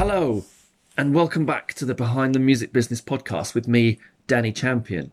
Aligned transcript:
Hello, 0.00 0.46
and 0.96 1.14
welcome 1.14 1.44
back 1.44 1.74
to 1.74 1.84
the 1.84 1.94
Behind 1.94 2.34
the 2.34 2.38
Music 2.38 2.72
Business 2.72 3.02
podcast 3.02 3.54
with 3.54 3.68
me, 3.68 3.98
Danny 4.26 4.50
Champion. 4.50 5.12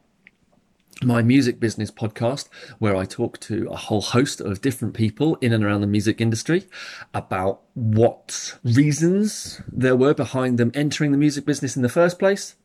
My 1.04 1.22
music 1.22 1.60
business 1.60 1.92
podcast, 1.92 2.48
where 2.80 2.96
I 2.96 3.04
talk 3.04 3.38
to 3.42 3.68
a 3.70 3.76
whole 3.76 4.00
host 4.00 4.40
of 4.40 4.62
different 4.62 4.94
people 4.94 5.36
in 5.42 5.52
and 5.52 5.62
around 5.62 5.82
the 5.82 5.88
music 5.88 6.22
industry 6.22 6.70
about 7.14 7.64
what 7.74 8.58
reasons 8.64 9.62
there 9.70 9.98
were 9.98 10.14
behind 10.14 10.58
them 10.58 10.72
entering 10.74 11.12
the 11.12 11.18
music 11.18 11.46
business 11.46 11.76
in 11.76 11.82
the 11.82 11.90
first 11.90 12.18
place 12.18 12.56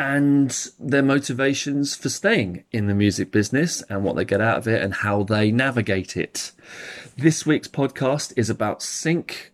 and 0.00 0.66
their 0.80 1.04
motivations 1.04 1.94
for 1.94 2.08
staying 2.08 2.64
in 2.72 2.88
the 2.88 2.94
music 2.94 3.30
business 3.30 3.84
and 3.88 4.02
what 4.02 4.16
they 4.16 4.24
get 4.24 4.40
out 4.40 4.58
of 4.58 4.66
it 4.66 4.82
and 4.82 4.94
how 4.94 5.22
they 5.22 5.52
navigate 5.52 6.16
it. 6.16 6.50
This 7.16 7.46
week's 7.46 7.68
podcast 7.68 8.32
is 8.36 8.50
about 8.50 8.82
sync 8.82 9.52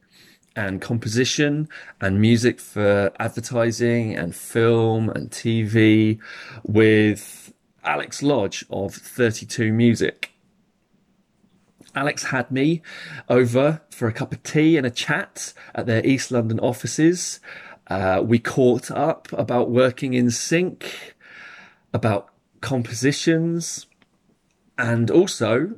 and 0.56 0.80
composition 0.80 1.68
and 2.00 2.20
music 2.20 2.60
for 2.60 3.12
advertising 3.18 4.16
and 4.16 4.34
film 4.34 5.09
and 5.10 5.30
TV 5.30 6.18
with 6.64 7.52
Alex 7.84 8.23
Lodge 8.23 8.64
of 8.70 8.95
32 8.95 9.73
Music. 9.73 10.32
Alex 11.95 12.24
had 12.24 12.50
me 12.50 12.82
over 13.28 13.80
for 13.90 14.06
a 14.06 14.12
cup 14.12 14.32
of 14.32 14.42
tea 14.42 14.76
and 14.76 14.86
a 14.86 14.90
chat 14.90 15.52
at 15.74 15.86
their 15.86 16.04
East 16.06 16.30
London 16.30 16.60
offices. 16.60 17.40
Uh, 17.88 18.23
we 18.24 18.38
caught 18.38 18.90
up 18.90 19.28
about 19.32 19.70
working 19.70 20.14
in 20.14 20.30
sync, 20.30 21.14
about 21.92 22.28
compositions, 22.60 23.87
and 24.78 25.10
also 25.10 25.74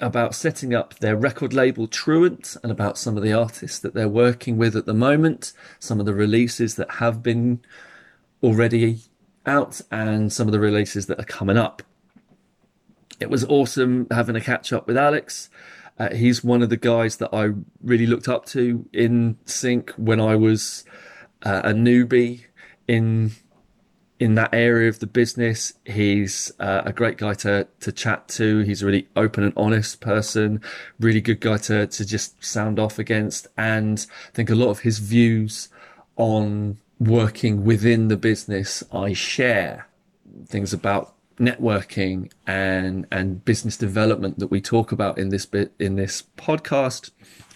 about 0.00 0.34
setting 0.34 0.74
up 0.74 0.94
their 0.98 1.16
record 1.16 1.52
label 1.52 1.86
Truant 1.86 2.56
and 2.62 2.72
about 2.72 2.98
some 2.98 3.16
of 3.16 3.22
the 3.22 3.32
artists 3.32 3.78
that 3.80 3.94
they're 3.94 4.08
working 4.08 4.56
with 4.56 4.74
at 4.74 4.86
the 4.86 4.94
moment, 4.94 5.52
some 5.78 6.00
of 6.00 6.06
the 6.06 6.14
releases 6.14 6.76
that 6.76 6.92
have 6.92 7.22
been 7.22 7.60
already 8.42 9.00
out, 9.46 9.80
and 9.90 10.32
some 10.32 10.48
of 10.48 10.52
the 10.52 10.60
releases 10.60 11.06
that 11.06 11.20
are 11.20 11.24
coming 11.24 11.56
up. 11.56 11.82
It 13.20 13.30
was 13.30 13.44
awesome 13.44 14.06
having 14.10 14.34
a 14.34 14.40
catch 14.40 14.72
up 14.72 14.86
with 14.86 14.96
Alex. 14.96 15.50
Uh, 15.98 16.14
he's 16.14 16.42
one 16.42 16.62
of 16.62 16.70
the 16.70 16.76
guys 16.76 17.18
that 17.18 17.30
I 17.32 17.50
really 17.82 18.06
looked 18.06 18.28
up 18.28 18.46
to 18.46 18.88
in 18.92 19.36
sync 19.44 19.90
when 19.92 20.20
I 20.20 20.34
was 20.36 20.84
uh, 21.44 21.60
a 21.64 21.72
newbie 21.72 22.46
in 22.88 23.32
in 24.22 24.36
that 24.36 24.54
area 24.54 24.88
of 24.88 25.00
the 25.00 25.06
business. 25.06 25.72
He's 25.84 26.52
uh, 26.60 26.82
a 26.84 26.92
great 26.92 27.18
guy 27.18 27.34
to 27.34 27.66
to 27.80 27.90
chat 27.90 28.28
to. 28.28 28.60
He's 28.60 28.80
a 28.80 28.86
really 28.86 29.08
open 29.16 29.42
and 29.42 29.52
honest 29.56 30.00
person. 30.00 30.60
Really 31.00 31.20
good 31.20 31.40
guy 31.40 31.56
to 31.68 31.88
to 31.88 32.04
just 32.04 32.42
sound 32.42 32.78
off 32.78 33.00
against. 33.00 33.48
And 33.56 34.06
I 34.28 34.30
think 34.30 34.48
a 34.48 34.54
lot 34.54 34.70
of 34.70 34.80
his 34.80 35.00
views 35.00 35.70
on 36.14 36.78
working 37.00 37.64
within 37.64 38.06
the 38.06 38.16
business 38.16 38.84
I 38.92 39.12
share. 39.12 39.88
Things 40.46 40.72
about 40.72 41.14
networking 41.40 42.30
and 42.46 43.08
and 43.10 43.44
business 43.44 43.76
development 43.76 44.38
that 44.38 44.52
we 44.52 44.60
talk 44.60 44.92
about 44.92 45.18
in 45.18 45.30
this 45.30 45.46
bit 45.46 45.72
in 45.80 45.96
this 45.96 46.22
podcast. 46.36 47.10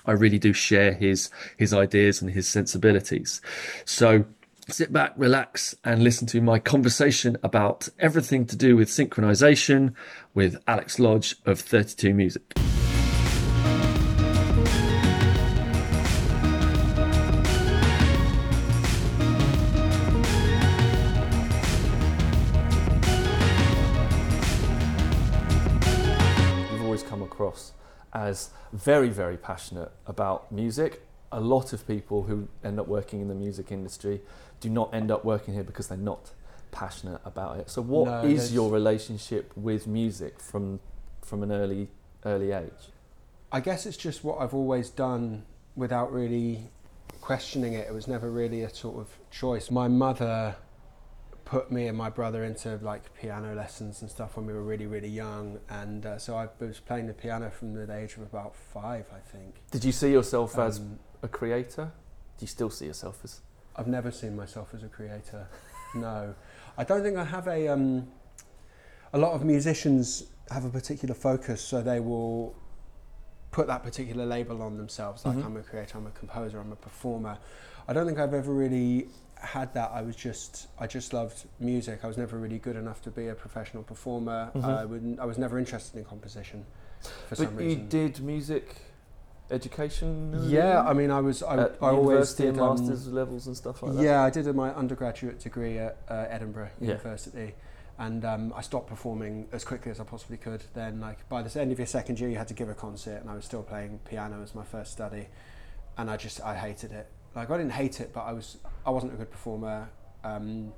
I 0.05 0.13
really 0.13 0.41
do 0.41 0.53
share 0.53 0.95
his 0.95 1.31
his 1.57 1.73
ideas 1.73 2.21
and 2.21 2.33
his 2.33 2.49
sensibilities. 2.49 3.41
So 3.85 4.25
sit 4.69 4.93
back, 4.93 5.13
relax, 5.17 5.77
and 5.85 6.03
listen 6.03 6.27
to 6.27 6.41
my 6.41 6.59
conversation 6.59 7.37
about 7.43 7.89
everything 8.01 8.45
to 8.47 8.57
do 8.57 8.77
with 8.77 8.89
synchronization 8.89 9.95
with 10.35 10.61
Alex 10.67 10.99
Lodge 10.99 11.37
of 11.47 11.61
32 11.61 12.13
Music. 12.13 12.53
You've 26.73 26.83
always 26.83 27.05
come 27.05 27.23
across 27.23 27.73
as 28.13 28.51
very, 28.73 29.11
very 29.11 29.37
passionate 29.37 29.93
about 30.07 30.51
music. 30.51 31.03
A 31.33 31.41
lot 31.41 31.73
of 31.73 31.87
people 31.87 32.23
who 32.25 32.49
end 32.65 32.79
up 32.79 32.87
working 32.89 33.21
in 33.21 33.29
the 33.29 33.35
music 33.35 33.73
industry 33.73 34.21
do 34.61 34.69
not 34.71 34.95
end 34.95 35.11
up 35.11 35.25
working 35.25 35.55
here 35.55 35.65
because 35.65 35.89
they're 35.89 35.99
not 35.99 36.31
passionate 36.71 37.21
about 37.25 37.59
it. 37.59 37.71
So, 37.71 37.83
what 37.83 38.07
No, 38.07 38.29
is 38.29 38.53
your 38.53 38.71
relationship 38.71 39.53
with 39.57 39.87
music 39.87 40.41
from 40.41 40.81
from 41.23 41.43
an 41.43 41.51
early 41.53 41.89
early 42.25 42.53
age? 42.53 42.91
I 43.53 43.61
guess 43.61 43.87
it's 43.87 43.97
just 43.97 44.25
what 44.25 44.41
I've 44.41 44.55
always 44.55 44.91
done 44.91 45.45
without 45.77 46.13
really 46.13 46.71
questioning 47.21 47.73
it. 47.75 47.87
It 47.89 47.95
was 47.95 48.07
never 48.09 48.31
really 48.31 48.63
a 48.63 48.71
sort 48.71 48.99
of 48.99 49.09
choice. 49.31 49.71
My 49.71 49.89
mother 49.89 50.57
put 51.45 51.71
me 51.71 51.87
and 51.87 51.97
my 51.97 52.11
brother 52.11 52.43
into 52.43 52.77
like 52.83 53.15
piano 53.15 53.55
lessons 53.55 54.03
and 54.03 54.11
stuff 54.11 54.37
when 54.37 54.47
we 54.47 54.53
were 54.53 54.63
really, 54.65 54.87
really 54.87 55.09
young. 55.09 55.59
And 55.69 56.05
uh, 56.05 56.19
so 56.19 56.37
I 56.37 56.49
was 56.59 56.81
playing 56.81 57.07
the 57.07 57.15
piano 57.15 57.51
from 57.51 57.73
the 57.75 57.93
age 57.97 58.15
of 58.17 58.23
about 58.23 58.57
five, 58.57 59.07
I 59.15 59.21
think. 59.21 59.55
Did 59.71 59.85
you 59.85 59.93
see 59.93 60.11
yourself 60.11 60.59
as 60.59 60.79
Um, 60.81 60.99
a 61.23 61.29
creator? 61.29 61.91
Do 62.39 62.43
you 62.43 62.47
still 62.49 62.71
see 62.71 62.87
yourself 62.87 63.21
as? 63.25 63.41
I've 63.77 63.87
never 63.87 64.11
seen 64.11 64.37
myself 64.37 64.71
as 64.75 64.83
a 64.83 64.89
creator. 64.89 65.47
No, 65.95 66.35
I 66.77 66.85
don't 66.85 67.03
think 67.03 67.17
I 67.17 67.25
have 67.25 67.47
a. 67.47 67.69
Um, 67.69 68.09
a 69.15 69.19
lot 69.19 69.33
of 69.33 69.45
musicians 69.45 70.25
have 70.51 70.65
a 70.67 70.69
particular 70.69 71.15
focus, 71.15 71.63
so 71.63 71.81
they 71.81 72.01
will 72.01 72.55
put 73.51 73.67
that 73.69 73.83
particular 73.83 74.27
label 74.27 74.61
on 74.63 74.77
themselves. 74.77 75.25
Like 75.25 75.37
Mhm. 75.39 75.47
I'm 75.47 75.57
a 75.57 75.63
creator, 75.63 75.97
I'm 75.97 76.07
a 76.07 76.11
composer, 76.11 76.59
I'm 76.61 76.73
a 76.73 76.77
performer. 76.77 77.39
I 77.89 77.93
don't 77.95 78.05
think 78.05 78.19
I've 78.19 78.35
ever 78.35 78.53
really 78.53 79.09
had 79.37 79.73
that. 79.75 79.91
I 79.93 80.03
was 80.03 80.17
just, 80.17 80.67
I 80.79 80.87
just 80.87 81.15
loved 81.15 81.45
music. 81.61 82.01
I 82.03 82.09
was 82.09 82.19
never 82.19 82.37
really 82.37 82.59
good 82.59 82.77
enough 82.77 83.01
to 83.03 83.11
be 83.11 83.29
a 83.29 83.35
professional 83.35 83.83
performer. 83.83 84.51
Mhm. 84.55 84.65
I 84.65 84.85
wouldn't. 84.85 85.19
I 85.21 85.25
was 85.25 85.39
never 85.39 85.59
interested 85.59 85.97
in 85.97 86.05
composition 86.05 86.67
for 87.01 87.37
but 87.37 87.39
some 87.39 87.53
you 87.61 87.67
reason. 87.69 87.89
did 87.89 88.21
music 88.21 88.77
education. 89.51 90.49
Yeah, 90.49 90.83
I 90.83 90.93
mean, 90.93 91.11
I 91.11 91.21
was. 91.21 91.43
I, 91.43 91.57
at 91.65 91.77
I 91.81 91.91
always 91.91 92.33
did 92.35 92.59
um, 92.59 92.79
masters 92.81 93.09
levels 93.09 93.47
and 93.47 93.57
stuff 93.57 93.83
like 93.83 93.95
that. 93.95 94.03
Yeah, 94.03 94.23
I 94.23 94.31
did 94.31 94.47
my 94.55 94.71
undergraduate 94.75 95.41
degree 95.41 95.79
at 95.79 95.97
uh, 96.09 96.27
Edinburgh 96.29 96.71
Yeah. 96.81 96.89
University, 96.89 97.55
and 97.99 98.25
um, 98.25 98.53
I 98.57 98.61
stopped 98.63 98.89
performing 98.89 99.49
as 99.53 99.65
quickly 99.65 99.91
as 99.91 100.01
I 100.01 100.05
possibly 100.05 100.37
could. 100.37 100.65
Then, 100.75 101.01
like 101.01 101.29
by 101.29 101.43
the 101.43 101.61
end 101.61 101.73
of 101.73 101.79
your 101.79 101.87
second 101.87 102.19
year, 102.21 102.29
you 102.31 102.37
had 102.37 102.49
to 102.49 102.55
give 102.55 102.69
a 102.69 102.75
concert, 102.75 103.21
and 103.21 103.31
I 103.31 103.35
was 103.35 103.45
still 103.45 103.63
playing 103.63 104.01
piano 104.09 104.43
as 104.43 104.55
my 104.55 104.65
first 104.65 104.93
study, 104.93 105.29
and 105.97 106.11
I 106.11 106.17
just 106.17 106.41
I 106.43 106.55
hated 106.57 106.93
it. 106.93 107.07
Like 107.35 107.51
I 107.51 107.57
didn't 107.59 107.73
hate 107.73 108.01
it, 108.01 108.13
but 108.13 108.23
I 108.23 108.33
was 108.33 108.59
I 108.85 108.91
wasn't 108.91 109.13
a 109.13 109.17
good 109.17 109.31
performer, 109.31 109.89
um, 110.25 110.73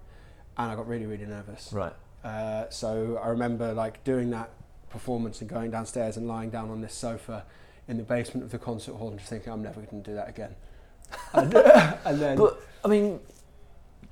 and 0.57 0.73
I 0.73 0.75
got 0.75 0.87
really 0.89 1.07
really 1.07 1.27
nervous. 1.27 1.73
Right. 1.73 1.93
Uh, 2.25 2.69
so 2.69 3.21
I 3.23 3.29
remember 3.29 3.73
like 3.73 4.03
doing 4.05 4.31
that 4.31 4.51
performance 4.91 5.41
and 5.41 5.49
going 5.49 5.71
downstairs 5.71 6.17
and 6.17 6.27
lying 6.27 6.51
down 6.51 6.71
on 6.71 6.81
this 6.81 6.95
sofa 6.95 7.45
in 7.89 7.97
the 7.97 8.03
basement 8.03 8.45
of 8.45 8.51
the 8.53 8.59
concert 8.59 8.95
hall 8.95 9.09
and 9.09 9.19
just 9.19 9.31
thinking 9.31 9.53
I'm 9.53 9.63
never 9.63 9.81
going 9.81 10.03
to 10.03 10.11
do 10.11 10.15
that 10.15 10.29
again. 10.29 10.55
and, 11.33 11.55
and 12.05 12.21
then. 12.21 12.37
But 12.37 12.61
I 12.85 12.89
mean, 12.89 13.19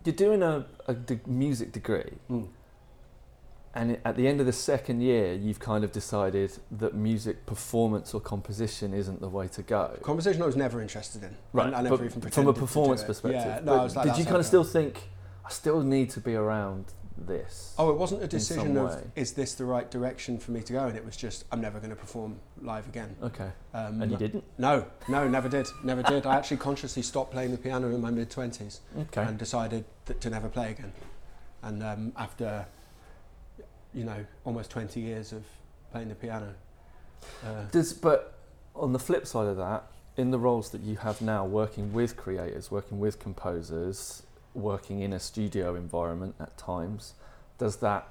you're 0.04 0.14
doing 0.14 0.42
a, 0.42 0.64
a 0.86 0.94
de- 0.94 1.20
music 1.26 1.72
degree, 1.72 2.12
Mm. 2.30 2.48
and 3.74 3.98
at 4.04 4.16
the 4.16 4.26
end 4.26 4.40
of 4.40 4.46
the 4.46 4.52
second 4.52 5.02
year, 5.02 5.34
you've 5.34 5.58
kind 5.60 5.84
of 5.84 5.92
decided 5.92 6.52
that 6.70 6.94
music 6.94 7.44
performance 7.44 8.14
or 8.14 8.20
composition 8.20 8.94
isn't 8.94 9.20
the 9.20 9.28
way 9.28 9.46
to 9.48 9.62
go. 9.62 9.98
Conversation 10.02 10.42
I 10.42 10.46
was 10.46 10.56
never 10.56 10.80
interested 10.80 11.22
in. 11.22 11.36
Right, 11.52 11.72
I, 11.74 11.78
I 11.78 11.82
never 11.82 11.96
even 11.96 12.08
from 12.10 12.18
a 12.20 12.22
pretended 12.22 12.54
to 12.54 12.60
do 12.60 12.66
performance 12.66 13.02
perspective. 13.04 13.42
Yeah, 13.44 13.60
no, 13.62 13.80
I 13.80 13.84
was 13.84 13.94
like, 13.96 14.06
did 14.08 14.18
you 14.18 14.24
kind 14.24 14.38
of 14.38 14.46
still 14.46 14.64
think, 14.64 15.08
I 15.44 15.50
still 15.50 15.82
need 15.82 16.10
to 16.10 16.20
be 16.20 16.34
around 16.34 16.86
this? 17.18 17.74
Oh, 17.78 17.90
it 17.90 17.96
wasn't 17.96 18.22
a 18.22 18.26
decision 18.28 18.76
of 18.76 18.90
way? 18.90 19.02
is 19.14 19.32
this 19.32 19.54
the 19.54 19.64
right 19.64 19.90
direction 19.90 20.38
for 20.38 20.50
me 20.50 20.60
to 20.62 20.72
go, 20.72 20.86
and 20.86 20.96
it 20.96 21.04
was 21.04 21.16
just 21.16 21.44
I'm 21.50 21.60
never 21.60 21.78
going 21.78 21.90
to 21.90 21.96
perform 21.96 22.38
live 22.60 22.86
again. 22.88 23.16
Okay. 23.22 23.50
Um, 23.74 24.02
And 24.02 24.10
you 24.10 24.18
didn't? 24.18 24.44
No, 24.58 24.86
no, 25.08 25.26
never 25.28 25.48
did, 25.48 25.66
never 25.82 26.02
did. 26.02 26.26
I 26.26 26.36
actually 26.36 26.58
consciously 26.58 27.02
stopped 27.02 27.32
playing 27.32 27.52
the 27.52 27.58
piano 27.58 27.88
in 27.94 28.00
my 28.00 28.10
mid 28.10 28.30
twenties 28.30 28.80
Okay. 28.98 29.22
and 29.22 29.38
decided 29.38 29.84
that 30.06 30.20
to 30.20 30.30
never 30.30 30.48
play 30.48 30.70
again. 30.72 30.92
And 31.62 31.82
um, 31.82 32.12
after, 32.16 32.66
you 33.94 34.04
know, 34.04 34.24
almost 34.44 34.70
twenty 34.70 35.00
years 35.00 35.32
of 35.32 35.44
playing 35.92 36.08
the 36.08 36.14
piano, 36.14 36.54
uh, 37.44 37.64
Does 37.70 37.92
but 37.92 38.38
on 38.74 38.92
the 38.92 38.98
flip 38.98 39.26
side 39.26 39.46
of 39.46 39.56
that, 39.56 39.84
in 40.16 40.30
the 40.30 40.38
roles 40.38 40.70
that 40.70 40.82
you 40.82 40.96
have 40.96 41.20
now, 41.22 41.44
working 41.44 41.92
with 41.92 42.16
creators, 42.16 42.70
working 42.70 42.98
with 42.98 43.18
composers, 43.18 44.22
working 44.56 45.00
in 45.00 45.12
a 45.12 45.20
studio 45.20 45.74
environment 45.74 46.34
at 46.40 46.56
times, 46.56 47.14
does 47.58 47.76
that 47.76 48.08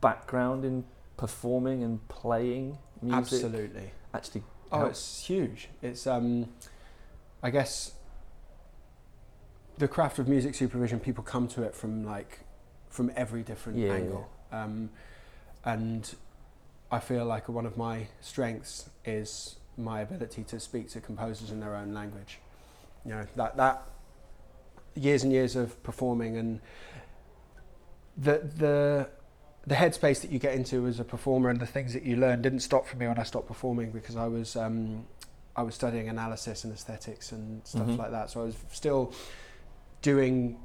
background 0.00 0.64
in 0.64 0.84
performing 1.16 1.82
and 1.82 2.06
playing 2.08 2.78
music 3.02 3.44
absolutely. 3.44 3.90
actually? 4.12 4.42
Oh, 4.72 4.78
help? 4.78 4.90
it's 4.90 5.24
huge. 5.24 5.68
It's 5.82 6.06
um, 6.06 6.48
I 7.42 7.50
guess 7.50 7.92
the 9.78 9.88
craft 9.88 10.18
of 10.18 10.28
music 10.28 10.54
supervision. 10.54 11.00
People 11.00 11.24
come 11.24 11.48
to 11.48 11.62
it 11.62 11.74
from 11.74 12.04
like 12.04 12.40
from 12.88 13.10
every 13.16 13.42
different 13.42 13.78
Yeah, 13.78 13.92
angle, 13.92 14.28
um, 14.52 14.90
and 15.64 16.14
I 16.90 17.00
feel 17.00 17.24
like 17.24 17.48
one 17.48 17.66
of 17.66 17.76
my 17.76 18.06
strengths 18.20 18.88
is 19.04 19.56
my 19.76 20.00
ability 20.00 20.44
to 20.44 20.60
speak 20.60 20.88
to 20.90 21.00
composers 21.00 21.50
in 21.50 21.60
their 21.60 21.74
own 21.74 21.92
language. 21.92 22.38
you 23.04 23.10
know 23.10 23.26
that 23.36 23.56
that 23.56 23.82
years 24.94 25.22
and 25.24 25.32
years 25.32 25.56
of 25.56 25.82
performing 25.82 26.36
and 26.36 26.60
the 28.16 28.38
the 28.56 29.08
the 29.66 29.74
headspace 29.74 30.20
that 30.20 30.30
you 30.30 30.38
get 30.38 30.54
into 30.54 30.86
as 30.86 31.00
a 31.00 31.04
performer 31.04 31.48
and 31.48 31.58
the 31.58 31.66
things 31.66 31.94
that 31.94 32.02
you 32.02 32.16
learn 32.16 32.42
didn't 32.42 32.60
stop 32.60 32.86
for 32.86 32.96
me 32.98 33.06
when 33.08 33.18
I 33.18 33.22
stopped 33.22 33.48
performing 33.48 33.90
because 33.92 34.14
I 34.14 34.26
was 34.26 34.56
um, 34.56 35.06
I 35.56 35.62
was 35.62 35.74
studying 35.74 36.08
analysis 36.08 36.64
and 36.64 36.72
aesthetics 36.72 37.32
and 37.32 37.66
stuff 37.66 37.86
Mhm. 37.88 37.98
like 37.98 38.10
that. 38.10 38.30
So 38.30 38.42
I 38.42 38.44
was 38.44 38.56
still 38.72 39.12
doing, 40.02 40.58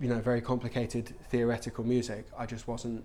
you 0.00 0.08
know, 0.08 0.20
very 0.20 0.40
complicated 0.40 1.14
theoretical 1.30 1.84
music. 1.84 2.24
I 2.38 2.46
just 2.46 2.66
wasn't 2.66 3.04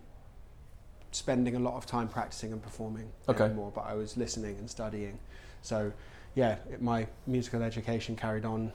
spending 1.12 1.56
a 1.56 1.60
lot 1.60 1.74
of 1.76 1.86
time 1.86 2.08
practicing 2.08 2.54
and 2.54 2.62
performing 2.62 3.12
Okay. 3.28 3.46
anymore, 3.46 3.72
but 3.76 3.82
I 3.82 3.96
was 3.96 4.16
listening 4.16 4.56
and 4.58 4.70
studying. 4.70 5.20
So 5.64 5.92
yeah, 6.36 6.58
it, 6.72 6.82
my 6.82 7.08
musical 7.28 7.62
education 7.62 8.16
carried 8.16 8.46
on 8.46 8.72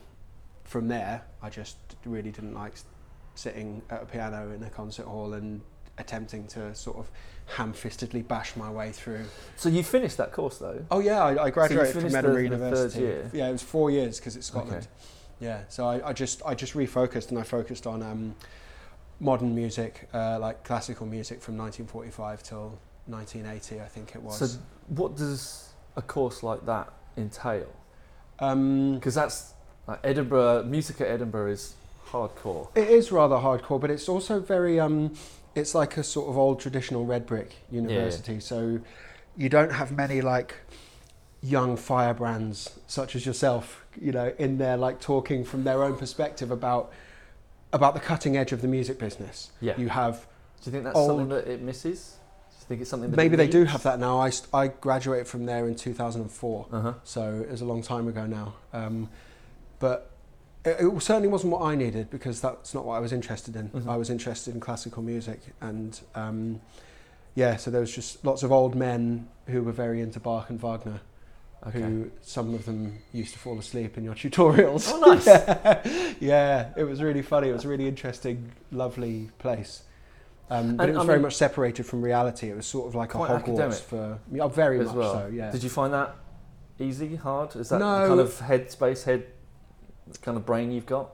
from 0.65 0.87
there. 0.89 1.23
I 1.41 1.49
just 1.49 1.77
really 2.05 2.31
didn't 2.31 2.53
like 2.53 2.73
sitting 3.35 3.81
at 3.89 4.03
a 4.03 4.05
piano 4.05 4.51
in 4.51 4.61
a 4.63 4.69
concert 4.69 5.05
hall 5.05 5.33
and 5.33 5.61
attempting 5.97 6.45
to 6.47 6.73
sort 6.75 6.97
of 6.97 7.09
ham-fistedly 7.45 8.27
bash 8.27 8.55
my 8.57 8.69
way 8.69 8.91
through 8.91 9.23
So 9.55 9.69
you 9.69 9.83
finished 9.83 10.17
that 10.17 10.31
course 10.33 10.57
though. 10.57 10.83
Oh 10.91 10.99
yeah, 10.99 11.23
I, 11.23 11.45
I 11.45 11.49
graduated 11.51 11.93
from 11.93 12.05
Edinburgh 12.15 12.43
the- 12.43 12.49
the 12.49 12.57
third 12.57 12.61
University. 12.93 12.99
year? 13.01 13.29
Yeah, 13.33 13.47
it 13.49 13.51
was 13.53 13.61
four 13.63 13.91
years 13.91 14.19
because 14.19 14.35
it's 14.35 14.47
Scotland. 14.47 14.77
Okay. 14.77 14.87
Yeah, 15.39 15.61
so 15.69 15.85
I, 15.87 16.09
I 16.09 16.13
just 16.13 16.41
I 16.45 16.55
just 16.55 16.73
refocused 16.73 17.29
and 17.29 17.37
I 17.37 17.43
focused 17.43 17.85
on 17.87 18.01
um, 18.01 18.35
modern 19.19 19.53
music, 19.53 20.09
uh, 20.13 20.39
like 20.39 20.63
classical 20.63 21.05
music 21.05 21.41
from 21.41 21.57
1945 21.57 22.41
till 22.43 22.79
1980, 23.07 23.81
I 23.81 23.87
think 23.87 24.15
it 24.15 24.21
was. 24.21 24.37
So 24.37 24.59
what 24.87 25.15
does 25.17 25.69
a 25.97 26.01
course 26.01 26.41
like 26.41 26.65
that 26.65 26.91
entail? 27.17 27.67
um, 28.39 28.95
Because 28.95 29.13
that's 29.15 29.53
like 29.87 29.99
Edinburgh 30.03 30.63
music 30.63 31.01
at 31.01 31.07
Edinburgh 31.07 31.51
is 31.51 31.73
hardcore. 32.09 32.69
it 32.75 32.89
is 32.89 33.11
rather 33.11 33.35
hardcore, 33.35 33.79
but 33.79 33.91
it's 33.91 34.07
also 34.09 34.39
very 34.39 34.79
um, 34.79 35.13
it's 35.55 35.73
like 35.75 35.97
a 35.97 36.03
sort 36.03 36.29
of 36.29 36.37
old 36.37 36.59
traditional 36.59 37.05
red 37.05 37.25
brick 37.25 37.55
university. 37.71 38.39
So 38.39 38.79
you 39.37 39.49
don't 39.49 39.71
have 39.71 39.91
many 39.91 40.21
like 40.21 40.55
young 41.41 41.77
firebrands 41.77 42.79
such 42.87 43.15
as 43.15 43.25
yourself, 43.25 43.85
you 44.01 44.11
know, 44.11 44.33
in 44.37 44.57
there 44.57 44.77
like 44.77 44.99
talking 44.99 45.43
from 45.43 45.63
their 45.63 45.83
own 45.83 45.95
perspective 45.97 46.51
about 46.51 46.91
about 47.73 47.93
the 47.93 47.99
cutting 47.99 48.37
edge 48.37 48.51
of 48.51 48.61
the 48.61 48.67
music 48.67 48.97
business. 48.97 49.51
Yeah. 49.61 49.77
You 49.77 49.89
have 49.89 50.25
Do 50.61 50.69
you 50.69 50.71
think 50.71 50.83
that's 50.85 50.95
old- 50.97 51.09
something 51.09 51.29
that 51.29 51.47
it 51.47 51.61
misses? 51.61 52.17
Do 52.49 52.55
you 52.61 52.67
think 52.69 52.81
it's 52.81 52.89
something 52.89 53.11
that 53.11 53.17
maybe 53.17 53.35
they 53.35 53.47
do 53.47 53.65
have 53.65 53.83
that 53.83 53.99
now. 53.99 54.19
I, 54.19 54.31
I 54.51 54.69
graduated 54.69 55.27
from 55.27 55.45
there 55.45 55.67
in 55.67 55.75
2004, 55.75 56.65
Uh 56.71 56.81
huh. 56.81 56.93
so 57.03 57.41
it 57.47 57.51
was 57.51 57.61
a 57.61 57.65
long 57.65 57.83
time 57.83 58.07
ago 58.07 58.25
now. 58.25 58.55
Um, 58.73 59.09
but 59.79 60.11
it, 60.65 60.77
it 60.79 61.01
certainly 61.03 61.27
wasn't 61.27 61.51
what 61.53 61.61
I 61.61 61.75
needed 61.75 62.09
because 62.09 62.41
that's 62.41 62.73
not 62.73 62.85
what 62.85 62.95
I 62.95 62.99
was 62.99 63.11
interested 63.13 63.55
in. 63.55 63.69
Mhm. 63.69 63.87
I 63.87 63.97
was 63.97 64.09
interested 64.09 64.53
in 64.53 64.59
classical 64.59 65.03
music, 65.03 65.39
and 65.61 65.99
um, 66.15 66.61
yeah, 67.35 67.55
so 67.57 67.69
there 67.71 67.81
was 67.81 67.93
just 67.93 68.23
lots 68.25 68.43
of 68.43 68.51
old 68.51 68.75
men 68.75 69.27
who 69.47 69.61
were 69.63 69.71
very 69.71 70.01
into 70.01 70.19
Bach 70.19 70.49
and 70.49 70.59
Wagner. 70.59 71.01
Okay. 71.67 71.79
Who 71.81 72.11
some 72.21 72.53
of 72.53 72.65
them 72.65 72.99
used 73.11 73.33
to 73.33 73.39
fall 73.39 73.57
asleep 73.57 73.97
in 73.97 74.03
your 74.03 74.13
tutorials. 74.13 74.91
Oh, 74.93 74.99
nice. 74.99 75.25
yeah. 75.25 76.13
yeah, 76.19 76.69
it 76.77 76.83
was 76.83 77.01
really 77.01 77.23
funny. 77.23 77.49
It 77.49 77.53
was 77.53 77.65
a 77.65 77.67
really 77.67 77.87
interesting, 77.87 78.51
lovely 78.71 79.31
place. 79.39 79.81
Um, 80.51 80.75
but 80.77 80.83
And, 80.83 80.91
it 80.91 80.97
was 80.97 81.03
I 81.03 81.05
very 81.07 81.17
mean- 81.17 81.23
much 81.23 81.35
separated 81.35 81.87
from 81.87 82.03
reality. 82.03 82.51
It 82.51 82.55
was 82.55 82.67
sort 82.67 82.87
of 82.87 82.93
like 82.93 83.15
a 83.15 83.17
Hogwarts 83.17 83.35
academic 83.37 83.77
for 83.79 84.19
yeah, 84.31 84.47
very 84.47 84.77
much 84.77 84.93
well. 84.93 85.13
so. 85.13 85.27
Yeah. 85.33 85.49
Did 85.51 85.63
you 85.63 85.69
find 85.71 85.91
that 85.91 86.13
easy, 86.79 87.15
hard? 87.15 87.55
Is 87.55 87.69
that 87.69 87.79
No. 87.79 88.01
the 88.01 88.07
kind 88.09 88.19
of 88.19 88.29
headspace, 88.41 89.03
head 89.05 89.25
head 90.07 90.21
kind 90.21 90.37
of 90.37 90.45
brain 90.45 90.71
you've 90.71 90.85
got? 90.85 91.11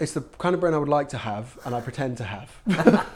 It's 0.00 0.12
the 0.12 0.22
kind 0.38 0.54
of 0.54 0.60
brain 0.60 0.74
I 0.74 0.78
would 0.78 0.88
like 0.88 1.08
to 1.10 1.18
have, 1.18 1.58
and 1.64 1.74
I 1.74 1.80
pretend 1.80 2.16
to 2.18 2.24
have. 2.24 2.50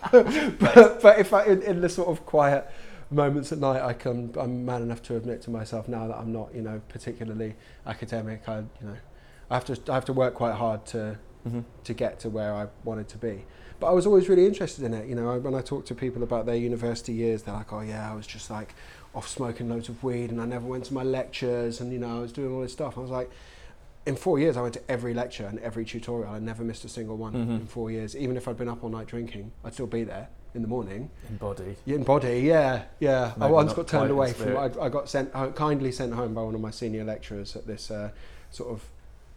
but, 0.61 1.01
but 1.03 1.19
if 1.19 1.33
I, 1.33 1.45
in, 1.45 1.63
in 1.63 1.81
the 1.81 1.89
sort 1.89 2.09
of 2.09 2.25
quiet 2.27 2.71
moments 3.11 3.53
at 3.53 3.59
night, 3.59 3.83
I 3.83 3.93
can, 3.93 4.33
I'm 4.39 4.65
man 4.65 4.83
enough 4.83 5.03
to 5.05 5.17
admit 5.17 5.43
to 5.43 5.51
myself 5.51 5.89
now 5.89 6.07
that 6.09 6.17
I'm 6.17 6.33
not, 6.33 6.55
you 6.55 6.63
know, 6.63 6.81
particularly 6.89 7.55
academic. 7.87 8.49
I, 8.49 8.59
you 8.59 8.67
know, 8.83 8.97
I 9.51 9.55
have 9.55 9.65
to, 9.67 9.81
I 9.91 9.95
have 9.95 10.05
to 10.07 10.13
work 10.13 10.35
quite 10.35 10.55
hard 10.55 10.85
to, 10.87 11.19
Mm-hmm. 11.47 11.61
to 11.85 11.95
get 11.95 12.19
to 12.21 12.29
where 12.29 12.53
I 12.53 12.67
wanted 12.83 13.07
to 13.11 13.19
be. 13.19 13.45
But 13.79 13.87
I 13.87 13.93
was 13.93 14.05
always 14.05 14.29
really 14.29 14.47
interested 14.47 14.83
in 14.85 14.93
it. 14.93 15.07
You 15.09 15.15
know, 15.15 15.31
I- 15.31 15.39
when 15.39 15.55
I 15.55 15.61
talk 15.61 15.87
to 15.87 15.95
people 15.95 16.25
about 16.25 16.45
their 16.45 16.57
university 16.57 17.13
years, 17.13 17.45
they're 17.45 17.55
like, 17.55 17.73
"Oh 17.73 17.83
yeah, 17.83 18.11
I 18.11 18.17
was 18.17 18.27
just 18.27 18.51
like 18.51 18.75
off 19.15 19.29
smoking 19.29 19.69
loads 19.69 19.89
of 19.89 20.03
weed, 20.03 20.31
and 20.31 20.41
I 20.41 20.45
never 20.45 20.67
went 20.67 20.87
to 20.87 20.95
my 20.95 21.05
lectures, 21.05 21.81
and 21.81 21.93
you 21.93 22.01
know, 22.01 22.17
I 22.17 22.21
was 22.21 22.33
doing 22.33 22.53
all 22.53 22.63
this 22.63 22.73
stuff." 22.73 22.99
I 22.99 23.01
was 23.01 23.11
like, 23.13 23.31
in 24.07 24.17
four 24.17 24.39
years, 24.39 24.57
I 24.57 24.63
went 24.63 24.75
to 24.75 24.91
every 24.91 25.13
lecture 25.15 25.47
and 25.47 25.59
every 25.59 25.85
tutorial. 25.85 26.33
I 26.33 26.39
never 26.39 26.63
missed 26.63 26.85
a 26.85 26.89
single 26.89 27.17
one 27.17 27.33
Mhm. 27.33 27.61
in 27.61 27.67
four 27.67 27.91
years. 27.91 28.17
Even 28.17 28.37
if 28.37 28.47
I'd 28.49 28.57
been 28.57 28.69
up 28.69 28.83
all 28.85 28.91
night 28.91 29.07
drinking, 29.09 29.51
I'd 29.65 29.75
still 29.75 29.87
be 29.89 30.05
there 30.05 30.29
in 30.55 30.63
the 30.63 30.69
morning. 30.69 31.11
Embody. 31.29 31.77
In 31.87 32.05
body, 32.05 32.41
yeah, 32.41 32.85
yeah. 33.01 33.33
I 33.41 33.51
once 33.51 33.73
got 33.73 33.89
turned 33.89 34.11
away 34.11 34.33
from. 34.33 34.57
I. 34.57 34.71
I 34.81 34.89
got 34.89 35.09
sent 35.09 35.33
kindly 35.57 35.91
sent 35.93 36.15
home 36.15 36.35
by 36.35 36.43
one 36.43 36.55
of 36.55 36.61
my 36.61 36.71
senior 36.71 37.05
lecturers 37.05 37.57
at 37.57 37.67
this 37.67 37.91
uh, 37.91 38.11
sort 38.51 38.71
of 38.71 38.89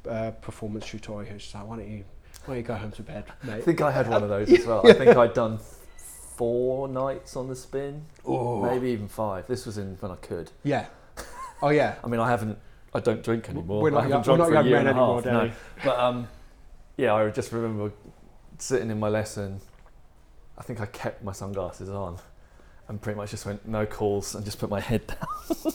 uh, 0.09 0.31
performance 0.41 0.85
tutorial. 0.85 1.31
Who's 1.33 1.53
like, 1.53 1.67
"Why 1.67 1.77
don't 1.77 1.89
you, 1.89 2.03
why 2.45 2.53
don't 2.53 2.57
you 2.57 2.63
go 2.63 2.75
home 2.75 2.91
to 2.91 3.03
bed, 3.03 3.25
I 3.49 3.59
think 3.61 3.81
I 3.81 3.91
had 3.91 4.07
one 4.07 4.23
of 4.23 4.29
those 4.29 4.51
as 4.51 4.65
well. 4.65 4.85
I 4.87 4.93
think 4.99 5.17
I'd 5.17 5.33
done 5.33 5.59
four 6.37 6.87
nights 6.87 7.35
on 7.35 7.47
the 7.49 7.55
spin, 7.55 8.05
Oh. 8.25 8.61
maybe 8.61 8.89
even 8.91 9.07
five. 9.07 9.45
This 9.47 9.65
was 9.65 9.77
in 9.77 9.97
when 9.99 10.11
I 10.11 10.15
could. 10.15 10.51
Yeah. 10.63 10.85
Oh 11.61 11.69
yeah. 11.69 11.95
I 12.03 12.07
mean, 12.07 12.19
I 12.19 12.29
haven't. 12.29 12.57
I 12.93 12.99
don't 12.99 13.23
drink 13.23 13.49
anymore. 13.49 13.81
We're 13.81 13.89
not 13.91 13.99
I 13.99 14.01
young- 14.07 14.11
haven't 14.23 14.23
drunk 14.25 14.39
we're 14.39 14.45
not 14.45 14.47
for 14.47 14.51
a 14.51 14.55
young 14.55 14.65
year 14.67 14.77
men 14.77 14.87
and 14.87 14.97
a 14.97 15.01
anymore, 15.01 15.15
half, 15.15 15.23
Danny. 15.23 15.49
no. 15.49 15.53
But 15.85 15.99
um, 15.99 16.27
yeah, 16.97 17.13
I 17.13 17.29
just 17.29 17.51
remember 17.51 17.91
sitting 18.57 18.89
in 18.89 18.99
my 18.99 19.09
lesson. 19.09 19.61
I 20.57 20.63
think 20.63 20.81
I 20.81 20.85
kept 20.87 21.23
my 21.23 21.31
sunglasses 21.31 21.89
on, 21.89 22.17
and 22.87 23.01
pretty 23.01 23.15
much 23.17 23.31
just 23.31 23.45
went 23.45 23.67
no 23.67 23.85
calls 23.85 24.35
and 24.35 24.43
just 24.43 24.59
put 24.59 24.69
my 24.69 24.79
head 24.79 25.05
down. 25.07 25.27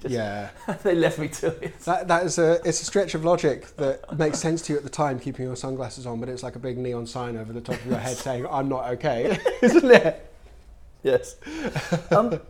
Just- 0.00 0.12
Yeah. 0.12 0.50
they 0.82 0.94
left 0.94 1.18
me 1.18 1.28
to 1.28 1.46
it. 1.62 1.78
That 1.80 2.08
that 2.08 2.24
is 2.26 2.38
a 2.38 2.60
it's 2.66 2.80
a 2.82 2.84
stretch 2.84 3.14
of 3.14 3.24
logic 3.24 3.74
that 3.76 4.18
makes 4.18 4.38
sense 4.38 4.60
to 4.62 4.72
you 4.72 4.78
at 4.78 4.84
the 4.84 4.90
time, 4.90 5.18
keeping 5.18 5.44
your 5.46 5.56
sunglasses 5.56 6.06
on, 6.06 6.20
but 6.20 6.28
it's 6.28 6.42
like 6.42 6.56
a 6.56 6.58
big 6.58 6.76
neon 6.78 7.06
sign 7.06 7.36
over 7.36 7.52
the 7.52 7.60
top 7.60 7.76
of 7.76 7.86
your 7.86 7.98
head 7.98 8.16
saying, 8.26 8.46
"I'm 8.50 8.68
not 8.68 8.90
okay," 8.92 9.38
isn't 9.62 9.90
it? 9.90 10.30
Yes. 11.02 11.36
Um, 12.10 12.40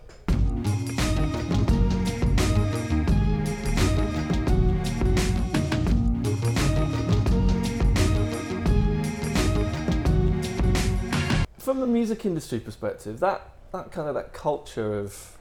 from 11.64 11.80
the 11.80 11.86
music 11.86 12.26
industry 12.26 12.60
perspective, 12.60 13.20
that, 13.20 13.48
that 13.72 13.90
kind 13.90 14.06
of 14.06 14.14
that 14.14 14.34
culture 14.34 14.98
of 14.98 15.38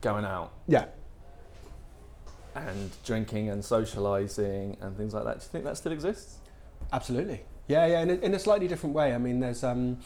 going 0.00 0.24
out 0.24 0.52
Yeah. 0.66 0.86
and 2.54 2.90
drinking 3.04 3.50
and 3.50 3.62
socializing 3.62 4.78
and 4.80 4.96
things 4.96 5.12
like 5.12 5.24
that, 5.24 5.40
do 5.40 5.44
you 5.44 5.48
think 5.50 5.64
that 5.64 5.76
still 5.76 5.92
exists? 5.92 6.38
Absolutely. 6.92 7.42
Yeah, 7.68 7.86
yeah, 7.86 8.00
in 8.00 8.10
a, 8.10 8.14
in 8.14 8.34
a 8.34 8.38
slightly 8.38 8.68
different 8.68 8.94
way. 8.94 9.14
I 9.14 9.18
mean, 9.18 9.40
there's, 9.40 9.62
um, 9.64 9.98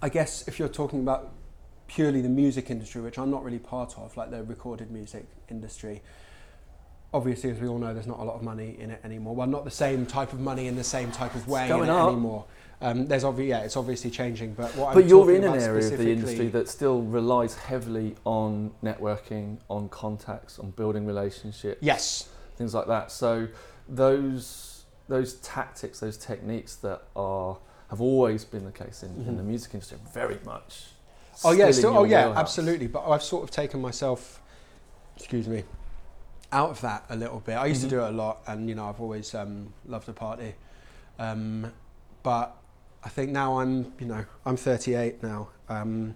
I 0.00 0.08
guess, 0.08 0.48
if 0.48 0.58
you're 0.58 0.68
talking 0.68 1.00
about 1.00 1.32
purely 1.86 2.22
the 2.22 2.28
music 2.30 2.70
industry, 2.70 3.02
which 3.02 3.18
I'm 3.18 3.30
not 3.30 3.44
really 3.44 3.58
part 3.58 3.94
of, 3.98 4.16
like 4.16 4.30
the 4.30 4.42
recorded 4.42 4.90
music 4.90 5.26
industry, 5.50 6.02
obviously, 7.12 7.50
as 7.50 7.58
we 7.60 7.68
all 7.68 7.78
know, 7.78 7.92
there's 7.92 8.06
not 8.06 8.20
a 8.20 8.24
lot 8.24 8.36
of 8.36 8.42
money 8.42 8.76
in 8.78 8.90
it 8.90 9.00
anymore. 9.04 9.34
Well, 9.34 9.46
not 9.46 9.64
the 9.64 9.70
same 9.70 10.06
type 10.06 10.32
of 10.32 10.40
money 10.40 10.66
in 10.66 10.76
the 10.76 10.84
same 10.84 11.12
type 11.12 11.34
of 11.34 11.46
way 11.46 11.70
anymore. 11.70 12.46
Um, 12.80 13.06
there's 13.06 13.24
obviously, 13.24 13.50
yeah, 13.50 13.60
it's 13.60 13.76
obviously 13.76 14.10
changing. 14.10 14.54
But 14.54 14.74
what 14.76 14.94
But 14.94 15.04
I'm 15.04 15.08
you're 15.08 15.30
in 15.34 15.44
an 15.44 15.54
area 15.58 15.86
of 15.92 15.98
the 15.98 16.10
industry 16.12 16.48
that 16.48 16.68
still 16.68 17.02
relies 17.02 17.54
heavily 17.54 18.14
on 18.24 18.72
networking, 18.82 19.58
on 19.70 19.88
contacts, 19.88 20.58
on 20.58 20.70
building 20.72 21.06
relationships. 21.06 21.78
yes, 21.82 22.28
things 22.56 22.74
like 22.74 22.86
that. 22.86 23.10
So 23.10 23.48
those 23.88 24.84
those 25.08 25.34
tactics, 25.34 26.00
those 26.00 26.16
techniques 26.16 26.76
that 26.76 27.02
are 27.14 27.58
have 27.90 28.00
always 28.00 28.44
been 28.44 28.64
the 28.64 28.72
case 28.72 29.02
in, 29.02 29.10
in 29.26 29.34
Mhm. 29.34 29.36
the 29.36 29.42
music 29.42 29.74
industry, 29.74 29.98
very 30.12 30.38
much. 30.44 30.86
Oh 31.44 31.52
yeah, 31.52 31.70
still 31.70 31.90
in 31.90 31.96
oh 31.96 32.04
yeah, 32.04 32.26
wheelhouse. 32.26 32.38
absolutely. 32.38 32.86
But 32.86 33.06
I've 33.08 33.22
sort 33.22 33.44
of 33.44 33.50
taken 33.50 33.80
myself, 33.82 34.40
excuse 35.16 35.46
me, 35.48 35.64
out 36.52 36.70
of 36.70 36.80
that 36.80 37.04
a 37.10 37.16
little 37.16 37.40
bit. 37.40 37.54
I 37.54 37.66
used 37.66 37.80
Mhm. 37.82 37.84
to 37.84 37.90
do 37.90 38.00
it 38.02 38.08
a 38.08 38.12
lot, 38.12 38.42
and 38.46 38.68
you 38.68 38.74
know, 38.74 38.88
I've 38.88 39.00
always 39.00 39.34
um, 39.34 39.72
loved 39.86 40.08
a 40.08 40.12
party. 40.12 40.54
Um, 41.18 41.72
but 42.22 42.56
I 43.04 43.08
think 43.08 43.30
now 43.30 43.58
I'm, 43.60 43.92
you 43.98 44.06
know, 44.06 44.24
I'm 44.46 44.56
38 44.56 45.22
now. 45.22 45.48
Um, 45.68 46.14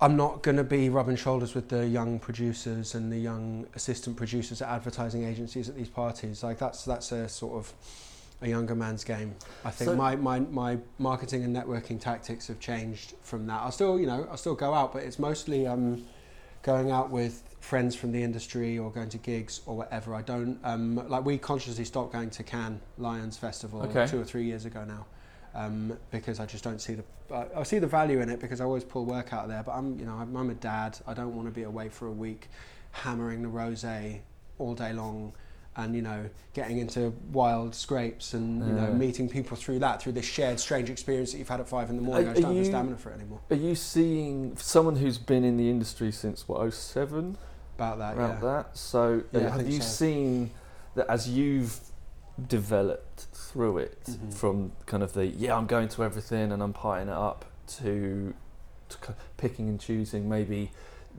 I'm 0.00 0.16
not 0.16 0.42
going 0.42 0.56
to 0.56 0.64
be 0.64 0.88
rubbing 0.88 1.16
shoulders 1.16 1.54
with 1.54 1.68
the 1.68 1.86
young 1.86 2.18
producers 2.18 2.94
and 2.94 3.10
the 3.12 3.18
young 3.18 3.66
assistant 3.74 4.16
producers 4.16 4.60
at 4.62 4.68
advertising 4.68 5.24
agencies 5.24 5.68
at 5.68 5.76
these 5.76 5.88
parties. 5.88 6.42
Like 6.42 6.58
that's 6.58 6.84
that's 6.84 7.10
a 7.12 7.28
sort 7.28 7.54
of 7.54 7.72
a 8.42 8.48
younger 8.48 8.74
man's 8.74 9.02
game. 9.04 9.34
I 9.64 9.70
think 9.70 9.90
So- 9.90 9.96
my, 9.96 10.16
my, 10.16 10.40
my 10.40 10.78
marketing 10.98 11.44
and 11.44 11.56
networking 11.56 12.00
tactics 12.00 12.48
have 12.48 12.60
changed 12.60 13.14
from 13.22 13.46
that. 13.46 13.60
I'll 13.62 13.72
still, 13.72 13.98
you 13.98 14.06
know, 14.06 14.26
I'll 14.30 14.36
still 14.36 14.56
go 14.56 14.74
out, 14.74 14.92
but 14.92 15.02
it's 15.04 15.18
mostly 15.18 15.66
um, 15.66 16.04
going 16.62 16.90
out 16.90 17.10
with 17.10 17.42
friends 17.60 17.96
from 17.96 18.12
the 18.12 18.22
industry 18.22 18.78
or 18.78 18.90
going 18.90 19.08
to 19.08 19.18
gigs 19.18 19.60
or 19.64 19.76
whatever. 19.76 20.14
I 20.14 20.22
don't 20.22 20.58
um, 20.64 21.08
like 21.08 21.24
we 21.24 21.38
consciously 21.38 21.84
stopped 21.84 22.12
going 22.12 22.30
to 22.30 22.42
Cannes 22.42 22.80
Lions 22.98 23.36
Festival 23.38 23.82
Okay. 23.82 24.06
two 24.06 24.20
or 24.20 24.24
three 24.24 24.44
years 24.44 24.66
ago 24.66 24.84
now. 24.84 25.06
Um, 25.54 25.96
because 26.10 26.40
I 26.40 26.46
just 26.46 26.64
don't 26.64 26.80
see 26.80 26.94
the 26.94 27.04
I, 27.32 27.46
I 27.60 27.62
see 27.62 27.78
the 27.78 27.86
value 27.86 28.20
in 28.20 28.28
it 28.28 28.40
because 28.40 28.60
I 28.60 28.64
always 28.64 28.82
pull 28.82 29.04
work 29.04 29.32
out 29.32 29.44
of 29.44 29.48
there. 29.50 29.62
But 29.62 29.72
I'm 29.72 29.98
you 29.98 30.04
know 30.04 30.14
I'm, 30.14 30.34
I'm 30.36 30.50
a 30.50 30.54
dad. 30.54 30.98
I 31.06 31.14
don't 31.14 31.34
want 31.36 31.46
to 31.48 31.52
be 31.54 31.62
away 31.62 31.88
for 31.88 32.06
a 32.08 32.12
week, 32.12 32.48
hammering 32.90 33.42
the 33.42 33.48
rosé 33.48 34.20
all 34.58 34.74
day 34.74 34.92
long, 34.92 35.32
and 35.76 35.94
you 35.94 36.02
know 36.02 36.28
getting 36.54 36.78
into 36.78 37.12
wild 37.30 37.72
scrapes 37.74 38.34
and 38.34 38.66
you 38.66 38.72
know 38.72 38.92
meeting 38.92 39.28
people 39.28 39.56
through 39.56 39.78
that 39.78 40.02
through 40.02 40.12
this 40.12 40.24
shared 40.26 40.58
strange 40.58 40.90
experience 40.90 41.30
that 41.30 41.38
you've 41.38 41.48
had 41.48 41.60
at 41.60 41.68
five 41.68 41.88
in 41.88 41.94
the 41.96 42.02
morning. 42.02 42.26
Are- 42.26 42.30
I 42.30 42.34
just 42.34 42.42
don't 42.42 42.50
have 42.50 42.56
the 42.56 42.66
you- 42.66 42.72
stamina 42.72 42.96
for 42.96 43.10
it 43.10 43.14
anymore. 43.14 43.40
Are 43.50 43.56
you 43.56 43.74
seeing 43.76 44.56
someone 44.56 44.96
who's 44.96 45.18
been 45.18 45.44
in 45.44 45.56
the 45.56 45.70
industry 45.70 46.10
since 46.10 46.48
what 46.48 46.72
07 46.74 47.36
About 47.76 47.98
that, 47.98 48.16
around 48.16 48.42
yeah. 48.42 48.50
that? 48.56 48.76
So 48.76 49.22
Yeah, 49.32 49.50
have 49.56 49.68
you 49.68 49.80
so. 49.80 49.86
seen 49.86 50.50
that 50.96 51.08
as 51.08 51.28
you've 51.28 51.78
developed 52.48 53.26
through 53.54 53.78
it 53.78 54.02
Mhm. 54.06 54.34
from 54.34 54.72
kind 54.84 55.02
of 55.04 55.12
the 55.12 55.26
yeah 55.26 55.56
I'm 55.56 55.66
going 55.66 55.88
to 55.90 56.02
everything 56.02 56.50
and 56.50 56.60
I'm 56.60 56.72
partying 56.74 57.02
it 57.04 57.08
up 57.30 57.44
to, 57.78 58.34
to 58.88 58.98
picking 59.36 59.68
and 59.68 59.78
choosing 59.80 60.28
maybe 60.28 60.72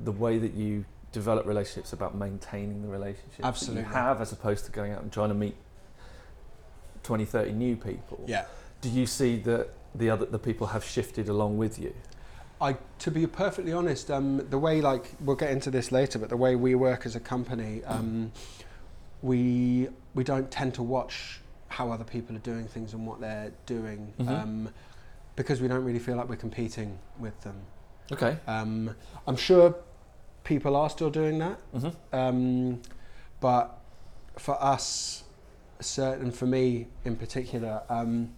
the 0.03 0.11
way 0.11 0.37
that 0.37 0.53
you 0.53 0.83
develop 1.13 1.45
relationships 1.45 1.93
about 1.93 2.13
maintaining 2.13 2.81
the 2.81 2.89
relationships 2.89 3.37
that 3.37 3.45
Absolutely. 3.45 3.83
you 3.83 3.87
have 3.87 4.19
as 4.19 4.33
opposed 4.33 4.65
to 4.65 4.71
going 4.71 4.91
out 4.91 5.01
and 5.01 5.13
trying 5.13 5.29
to 5.29 5.33
meet 5.35 5.55
20 7.03 7.23
30 7.23 7.53
new 7.53 7.77
people 7.77 8.19
Yeah. 8.27 8.43
do 8.81 8.89
you 8.89 9.05
see 9.05 9.37
that 9.43 9.69
the 9.95 10.09
other 10.09 10.25
the 10.25 10.39
people 10.39 10.67
have 10.67 10.83
shifted 10.83 11.29
along 11.29 11.57
with 11.57 11.79
you 11.79 11.93
I, 12.59 12.77
to 12.99 13.11
be 13.11 13.27
perfectly 13.27 13.73
honest, 13.73 14.09
um, 14.09 14.45
the 14.49 14.57
way 14.57 14.79
like 14.79 15.11
we'll 15.19 15.35
get 15.35 15.51
into 15.51 15.69
this 15.69 15.91
later, 15.91 16.17
but 16.17 16.29
the 16.29 16.37
way 16.37 16.55
we 16.55 16.73
work 16.73 17.05
as 17.05 17.13
a 17.13 17.19
company, 17.19 17.83
um, 17.83 18.31
we 19.21 19.89
we 20.13 20.23
don't 20.23 20.49
tend 20.49 20.73
to 20.75 20.81
watch 20.81 21.41
how 21.75 21.91
other 21.91 22.05
people 22.05 22.34
are 22.34 22.46
doing 22.53 22.65
things 22.65 22.94
and 22.94 23.05
what 23.05 23.20
they're 23.20 23.51
doing 23.65 24.13
Mhm. 24.17 24.29
um, 24.29 24.70
because 25.36 25.60
we 25.62 25.67
don't 25.67 25.84
really 25.84 26.00
feel 26.00 26.15
like 26.15 26.29
we're 26.29 26.38
competing 26.48 26.98
with 27.20 27.38
them. 27.41 27.58
okay 28.12 28.38
Um, 28.48 28.96
I'm 29.27 29.36
sure 29.36 29.75
people 30.46 30.75
are 30.75 30.89
still 30.89 31.10
doing 31.10 31.38
that, 31.39 31.58
mm-hmm. 31.74 32.15
um, 32.15 32.82
but 33.41 33.77
for 34.38 34.55
us, 34.63 35.24
certain 35.82 36.32
for 36.32 36.46
me 36.46 36.88
in 37.03 37.15
particular, 37.17 37.82
um, 37.89 38.34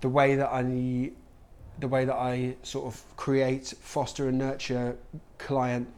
the 0.00 0.08
way 0.08 0.34
that 0.36 0.50
I, 0.50 1.10
the 1.78 1.88
way 1.88 2.04
that 2.06 2.14
I 2.16 2.56
sort 2.62 2.86
of 2.86 2.94
create, 3.16 3.74
foster, 3.80 4.28
and 4.28 4.38
nurture 4.38 4.96
client 5.38 5.88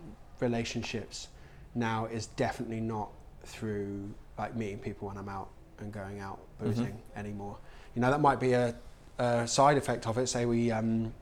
relationships 0.41 1.29
now 1.75 2.07
is 2.07 2.27
definitely 2.27 2.81
not 2.81 3.11
through 3.45 4.15
like 4.39 4.57
meeting 4.57 4.79
people 4.79 5.09
when 5.09 5.17
I'm 5.19 5.29
out 5.29 5.51
and 5.81 5.93
going 5.93 6.21
out 6.21 6.39
boozing 6.61 6.97
anymore. 7.17 7.57
You 7.95 8.03
know 8.03 8.11
that 8.11 8.21
might 8.21 8.41
be 8.41 8.53
a, 8.53 8.75
a 9.19 9.47
side 9.47 9.77
effect 9.77 10.07
of 10.07 10.19
it. 10.19 10.29
Say 10.29 10.47
we. 10.47 10.71
Um, 10.71 11.13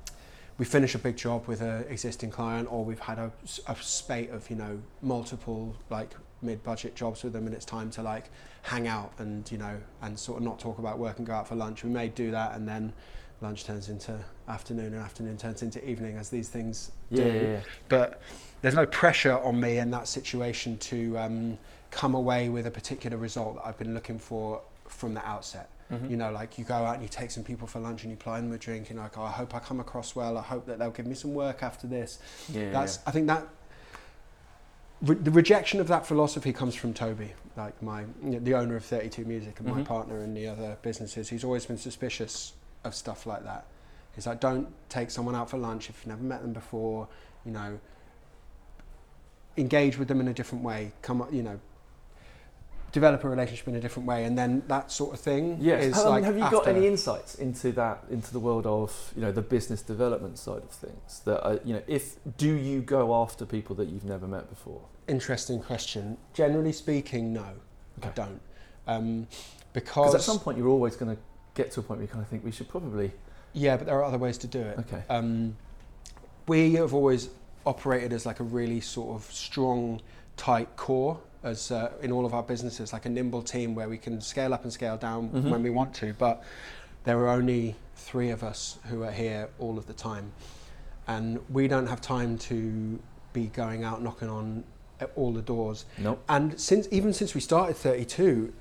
we 0.59 0.67
finish 0.67 0.95
a 0.95 0.99
big 0.99 1.17
job 1.17 1.49
with 1.49 1.61
an 1.61 1.85
existing 1.89 2.31
client 2.31 2.69
or 2.71 2.85
we've 2.85 3.01
had 3.01 3.19
a, 3.19 3.33
a 3.67 3.77
spate 3.77 4.31
of 4.31 4.49
you 4.51 4.55
know 4.55 4.81
multiple 5.01 5.75
like 5.91 6.15
mid-budget 6.43 6.95
jobs 6.95 7.23
with 7.23 7.33
them 7.33 7.47
and 7.47 7.55
it's 7.55 7.65
time 7.65 7.91
to 7.91 8.03
like 8.03 8.31
hang 8.63 8.87
out 8.87 9.13
and 9.19 9.51
you 9.51 9.59
know 9.59 9.77
and 10.03 10.19
sort 10.19 10.39
of 10.39 10.45
not 10.45 10.59
talk 10.59 10.79
about 10.79 10.99
work 10.99 11.19
and 11.19 11.27
go 11.27 11.33
out 11.33 11.49
for 11.49 11.55
lunch 11.55 11.83
we 11.85 11.91
may 11.91 12.09
do 12.09 12.31
that 12.31 12.55
and 12.55 12.69
then 12.69 12.93
lunch 13.41 13.65
turns 13.65 13.89
into 13.89 14.17
afternoon 14.49 14.93
and 14.95 15.03
afternoon 15.03 15.37
turns 15.37 15.63
into 15.63 15.85
evening 15.89 16.17
as 16.17 16.29
these 16.29 16.49
things 16.49 16.93
yeah, 17.11 17.25
do 17.25 17.31
yeah, 17.31 17.43
yeah. 17.43 17.61
but 17.89 18.21
there's 18.61 18.75
no 18.75 18.87
pressure 18.87 19.39
on 19.41 19.59
me 19.59 19.79
in 19.79 19.91
that 19.91 20.07
situation 20.07 20.79
to 20.79 21.19
um, 21.19 21.59
come 21.93 22.15
away 22.17 22.49
with 22.49 22.67
a 22.67 22.71
particular 22.71 23.17
result 23.17 23.55
that 23.57 23.67
I've 23.67 23.79
been 23.79 23.95
looking 23.95 24.19
for 24.19 24.61
from 24.89 25.15
the 25.15 25.25
outset 25.25 25.69
Mhm. 25.91 26.11
you 26.11 26.17
know, 26.17 26.31
like 26.33 26.57
you 26.59 26.65
go 26.65 26.75
out 26.75 26.95
and 26.95 27.03
you 27.03 27.09
take 27.09 27.31
some 27.31 27.45
people 27.45 27.67
for 27.69 27.79
lunch 27.79 28.03
and 28.03 28.11
you 28.11 28.17
ply 28.17 28.41
them 28.41 28.51
a 28.53 28.57
drink, 28.57 28.89
and 28.89 28.99
like, 28.99 29.19
oh, 29.19 29.25
I 29.25 29.31
hope 29.31 29.55
I 29.55 29.59
come 29.59 29.79
across 29.79 30.17
well. 30.17 30.39
I 30.39 30.43
hope 30.43 30.65
that 30.67 30.79
they'll 30.79 30.91
give 30.91 31.05
me 31.07 31.15
some 31.15 31.35
work 31.35 31.63
after 31.63 31.87
this. 31.87 32.19
yeah, 32.49 32.71
That's, 32.71 32.99
I 33.07 33.11
think 33.11 33.27
that 33.27 33.47
re- 35.03 35.17
the 35.17 35.31
rejection 35.31 35.81
of 35.81 35.89
that 35.89 36.07
philosophy 36.07 36.51
comes 36.51 36.75
from 36.75 36.95
Toby, 36.95 37.35
like 37.59 37.83
my 37.83 38.05
the 38.23 38.55
owner 38.55 38.75
of 38.77 38.85
32 38.87 39.27
Music 39.27 39.59
and 39.61 39.69
my 39.69 39.81
Mhm. 39.83 39.85
partner 39.85 40.23
in 40.25 40.33
the 40.33 40.47
other 40.49 40.79
businesses. 40.81 41.29
He's 41.29 41.45
always 41.45 41.67
been 41.67 41.77
suspicious 41.77 42.55
of 42.85 42.95
stuff 42.95 43.27
like 43.27 43.45
that. 43.45 43.67
He's 44.15 44.27
like, 44.27 44.41
don't 44.41 44.69
take 44.89 45.11
someone 45.11 45.35
out 45.35 45.51
for 45.51 45.59
lunch 45.59 45.91
if 45.91 45.97
you've 45.99 46.07
never 46.07 46.23
met 46.23 46.41
them 46.41 46.55
before. 46.55 47.09
You 47.45 47.53
know, 47.53 47.79
engage 49.59 49.99
with 49.99 50.09
them 50.09 50.21
in 50.21 50.29
a 50.29 50.33
different 50.33 50.65
way. 50.65 50.93
Come, 51.03 51.21
up- 51.21 51.33
you 51.35 51.43
know. 51.43 51.61
Develop 52.93 53.25
a 53.25 53.29
relationship 53.31 53.67
in 53.69 53.77
a 53.77 53.81
different 53.81 54.07
way, 54.07 54.25
and 54.25 54.37
then 54.37 54.63
that 54.69 54.93
sort 54.93 55.15
of 55.15 55.21
thing 55.21 55.57
Yes. 55.61 55.85
is 55.85 55.99
I 55.99 56.09
like. 56.09 56.25
have 56.25 56.37
you 56.37 56.51
got 56.51 56.69
any 56.69 56.87
insights 56.87 57.37
into 57.37 57.73
that, 57.73 58.05
into 58.11 58.31
the 58.35 58.39
world 58.39 58.67
of 58.67 59.13
you 59.17 59.23
know 59.23 59.33
the 59.33 59.41
business 59.41 59.81
development 59.81 60.39
side 60.39 60.63
of 60.63 60.71
things? 60.71 61.23
That 61.25 61.43
uh, 61.43 61.59
you 61.65 61.73
know, 61.73 61.83
if 61.87 62.17
do 62.37 62.53
you 62.53 62.83
go 62.83 63.15
after 63.23 63.47
people 63.47 63.75
that 63.77 63.89
you've 63.89 64.05
never 64.05 64.27
met 64.27 64.51
before? 64.51 64.83
Interesting 65.09 65.63
question. 65.63 66.19
Generally 66.35 66.73
speaking, 66.73 67.33
no, 67.33 67.47
I 68.03 68.09
don't. 68.09 68.41
Um, 68.87 69.27
Because 69.73 70.13
because 70.13 70.15
at 70.17 70.21
some 70.21 70.39
point 70.39 70.59
you're 70.59 70.69
always 70.69 70.95
going 70.97 71.17
to 71.17 71.23
get 71.55 71.71
to 71.73 71.81
a 71.81 71.83
point 71.83 71.99
where 72.01 72.05
you 72.07 72.13
kind 72.13 72.23
of 72.23 72.29
think 72.29 72.45
we 72.45 72.51
should 72.53 72.69
probably. 72.69 73.11
yeah, 73.55 73.79
but 73.79 73.87
there 73.87 73.97
are 73.97 74.05
other 74.05 74.19
ways 74.19 74.37
to 74.39 74.47
do 74.47 74.61
it. 74.61 74.79
Okay. 74.81 75.03
Um, 75.09 75.57
we 76.47 76.75
have 76.75 76.93
always 76.93 77.31
operated 77.65 78.13
as 78.13 78.27
like 78.27 78.41
a 78.41 78.45
really 78.45 78.81
sort 78.83 79.15
of 79.17 79.33
strong, 79.33 80.03
tight 80.37 80.77
core 80.77 81.19
as 81.43 81.71
uh, 81.71 81.91
in 82.03 82.13
all 82.13 82.25
of 82.25 82.35
our 82.35 82.43
businesses, 82.43 82.93
like 82.93 83.07
a 83.07 83.09
nimble 83.09 83.43
team 83.43 83.75
where 83.75 83.89
we 83.89 83.99
can 83.99 84.21
scale 84.21 84.55
up 84.55 84.63
and 84.65 84.73
scale 84.73 84.97
down 84.97 85.29
Mhm. 85.31 85.51
when 85.51 85.63
we 85.63 85.71
want 85.71 85.95
to. 85.95 86.15
But 86.15 86.43
there 87.05 87.19
are 87.19 87.29
only 87.29 87.75
three 87.97 88.31
of 88.31 88.43
us 88.43 88.79
who 88.89 89.03
are 89.03 89.11
here 89.11 89.49
all 89.59 89.79
of 89.79 89.87
the 89.87 89.93
time, 89.93 90.33
and 91.07 91.41
we 91.51 91.69
don't 91.69 91.87
have 91.89 92.01
time 92.01 92.39
to 92.39 92.99
be 93.33 93.47
going 93.47 93.83
out 93.85 94.03
knocking 94.03 94.29
on 94.29 94.65
uh, 95.01 95.07
all 95.17 95.33
the 95.33 95.43
doors. 95.43 95.85
Nope. 95.99 96.23
And 96.29 96.61
since 96.61 96.87
even 96.93 97.13
since 97.13 97.35
we 97.35 97.41
started 97.41 97.77
32, 97.77 98.53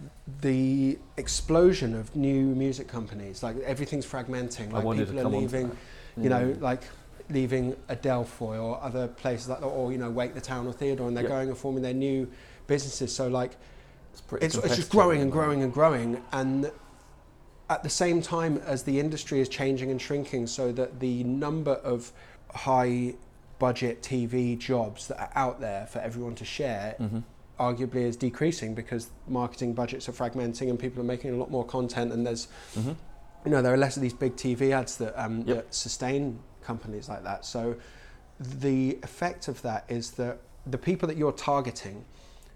the 0.41 0.97
explosion 1.17 1.93
of 1.93 2.15
new 2.15 2.43
music 2.55 2.88
companies, 2.88 3.43
like 3.43 3.57
everything's 3.59 4.05
fragmenting. 4.07 4.73
I 4.73 4.81
Like 4.81 4.97
people 4.97 5.19
are 5.19 5.23
come 5.23 5.25
on 5.25 5.31
to 5.33 5.38
leaving, 5.39 5.71
you 6.17 6.29
know, 6.29 6.47
Mm. 6.47 6.61
like 6.61 6.81
leaving 7.29 7.75
Adelphoi 7.89 8.61
or 8.61 8.81
other 8.81 9.07
places 9.07 9.50
like 9.50 9.59
that, 9.59 9.67
or 9.67 9.91
you 9.91 9.97
know, 10.00 10.09
Wake 10.09 10.33
the 10.33 10.41
Town 10.41 10.65
or 10.67 10.73
Theodore, 10.73 11.07
and 11.07 11.15
they're 11.15 11.23
Yep. 11.25 11.31
going 11.31 11.50
and 11.50 11.57
forming 11.57 11.83
their 11.83 11.93
new 11.93 12.27
businesses. 12.75 13.13
So 13.13 13.27
like, 13.27 13.51
it's, 14.13 14.21
pretty 14.21 14.45
it's, 14.45 14.55
it's 14.55 14.75
just 14.77 14.89
growing 14.91 15.21
and 15.21 15.31
growing 15.31 15.61
and 15.63 15.71
growing, 15.73 16.21
and 16.31 16.71
at 17.69 17.83
the 17.83 17.89
same 17.89 18.21
time 18.21 18.57
as 18.65 18.83
the 18.83 18.97
industry 18.99 19.39
is 19.41 19.49
changing 19.49 19.91
and 19.91 20.01
shrinking, 20.01 20.47
so 20.47 20.71
that 20.79 20.99
the 20.99 21.23
number 21.25 21.75
of 21.93 22.11
high 22.53 23.13
budget 23.59 24.01
TV 24.01 24.57
jobs 24.57 25.07
that 25.09 25.19
are 25.25 25.31
out 25.35 25.59
there 25.59 25.85
for 25.85 25.99
everyone 25.99 26.35
to 26.35 26.43
share 26.45 26.95
Mhm. 26.99 27.23
arguably 27.59 28.03
is 28.11 28.15
decreasing 28.17 28.73
because 28.73 29.03
marketing 29.27 29.71
budgets 29.73 30.09
are 30.09 30.13
fragmenting 30.13 30.67
and 30.71 30.79
people 30.79 30.99
are 31.03 31.09
making 31.15 31.31
a 31.31 31.37
lot 31.37 31.51
more 31.51 31.63
content 31.77 32.11
and 32.11 32.25
there's 32.25 32.47
Mhm. 32.75 32.95
you 33.45 33.51
know 33.51 33.61
there 33.61 33.71
are 33.73 33.77
less 33.85 33.95
of 33.97 34.01
these 34.01 34.15
big 34.25 34.35
TV 34.35 34.71
ads 34.79 34.97
that 34.97 35.13
um, 35.23 35.35
Yep. 35.45 35.55
that 35.57 35.65
sustain 35.75 36.39
companies 36.63 37.07
like 37.07 37.23
that. 37.23 37.45
So 37.45 37.75
the 38.39 38.97
effect 39.03 39.47
of 39.47 39.61
that 39.61 39.81
is 39.87 40.11
that 40.21 40.39
the 40.75 40.79
people 40.89 41.07
that 41.09 41.17
you're 41.17 41.37
targeting 41.51 42.03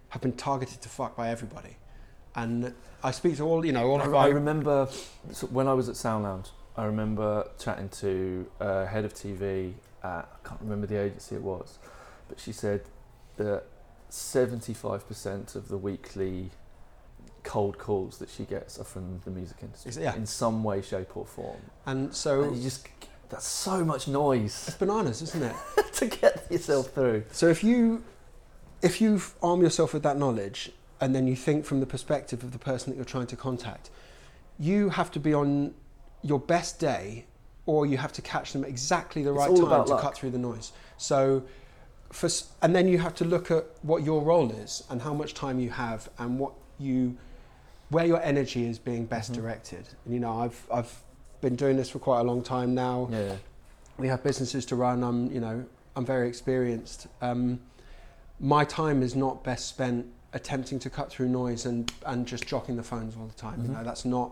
have 0.09 0.21
been 0.21 0.33
targeted 0.33 0.81
to 0.81 0.89
fuck 0.89 1.15
by 1.15 1.29
everybody. 1.29 1.77
And 2.35 2.73
I 3.03 3.11
speak 3.11 3.37
to 3.37 3.43
all 3.43 3.65
you 3.65 3.71
know 3.71 3.87
all 3.89 4.01
I, 4.01 4.05
of 4.05 4.13
I 4.15 4.27
remember 4.27 4.87
so 5.31 5.47
when 5.47 5.67
I 5.67 5.73
was 5.73 5.89
at 5.89 5.95
Sound 5.95 6.23
Lounge, 6.23 6.49
I 6.75 6.85
remember 6.85 7.49
chatting 7.57 7.89
to 7.89 8.45
uh, 8.59 8.85
head 8.85 9.05
of 9.05 9.13
TV 9.13 9.73
at, 10.03 10.29
I 10.43 10.47
can't 10.47 10.61
remember 10.61 10.87
the 10.87 11.01
agency 11.01 11.35
it 11.35 11.41
was, 11.41 11.79
but 12.27 12.39
she 12.39 12.51
said 12.51 12.81
that 13.37 13.63
75% 14.11 15.55
of 15.55 15.67
the 15.67 15.77
weekly 15.77 16.51
cold 17.43 17.77
calls 17.77 18.17
that 18.17 18.29
she 18.29 18.43
gets 18.43 18.79
are 18.79 18.83
from 18.83 19.21
the 19.23 19.31
music 19.31 19.57
industry 19.61 20.03
yeah. 20.03 20.15
in 20.15 20.25
some 20.25 20.63
way, 20.63 20.81
shape, 20.81 21.15
or 21.15 21.25
form. 21.25 21.59
and 21.85 22.13
so 22.13 22.43
And 22.43 22.57
you 22.57 22.63
just 22.63 22.87
that's 23.29 23.47
so 23.47 23.83
much 23.83 24.07
noise 24.07 24.65
it's 24.67 24.77
bananas, 24.77 25.21
isn't 25.21 25.43
it? 25.43 25.55
to 25.93 26.07
get 26.07 26.45
yourself 26.51 26.91
through. 26.91 27.23
So 27.31 27.47
if 27.47 27.63
you 27.63 28.03
if 28.81 29.01
you 29.01 29.21
arm 29.41 29.61
yourself 29.61 29.93
with 29.93 30.03
that 30.03 30.17
knowledge 30.17 30.71
and 31.01 31.13
then 31.15 31.27
you 31.27 31.35
think 31.35 31.65
from 31.65 31.79
the 31.79 31.85
perspective 31.85 32.43
of 32.43 32.51
the 32.51 32.59
person 32.59 32.91
that 32.91 32.95
you're 32.95 33.05
trying 33.05 33.27
to 33.27 33.35
contact, 33.35 33.89
you 34.59 34.89
have 34.89 35.11
to 35.11 35.19
be 35.19 35.33
on 35.33 35.73
your 36.21 36.39
best 36.39 36.79
day 36.79 37.25
or 37.65 37.85
you 37.85 37.97
have 37.97 38.13
to 38.13 38.21
catch 38.21 38.53
them 38.53 38.63
exactly 38.63 39.23
the 39.23 39.31
right 39.33 39.47
time 39.49 39.55
to 39.85 39.91
luck. 39.91 40.01
cut 40.01 40.15
through 40.15 40.29
the 40.31 40.37
noise. 40.37 40.71
So 40.97 41.43
for 42.11 42.29
and 42.61 42.75
then 42.75 42.87
you 42.87 42.99
have 42.99 43.15
to 43.15 43.25
look 43.25 43.51
at 43.51 43.65
what 43.81 44.03
your 44.03 44.21
role 44.21 44.51
is 44.51 44.83
and 44.89 45.01
how 45.01 45.13
much 45.13 45.33
time 45.33 45.59
you 45.59 45.69
have 45.71 46.09
and 46.19 46.39
what 46.39 46.53
you 46.79 47.17
where 47.89 48.05
your 48.05 48.21
energy 48.23 48.67
is 48.67 48.79
being 48.79 49.05
best 49.05 49.31
Mhm. 49.31 49.35
directed. 49.35 49.87
And 50.05 50.13
you 50.13 50.19
know, 50.19 50.39
I've 50.39 50.65
I've 50.71 51.01
been 51.41 51.55
doing 51.55 51.75
this 51.77 51.89
for 51.89 51.99
quite 51.99 52.21
a 52.21 52.23
long 52.23 52.41
time 52.41 52.73
now 52.73 53.09
Yeah. 53.11 53.35
we 53.97 54.07
have 54.07 54.23
businesses 54.23 54.65
to 54.67 54.75
run. 54.75 55.03
I'm, 55.03 55.31
you 55.31 55.39
know, 55.39 55.65
I'm 55.95 56.05
very 56.05 56.27
experienced. 56.27 57.07
Um, 57.21 57.59
my 58.39 58.65
time 58.65 59.01
is 59.01 59.15
not 59.15 59.43
best 59.43 59.67
spent 59.67 60.05
attempting 60.33 60.79
to 60.79 60.89
cut 60.89 61.09
through 61.09 61.29
noise 61.29 61.65
and 61.65 61.91
and 62.05 62.27
just 62.27 62.45
jocking 62.45 62.75
the 62.75 62.83
phones 62.83 63.15
all 63.15 63.25
the 63.27 63.33
time. 63.33 63.61
You 63.61 63.69
Mhm. 63.69 63.73
know, 63.77 63.83
that's 63.83 64.05
not 64.05 64.31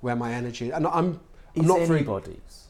where 0.00 0.16
my 0.16 0.32
energy. 0.34 0.70
And 0.70 0.86
I'm 0.86 1.20
I'm 1.56 1.62
Is 1.62 1.68
not 1.68 1.78
very. 1.82 2.00
anybody's, 2.00 2.66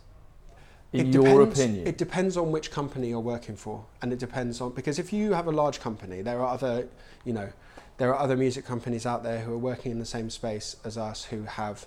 in 0.93 1.07
it 1.09 1.15
your 1.15 1.25
depends, 1.41 1.59
opinion? 1.61 1.87
It 1.87 1.97
depends 1.97 2.37
on 2.37 2.53
which 2.53 2.71
company 2.71 3.09
you're 3.09 3.21
working 3.21 3.57
for, 3.57 3.87
and 4.03 4.13
it 4.13 4.19
depends 4.19 4.61
on 4.61 4.73
because 4.73 4.99
if 4.99 5.11
you 5.13 5.33
have 5.33 5.47
a 5.47 5.53
large 5.53 5.81
company, 5.81 6.21
there 6.21 6.39
are 6.41 6.49
other, 6.49 6.87
you 7.25 7.33
know, 7.33 7.49
there 7.97 8.13
are 8.13 8.19
other 8.19 8.37
music 8.37 8.67
companies 8.67 9.07
out 9.07 9.23
there 9.23 9.41
who 9.41 9.53
are 9.55 9.59
working 9.59 9.91
in 9.91 9.99
the 10.01 10.05
same 10.05 10.29
space 10.29 10.77
as 10.85 10.99
us 10.99 11.25
who 11.25 11.45
have 11.45 11.87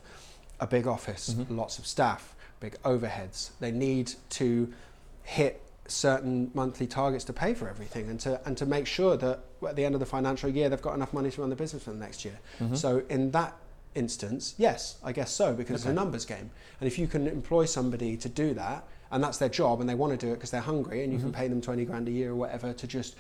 a 0.59 0.65
big 0.65 0.87
office, 0.87 1.35
Mhm. 1.35 1.55
lots 1.55 1.77
of 1.77 1.85
staff, 1.85 2.35
big 2.59 2.75
overheads. 2.83 3.51
They 3.59 3.71
need 3.71 4.13
to 4.31 4.73
hit 5.21 5.61
certain 5.91 6.51
monthly 6.53 6.87
targets 6.87 7.23
to 7.25 7.33
pay 7.33 7.53
for 7.53 7.69
everything 7.69 8.09
and 8.09 8.19
to 8.19 8.39
and 8.45 8.57
to 8.57 8.65
make 8.65 8.85
sure 8.85 9.15
that 9.17 9.39
at 9.67 9.75
the 9.75 9.85
end 9.85 9.93
of 9.95 9.99
the 9.99 10.05
financial 10.05 10.49
year 10.49 10.69
they've 10.69 10.81
got 10.81 10.95
enough 10.95 11.13
money 11.13 11.31
to 11.31 11.41
run 11.41 11.49
the 11.49 11.55
business 11.55 11.83
for 11.83 11.91
the 11.91 11.97
next 11.97 12.25
year. 12.25 12.37
Mhm. 12.59 12.75
So 12.77 13.03
in 13.09 13.31
that 13.31 13.55
instance, 13.95 14.53
yes, 14.57 14.97
I 15.03 15.11
guess 15.11 15.31
so 15.31 15.53
because 15.53 15.75
it's 15.77 15.85
a 15.85 15.93
numbers 15.93 16.25
game. 16.25 16.51
And 16.79 16.87
if 16.87 16.99
you 16.99 17.07
can 17.07 17.27
employ 17.27 17.65
somebody 17.65 18.15
to 18.17 18.29
do 18.29 18.53
that, 18.53 18.83
and 19.11 19.23
that's 19.23 19.37
their 19.37 19.49
job, 19.49 19.79
and 19.81 19.89
they 19.89 19.95
want 19.95 20.11
to 20.19 20.23
do 20.25 20.31
it 20.31 20.35
because 20.35 20.51
they're 20.51 20.61
hungry, 20.61 21.03
and 21.03 21.11
you 21.13 21.19
can 21.19 21.29
Mhm. 21.31 21.35
pay 21.35 21.47
them 21.47 21.61
twenty 21.61 21.85
grand 21.85 22.07
a 22.07 22.11
year 22.11 22.31
or 22.31 22.35
whatever 22.35 22.73
to 22.73 22.87
just 22.87 23.15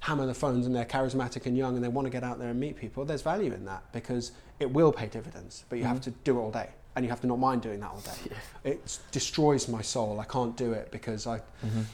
hammer 0.00 0.26
the 0.26 0.34
phones, 0.34 0.66
and 0.66 0.74
they're 0.74 0.84
charismatic 0.84 1.46
and 1.46 1.56
young, 1.56 1.74
and 1.76 1.84
they 1.84 1.88
want 1.88 2.06
to 2.06 2.10
get 2.10 2.24
out 2.24 2.38
there 2.38 2.48
and 2.50 2.58
meet 2.60 2.76
people. 2.76 3.04
There's 3.04 3.22
value 3.22 3.52
in 3.52 3.64
that 3.66 3.82
because 3.92 4.32
it 4.58 4.70
will 4.72 4.92
pay 4.92 5.06
dividends, 5.06 5.64
but 5.68 5.78
you 5.78 5.84
have 5.84 5.98
Mhm. 5.98 6.04
to 6.04 6.10
do 6.24 6.38
it 6.38 6.42
all 6.42 6.50
day, 6.50 6.70
and 6.94 7.04
you 7.04 7.10
have 7.10 7.20
to 7.20 7.26
not 7.26 7.38
mind 7.38 7.62
doing 7.62 7.80
that 7.80 7.90
all 7.90 8.00
day. 8.00 8.10
Yeah. 8.30 8.72
It 8.72 8.98
destroys 9.12 9.68
my 9.68 9.82
soul. 9.82 10.18
I 10.20 10.24
can't 10.24 10.56
do 10.56 10.72
it 10.72 10.90
because 10.90 11.26
I 11.26 11.38
Mhm. 11.64 11.84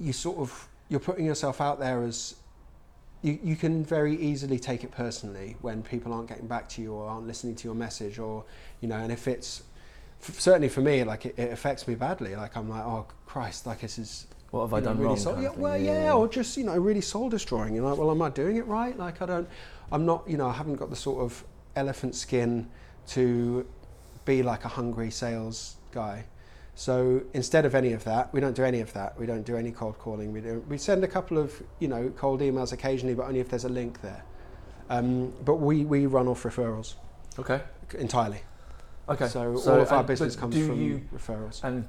You 0.00 0.12
sort 0.12 0.38
of 0.38 0.68
you're 0.88 1.00
putting 1.00 1.26
yourself 1.26 1.60
out 1.60 1.78
there 1.78 2.02
as 2.02 2.34
you, 3.22 3.38
you 3.42 3.56
can 3.56 3.84
very 3.84 4.14
easily 4.16 4.58
take 4.58 4.84
it 4.84 4.90
personally 4.92 5.56
when 5.60 5.82
people 5.82 6.12
aren't 6.12 6.28
getting 6.28 6.46
back 6.46 6.68
to 6.70 6.82
you 6.82 6.92
or 6.94 7.08
aren't 7.08 7.26
listening 7.26 7.54
to 7.56 7.64
your 7.68 7.74
message 7.74 8.18
or 8.18 8.44
you 8.80 8.88
know 8.88 8.96
and 8.96 9.10
if 9.12 9.26
it's 9.28 9.62
f- 10.22 10.38
certainly 10.38 10.68
for 10.68 10.80
me 10.80 11.02
like 11.04 11.26
it, 11.26 11.34
it 11.38 11.52
affects 11.52 11.86
me 11.88 11.94
badly. 11.94 12.36
Like 12.36 12.56
i'm 12.56 12.68
like 12.68 12.84
oh 12.84 13.06
christ 13.26 13.66
like 13.66 13.80
this 13.80 13.98
is 13.98 14.26
What 14.50 14.62
have 14.62 14.72
I 14.74 14.78
you 14.78 14.82
know, 14.84 14.88
done 14.90 14.96
really 14.98 15.08
wrong? 15.08 15.16
soul, 15.18 15.42
yeah, 15.42 15.50
well 15.50 15.76
yeah, 15.76 16.12
or 16.14 16.28
just 16.28 16.56
you 16.56 16.64
know 16.64 16.76
really 16.78 17.00
soul 17.02 17.28
destroying. 17.28 17.74
You 17.74 17.82
know 17.82 17.94
well 17.94 18.10
am 18.10 18.22
i 18.22 18.30
doing 18.30 18.56
it 18.56 18.66
right? 18.66 18.96
Like 18.96 19.20
i 19.20 19.26
don't 19.26 19.48
i'm 19.90 20.06
not 20.06 20.22
you 20.28 20.36
know 20.36 20.46
i 20.48 20.52
haven't 20.52 20.76
got 20.76 20.90
the 20.90 20.96
sort 20.96 21.20
of 21.22 21.44
elephant 21.76 22.14
skin 22.14 22.68
to 23.08 23.66
be 24.24 24.42
like 24.42 24.64
a 24.64 24.68
hungry 24.68 25.10
sales 25.10 25.76
guy 25.92 26.24
so 26.78 27.20
instead 27.34 27.64
of 27.64 27.74
any 27.74 27.92
of 27.92 28.04
that 28.04 28.32
we 28.32 28.38
don't 28.40 28.54
do 28.54 28.62
any 28.62 28.78
of 28.78 28.92
that 28.92 29.18
we 29.18 29.26
don't 29.26 29.44
do 29.44 29.56
any 29.56 29.72
cold 29.72 29.98
calling 29.98 30.32
we 30.32 30.40
do 30.40 30.64
we 30.68 30.78
send 30.78 31.02
a 31.02 31.08
couple 31.08 31.36
of 31.36 31.60
you 31.80 31.88
know 31.88 32.08
cold 32.16 32.40
emails 32.40 32.72
occasionally 32.72 33.16
but 33.16 33.26
only 33.26 33.40
if 33.40 33.48
there's 33.48 33.64
a 33.64 33.68
link 33.68 34.00
there 34.00 34.22
um, 34.88 35.32
but 35.44 35.56
we 35.56 35.84
we 35.84 36.06
run 36.06 36.28
off 36.28 36.44
referrals 36.44 36.94
Okay. 37.36 37.60
entirely 37.98 38.42
Okay. 39.08 39.26
so, 39.26 39.56
all 39.66 39.80
of 39.80 39.90
our 39.90 40.04
business 40.04 40.36
comes 40.36 40.54
from 40.56 40.80
you, 40.80 41.02
referrals 41.12 41.64
and 41.64 41.84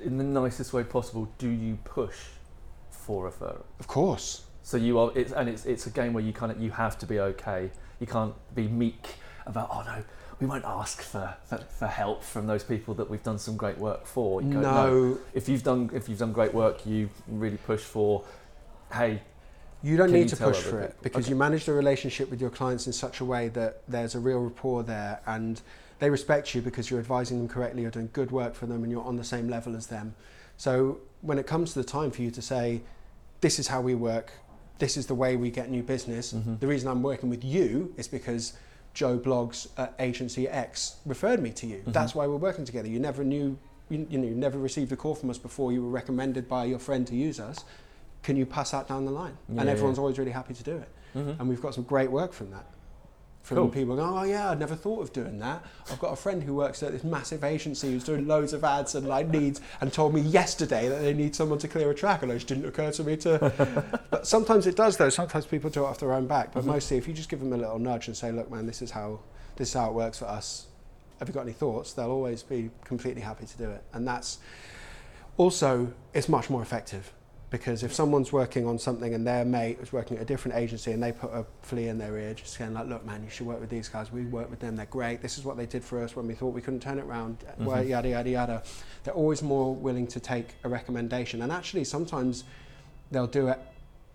in 0.00 0.18
the 0.18 0.24
nicest 0.24 0.74
way 0.74 0.84
possible, 0.84 1.26
do 1.38 1.48
you 1.48 1.78
push 1.84 2.18
for 2.90 3.30
referral? 3.30 3.62
of 3.80 3.86
course 3.86 4.42
So 4.62 4.76
you 4.76 4.98
are, 4.98 5.12
it's, 5.14 5.32
and 5.32 5.48
it's 5.48 5.64
it's 5.64 5.86
a 5.86 5.90
game 5.90 6.12
where 6.12 6.24
you 6.24 6.34
kind 6.34 6.52
of 6.52 6.60
you 6.60 6.72
have 6.72 6.98
to 6.98 7.06
be 7.06 7.20
okay. 7.20 7.70
You 8.00 8.06
can't 8.06 8.34
be 8.54 8.68
meek 8.68 9.14
about 9.46 9.68
oh 9.72 9.82
no, 9.92 10.04
we 10.40 10.46
won't 10.46 10.64
ask 10.64 11.00
for, 11.02 11.34
for, 11.44 11.58
for 11.58 11.86
help 11.86 12.22
from 12.22 12.46
those 12.46 12.62
people 12.62 12.94
that 12.94 13.08
we've 13.08 13.22
done 13.22 13.38
some 13.38 13.56
great 13.56 13.78
work 13.78 14.06
for. 14.06 14.42
You 14.42 14.52
go, 14.52 14.60
no 14.60 15.18
If 15.34 15.48
you've 15.48 15.62
done 15.62 15.90
if 15.94 16.08
you've 16.08 16.18
done 16.18 16.32
great 16.32 16.52
work, 16.52 16.84
you 16.86 17.08
really 17.26 17.56
push 17.56 17.80
for, 17.80 18.24
hey, 18.92 19.22
You 19.82 19.96
don't 19.96 20.12
need 20.12 20.28
to 20.28 20.36
push 20.36 20.58
for 20.60 20.80
it 20.80 20.88
people? 20.88 21.02
because 21.02 21.24
Okay. 21.24 21.30
you 21.30 21.36
manage 21.36 21.64
the 21.64 21.72
relationship 21.72 22.30
with 22.30 22.40
your 22.40 22.50
clients 22.50 22.86
in 22.86 22.92
such 22.92 23.20
a 23.20 23.24
way 23.24 23.48
that 23.48 23.82
there's 23.88 24.14
a 24.14 24.20
real 24.20 24.40
rapport 24.40 24.82
there 24.82 25.20
and 25.26 25.60
they 25.98 26.10
respect 26.10 26.54
you 26.54 26.60
because 26.60 26.90
you're 26.90 27.00
advising 27.00 27.38
them 27.38 27.48
correctly, 27.48 27.80
you're 27.82 27.90
doing 27.90 28.10
good 28.12 28.30
work 28.30 28.54
for 28.54 28.66
them, 28.66 28.82
and 28.82 28.92
you're 28.92 29.04
on 29.04 29.16
the 29.16 29.24
same 29.24 29.48
level 29.48 29.74
as 29.74 29.86
them. 29.86 30.14
So 30.58 30.98
when 31.22 31.38
it 31.38 31.46
comes 31.46 31.72
to 31.72 31.78
the 31.78 31.84
time 31.88 32.10
for 32.10 32.20
you 32.22 32.30
to 32.32 32.42
say, 32.42 32.82
This 33.40 33.58
is 33.58 33.68
how 33.68 33.80
we 33.80 33.94
work, 33.94 34.32
this 34.78 34.96
is 34.98 35.06
the 35.06 35.14
way 35.14 35.36
we 35.36 35.50
get 35.50 35.70
new 35.70 35.82
business, 35.82 36.34
Mhm. 36.34 36.58
the 36.60 36.66
reason 36.66 36.88
I'm 36.90 37.02
working 37.02 37.30
with 37.30 37.42
you 37.44 37.94
is 37.96 38.08
because 38.08 38.52
Joe 38.96 39.18
Bloggs 39.18 39.68
at 39.76 39.94
Agency 39.98 40.48
X 40.48 40.96
referred 41.04 41.40
me 41.42 41.50
to 41.52 41.66
you. 41.66 41.82
Mhm. 41.86 41.92
That's 41.92 42.14
why 42.14 42.26
we're 42.26 42.36
working 42.38 42.64
together. 42.64 42.88
You 42.88 42.98
never 42.98 43.22
knew, 43.24 43.58
you, 43.90 44.06
you 44.08 44.16
know, 44.18 44.26
you 44.26 44.34
never 44.34 44.58
received 44.58 44.90
a 44.90 44.96
call 44.96 45.14
from 45.14 45.28
us 45.28 45.36
before. 45.36 45.70
You 45.70 45.82
were 45.84 45.90
recommended 45.90 46.48
by 46.48 46.64
your 46.64 46.78
friend 46.78 47.06
to 47.08 47.14
use 47.14 47.38
us. 47.38 47.58
Can 48.22 48.36
you 48.36 48.46
pass 48.46 48.70
that 48.70 48.88
down 48.88 49.04
the 49.04 49.10
line? 49.12 49.36
Yeah, 49.50 49.60
and 49.60 49.66
yeah. 49.66 49.72
everyone's 49.72 49.98
always 49.98 50.18
really 50.18 50.30
happy 50.30 50.54
to 50.54 50.62
do 50.62 50.76
it. 50.78 50.88
mhm. 51.14 51.38
And 51.38 51.46
we've 51.48 51.60
got 51.60 51.74
some 51.74 51.84
great 51.84 52.10
work 52.10 52.32
from 52.32 52.50
that. 52.52 52.64
From 53.46 53.58
Cool. 53.58 53.68
people 53.68 53.94
going, 53.94 54.12
oh 54.12 54.24
yeah, 54.24 54.50
I'd 54.50 54.58
never 54.58 54.74
thought 54.74 55.02
of 55.02 55.12
doing 55.12 55.38
that. 55.38 55.64
I've 55.92 56.00
got 56.00 56.12
a 56.12 56.16
friend 56.16 56.42
who 56.42 56.52
works 56.52 56.82
at 56.82 56.90
this 56.90 57.04
massive 57.04 57.44
agency 57.44 57.92
who's 57.92 58.02
doing 58.02 58.26
loads 58.26 58.52
of 58.52 58.64
ads 58.64 58.96
and 58.96 59.06
like 59.06 59.28
needs, 59.28 59.60
and 59.80 59.92
told 59.92 60.14
me 60.14 60.20
yesterday 60.20 60.88
that 60.88 61.00
they 61.00 61.14
need 61.14 61.32
someone 61.36 61.60
to 61.60 61.68
clear 61.68 61.88
a 61.88 61.94
track, 61.94 62.24
and 62.24 62.32
it 62.32 62.34
just 62.34 62.48
didn't 62.48 62.66
occur 62.66 62.90
to 62.90 63.04
me 63.04 63.16
to. 63.18 64.00
but 64.10 64.26
sometimes 64.26 64.66
it 64.66 64.74
does 64.74 64.96
though. 64.96 65.10
Sometimes 65.10 65.46
people 65.46 65.70
do 65.70 65.84
it 65.84 65.86
off 65.86 66.00
their 66.00 66.12
own 66.12 66.26
back. 66.26 66.52
But 66.52 66.64
Mhm. 66.64 66.66
mostly, 66.74 66.96
if 66.96 67.06
you 67.06 67.14
just 67.14 67.28
give 67.28 67.38
them 67.38 67.52
a 67.52 67.56
little 67.56 67.78
nudge 67.78 68.08
and 68.08 68.16
say, 68.16 68.32
look, 68.32 68.50
man, 68.50 68.66
this 68.66 68.82
is 68.82 68.90
how 68.90 69.20
this 69.54 69.68
is 69.68 69.74
how 69.74 69.90
it 69.90 69.94
works 69.94 70.18
for 70.18 70.24
us. 70.24 70.66
Have 71.20 71.28
you 71.28 71.32
got 71.34 71.42
any 71.42 71.52
thoughts? 71.52 71.92
They'll 71.92 72.10
always 72.10 72.42
be 72.42 72.70
completely 72.84 73.22
happy 73.22 73.46
to 73.46 73.56
do 73.56 73.70
it, 73.70 73.84
and 73.92 74.08
that's 74.08 74.38
also 75.36 75.92
it's 76.12 76.28
much 76.28 76.50
more 76.50 76.62
effective 76.62 77.12
because 77.56 77.82
if 77.82 77.92
someone's 77.92 78.34
working 78.34 78.66
on 78.66 78.78
something 78.78 79.14
and 79.14 79.26
their 79.26 79.42
mate 79.42 79.78
is 79.80 79.90
working 79.90 80.18
at 80.18 80.22
a 80.22 80.26
different 80.26 80.58
agency 80.58 80.92
and 80.92 81.02
they 81.02 81.10
put 81.10 81.30
a 81.32 81.42
flea 81.62 81.88
in 81.88 81.96
their 81.96 82.18
ear 82.18 82.34
just 82.34 82.52
saying 82.52 82.74
like 82.74 82.86
look 82.86 83.02
man 83.06 83.24
you 83.24 83.30
should 83.30 83.46
work 83.46 83.58
with 83.60 83.70
these 83.70 83.88
guys. 83.88 84.12
We 84.12 84.24
work 84.26 84.50
with 84.50 84.60
them. 84.60 84.76
They're 84.76 84.84
great. 84.84 85.22
This 85.22 85.38
is 85.38 85.44
what 85.44 85.56
they 85.56 85.64
did 85.64 85.82
for 85.82 86.02
us 86.02 86.14
when 86.14 86.26
we 86.26 86.34
thought 86.34 86.52
we 86.52 86.60
couldn't 86.60 86.80
turn 86.80 86.98
it 86.98 87.04
around. 87.04 87.38
Well, 87.58 87.82
Mhm. 87.82 87.88
yada 87.88 88.08
yada 88.10 88.30
yada. 88.30 88.62
They're 89.04 89.14
always 89.14 89.42
more 89.42 89.74
willing 89.74 90.06
to 90.08 90.20
take 90.20 90.54
a 90.64 90.68
recommendation. 90.68 91.40
And 91.40 91.50
actually 91.50 91.84
sometimes 91.84 92.44
they'll 93.10 93.26
do 93.26 93.48
it 93.48 93.58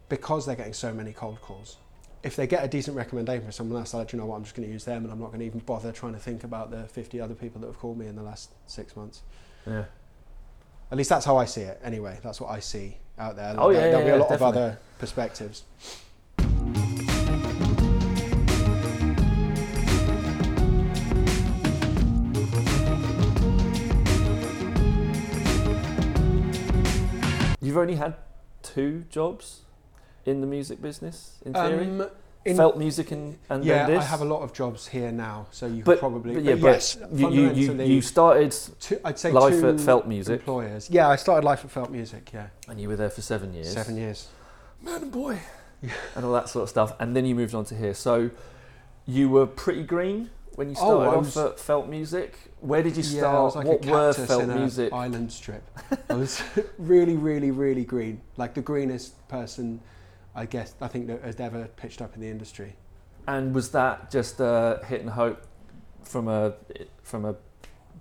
because 0.08 0.46
they're 0.46 0.56
getting 0.56 0.74
so 0.74 0.94
many 0.94 1.12
cold 1.12 1.42
calls. 1.42 1.78
If 2.22 2.36
they 2.36 2.46
get 2.46 2.64
a 2.64 2.68
decent 2.68 2.96
recommendation 2.96 3.42
from 3.42 3.52
someone 3.54 3.80
else, 3.80 3.92
they're 3.92 4.02
like, 4.02 4.10
"Do 4.10 4.18
you 4.18 4.22
know 4.22 4.28
what, 4.28 4.36
I'm 4.36 4.44
just 4.44 4.56
going 4.56 4.68
to 4.68 4.72
use 4.72 4.86
them 4.86 5.04
and 5.04 5.12
I'm 5.12 5.20
not 5.20 5.30
going 5.30 5.40
to 5.40 5.46
even 5.48 5.62
bother 5.62 5.92
trying 5.92 6.14
to 6.14 6.20
think 6.20 6.44
about 6.44 6.70
the 6.70 6.84
50 6.90 7.20
other 7.20 7.34
people 7.34 7.60
that 7.62 7.68
have 7.68 7.80
called 7.80 7.98
me 7.98 8.06
in 8.06 8.16
the 8.16 8.22
last 8.22 8.52
six 8.68 8.96
months. 8.96 9.24
Yeah. 9.66 9.86
At 10.92 10.98
least 11.00 11.10
that's 11.10 11.26
how 11.26 11.38
I 11.38 11.46
see 11.46 11.62
it. 11.62 11.80
Anyway, 11.84 12.20
that's 12.22 12.40
what 12.40 12.52
I 12.52 12.60
see 12.60 12.98
out 13.20 13.36
there. 13.36 13.56
Oh, 13.58 13.70
yeah, 13.70 13.80
There- 13.82 13.92
There'll 13.92 14.06
yeah, 14.06 14.12
be 14.14 14.18
a 14.18 14.20
lot 14.22 14.30
definitely. 14.30 14.48
of 14.62 14.66
other 14.68 14.80
perspectives. 15.00 15.64
You've 27.64 27.78
only 27.78 27.96
had 27.96 28.16
two 28.64 29.06
jobs 29.12 29.62
in 30.26 30.42
the 30.42 30.48
music 30.48 30.82
business, 30.82 31.38
in 31.46 31.54
theory. 31.54 31.86
Um, 31.88 32.10
in- 32.46 32.58
Felt 32.58 32.78
music 32.78 33.12
and, 33.12 33.38
and 33.50 33.64
yeah, 33.64 33.86
then 33.86 33.96
this. 33.98 34.04
I 34.04 34.08
have 34.08 34.22
a 34.22 34.26
lot 34.26 34.42
of 34.42 34.52
jobs 34.54 34.88
here 34.88 35.12
now, 35.12 35.48
so 35.52 35.68
you 35.68 35.84
But- 35.84 36.00
probably. 36.00 36.34
But 36.36 36.44
yeah, 36.44 36.54
but 36.56 36.62
but 36.62 36.68
yes, 36.74 36.98
you, 37.14 37.30
you, 37.32 37.52
you, 37.52 37.74
you 37.84 38.02
started 38.02 38.52
two, 38.80 39.00
I'd 39.06 39.20
say 39.20 39.32
life 39.32 39.64
at 39.64 39.80
Felt 39.80 40.08
Music, 40.08 40.40
employers. 40.40 40.90
Yeah, 40.90 41.08
I 41.08 41.16
started 41.18 41.46
life 41.46 41.64
at 41.64 41.72
Felt 41.72 41.92
Music. 41.92 42.32
Yeah, 42.34 42.48
and 42.68 42.80
you 42.82 42.88
were 42.90 42.96
there 42.96 43.10
for 43.12 43.22
seven 43.22 43.54
years. 43.54 43.72
seven 43.72 43.96
years. 43.98 44.28
man 44.82 45.04
and 45.04 45.12
boy, 45.12 45.40
and 46.16 46.26
all 46.26 46.34
that 46.34 46.50
sort 46.50 46.64
of 46.64 46.70
stuff. 46.70 46.94
And 47.00 47.16
then 47.16 47.26
you 47.26 47.36
moved 47.36 47.54
on 47.54 47.66
to 47.66 47.76
here. 47.76 47.94
So 47.94 48.32
you 49.06 49.30
were 49.30 49.46
pretty 49.46 49.84
green 49.84 50.30
when 50.56 50.70
you 50.70 50.76
Oh, 50.80 51.02
started 51.02 51.38
I 51.38 51.42
off 51.44 51.52
at 51.54 51.60
Felt 51.60 51.88
Music. 51.90 52.38
Where 52.60 52.84
did 52.84 52.96
you 52.98 53.04
Yeah, 53.04 53.20
start? 53.22 53.36
I 53.36 53.42
was 53.44 53.56
like 53.56 53.66
what 53.68 53.86
a 53.86 53.92
were 53.92 54.14
Felt 54.14 54.44
in 54.44 54.56
Music? 54.56 54.94
island 54.94 55.32
strip. 55.32 55.64
I 56.10 56.14
was 56.16 56.42
really, 56.78 57.16
really, 57.18 57.52
really 57.52 57.84
green. 57.86 58.22
Like 58.38 58.54
the 58.56 58.62
greenest 58.62 59.28
person, 59.28 59.80
I 60.36 60.46
guess, 60.46 60.74
I 60.82 60.88
think 60.88 61.08
that 61.08 61.22
has 61.24 61.40
ever 61.40 61.68
pitched 61.76 62.02
up 62.02 62.16
in 62.16 62.22
the 62.22 62.30
industry. 62.30 62.76
And 63.28 63.54
was 63.54 63.72
that 63.72 64.10
just 64.12 64.40
a 64.40 64.82
hit 64.88 65.02
and 65.02 65.10
hope 65.10 65.42
from 66.04 66.28
a 66.28 66.54
from 67.04 67.26
a 67.26 67.36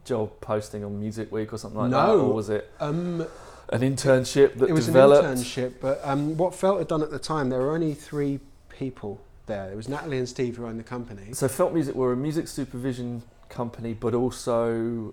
job 0.05 0.41
posting 0.41 0.85
on 0.85 0.99
Music 0.99 1.31
Week 1.31 1.53
or 1.53 1.59
something 1.59 1.79
like 1.81 1.91
that, 1.91 2.07
No. 2.07 2.21
or 2.21 2.33
was 2.35 2.49
it 2.49 2.71
Um, 2.81 3.27
an 3.69 3.81
internship 3.83 4.59
that 4.59 4.69
it 4.71 4.73
was 4.73 4.87
developed? 4.87 5.25
an 5.27 5.35
internship, 5.37 5.75
but 5.81 6.01
um, 6.05 6.37
what 6.37 6.55
Felt 6.55 6.79
had 6.79 6.89
done 6.89 7.03
at 7.03 7.11
the 7.11 7.19
time, 7.19 7.51
there 7.51 7.61
were 7.61 7.73
only 7.75 7.95
three 7.95 8.41
people 8.71 9.21
there. 9.47 9.71
It 9.71 9.77
was 9.77 9.89
Natalie 9.89 10.19
and 10.19 10.29
Steve 10.29 10.57
who 10.57 10.67
owned 10.67 10.79
the 10.79 10.85
company. 10.85 11.33
So 11.35 11.49
Felt 11.49 11.75
Music 11.75 11.95
were 11.95 12.13
a 12.13 12.17
music 12.17 12.49
supervision 12.49 13.23
company, 13.49 13.93
but 13.93 14.15
also 14.15 15.13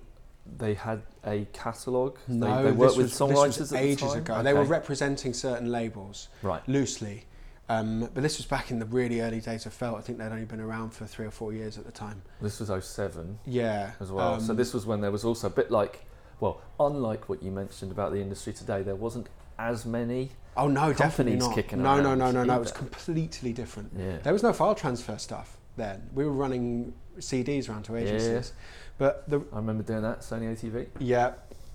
they 0.57 0.73
had 0.73 1.01
a 1.25 1.45
catalogue. 1.53 2.17
No, 2.27 2.57
they, 2.57 2.69
they 2.69 2.71
worked 2.71 2.97
this 2.97 2.97
with 2.97 3.19
was, 3.19 3.31
songwriters 3.31 3.47
this 3.47 3.59
was 3.59 3.73
at 3.73 3.83
ages 3.83 4.13
the 4.13 4.19
ago. 4.19 4.43
They 4.43 4.53
were 4.53 4.63
representing 4.63 5.33
certain 5.33 5.71
labels 5.71 6.29
right. 6.41 6.67
loosely. 6.67 7.25
Um, 7.69 8.09
but 8.13 8.23
this 8.23 8.37
was 8.37 8.45
back 8.45 8.71
in 8.71 8.79
the 8.79 8.85
really 8.85 9.19
early 9.19 9.41
days 9.41 9.65
of 9.65 9.73
Felt. 9.73 9.97
I 9.97 10.01
think 10.01 10.17
they'd 10.19 10.31
only 10.31 10.45
been 10.45 10.61
around 10.61 10.91
for 10.91 11.05
three 11.05 11.25
or 11.25 11.31
four 11.31 11.51
years 11.51 11.77
at 11.77 11.85
the 11.85 11.91
time. 11.91 12.21
This 12.41 12.59
was 12.61 12.85
07 12.85 13.39
Yeah. 13.45 13.91
as 13.99 14.11
well. 14.11 14.39
so 14.39 14.51
um, 14.51 14.57
this 14.57 14.73
was 14.73 14.85
when 14.85 15.01
there 15.01 15.11
was 15.11 15.25
also 15.25 15.47
a 15.47 15.49
bit 15.49 15.69
like, 15.69 16.05
well, 16.39 16.61
unlike 16.79 17.27
what 17.27 17.43
you 17.43 17.51
mentioned 17.51 17.91
about 17.91 18.13
the 18.13 18.21
industry 18.21 18.53
today, 18.53 18.83
there 18.83 18.95
wasn't 18.95 19.27
as 19.59 19.85
many 19.85 20.29
Oh 20.55 20.67
no, 20.67 20.91
definitely 20.91 21.37
not. 21.37 21.53
kicking 21.53 21.83
no, 21.83 22.01
no, 22.01 22.15
no, 22.15 22.31
no, 22.31 22.43
no. 22.43 22.55
It 22.55 22.59
was 22.59 22.71
completely 22.71 23.53
different. 23.53 23.91
Yeah. 23.95 24.17
There 24.17 24.33
was 24.33 24.41
no 24.41 24.53
file 24.53 24.73
transfer 24.73 25.17
stuff 25.19 25.57
then. 25.75 26.09
We 26.13 26.25
were 26.25 26.31
running 26.31 26.93
CDs 27.19 27.69
around 27.69 27.83
to 27.83 27.95
agencies, 27.95 28.53
but 28.97 29.29
the 29.29 29.39
I 29.53 29.57
remember 29.57 29.83
doing 29.83 30.01
that, 30.01 30.21
Sony 30.21 30.51
ATV. 30.53 30.87
yeah, 30.99 31.33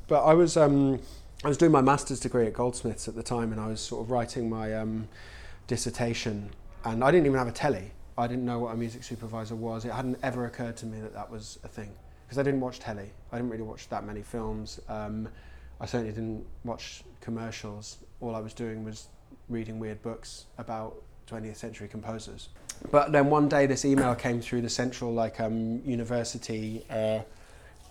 but 0.08 0.24
I 0.24 0.34
was 0.34 0.56
um, 0.56 1.00
I 1.44 1.48
was 1.48 1.56
doing 1.56 1.72
my 1.72 1.80
master's 1.80 2.20
degree 2.20 2.46
at 2.46 2.52
Goldsmiths 2.52 3.08
at 3.08 3.14
the 3.14 3.22
time, 3.22 3.52
and 3.52 3.60
I 3.60 3.68
was 3.68 3.80
sort 3.80 4.04
of 4.04 4.10
writing 4.10 4.48
my 4.48 4.74
um, 4.74 5.08
dissertation, 5.66 6.50
and 6.84 7.02
I 7.02 7.10
didn't 7.10 7.26
even 7.26 7.38
have 7.38 7.48
a 7.48 7.52
telly. 7.52 7.92
I 8.18 8.26
didn't 8.26 8.44
know 8.44 8.58
what 8.58 8.74
a 8.74 8.76
music 8.76 9.02
supervisor 9.02 9.56
was. 9.56 9.84
It 9.84 9.92
hadn't 9.92 10.18
ever 10.22 10.44
occurred 10.44 10.76
to 10.78 10.86
me 10.86 11.00
that 11.00 11.14
that 11.14 11.30
was 11.30 11.58
a 11.64 11.68
thing 11.68 11.90
because 12.26 12.38
I 12.38 12.42
didn't 12.42 12.60
watch 12.60 12.78
telly. 12.78 13.10
I 13.32 13.36
didn't 13.36 13.50
really 13.50 13.62
watch 13.62 13.88
that 13.88 14.04
many 14.04 14.22
films. 14.22 14.80
Um, 14.88 15.28
I 15.80 15.86
certainly 15.86 16.12
didn't 16.12 16.44
watch 16.64 17.02
commercials. 17.20 17.98
All 18.20 18.34
I 18.34 18.40
was 18.40 18.54
doing 18.54 18.84
was 18.84 19.08
reading 19.48 19.78
weird 19.78 20.00
books 20.02 20.46
about 20.58 21.02
20th 21.26 21.56
century 21.56 21.88
composers. 21.88 22.48
But 22.90 23.12
then 23.12 23.30
one 23.30 23.48
day, 23.48 23.66
this 23.66 23.84
email 23.84 24.14
came 24.14 24.40
through 24.40 24.62
the 24.62 24.70
central 24.70 25.12
like 25.12 25.40
um, 25.40 25.80
university. 25.84 26.84
Uh, 26.90 27.20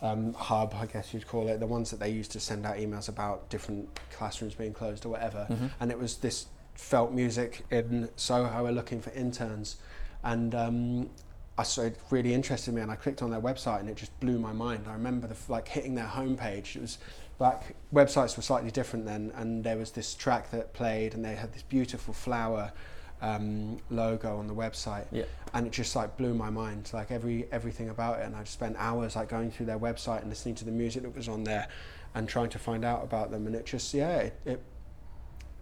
um, 0.03 0.33
hub, 0.33 0.73
I 0.75 0.87
guess 0.87 1.13
you'd 1.13 1.27
call 1.27 1.47
it, 1.47 1.59
the 1.59 1.67
ones 1.67 1.91
that 1.91 1.99
they 1.99 2.09
used 2.09 2.31
to 2.31 2.39
send 2.39 2.65
out 2.65 2.77
emails 2.77 3.07
about 3.07 3.49
different 3.49 3.87
classrooms 4.11 4.55
being 4.55 4.73
closed 4.73 5.05
or 5.05 5.09
whatever. 5.09 5.45
And 5.79 5.91
it 5.91 5.99
was 5.99 6.17
this 6.17 6.47
felt 6.73 7.11
music 7.11 7.63
in 7.69 8.09
Soho 8.15 8.65
are 8.65 8.71
looking 8.71 8.99
for 8.99 9.11
interns. 9.11 9.77
And 10.23 10.55
um, 10.55 11.09
I 11.57 11.63
saw 11.63 11.83
it 11.83 11.97
really 12.09 12.33
interested 12.33 12.73
me, 12.73 12.81
and 12.81 12.91
I 12.91 12.95
clicked 12.95 13.21
on 13.21 13.29
their 13.29 13.41
website, 13.41 13.81
and 13.81 13.89
it 13.89 13.97
just 13.97 14.17
blew 14.19 14.39
my 14.39 14.53
mind. 14.53 14.85
I 14.87 14.93
remember 14.93 15.27
the, 15.27 15.35
like 15.47 15.67
hitting 15.67 15.95
their 15.95 16.07
homepage. 16.07 16.75
It 16.75 16.81
was 16.81 16.97
like 17.39 17.75
websites 17.93 18.37
were 18.37 18.43
slightly 18.43 18.71
different 18.71 19.05
then, 19.05 19.31
and 19.35 19.63
there 19.63 19.77
was 19.77 19.91
this 19.91 20.15
track 20.15 20.49
that 20.51 20.73
played, 20.73 21.13
and 21.13 21.23
they 21.23 21.35
had 21.35 21.53
this 21.53 21.63
beautiful 21.63 22.13
flower 22.13 22.71
um, 23.21 23.77
logo 23.89 24.37
on 24.37 24.47
the 24.47 24.53
website 24.53 25.05
Yeah. 25.11 25.23
and 25.53 25.67
it 25.67 25.73
just 25.73 25.95
like 25.95 26.17
blew 26.17 26.33
my 26.33 26.49
mind 26.49 26.89
like 26.93 27.11
every 27.11 27.47
everything 27.51 27.89
about 27.89 28.19
it 28.19 28.25
and 28.25 28.35
I 28.35 28.39
just 28.41 28.53
spent 28.53 28.75
hours 28.79 29.15
like 29.15 29.29
going 29.29 29.51
through 29.51 29.67
their 29.67 29.79
website 29.79 30.21
and 30.21 30.29
listening 30.29 30.55
to 30.55 30.65
the 30.65 30.71
music 30.71 31.03
that 31.03 31.15
was 31.15 31.27
on 31.29 31.43
there 31.43 31.67
and 32.15 32.27
trying 32.27 32.49
to 32.49 32.59
find 32.59 32.83
out 32.83 33.03
about 33.03 33.29
them 33.31 33.45
and 33.47 33.55
it 33.55 33.65
just 33.65 33.93
yeah 33.93 34.17
it 34.17 34.39
it, 34.45 34.63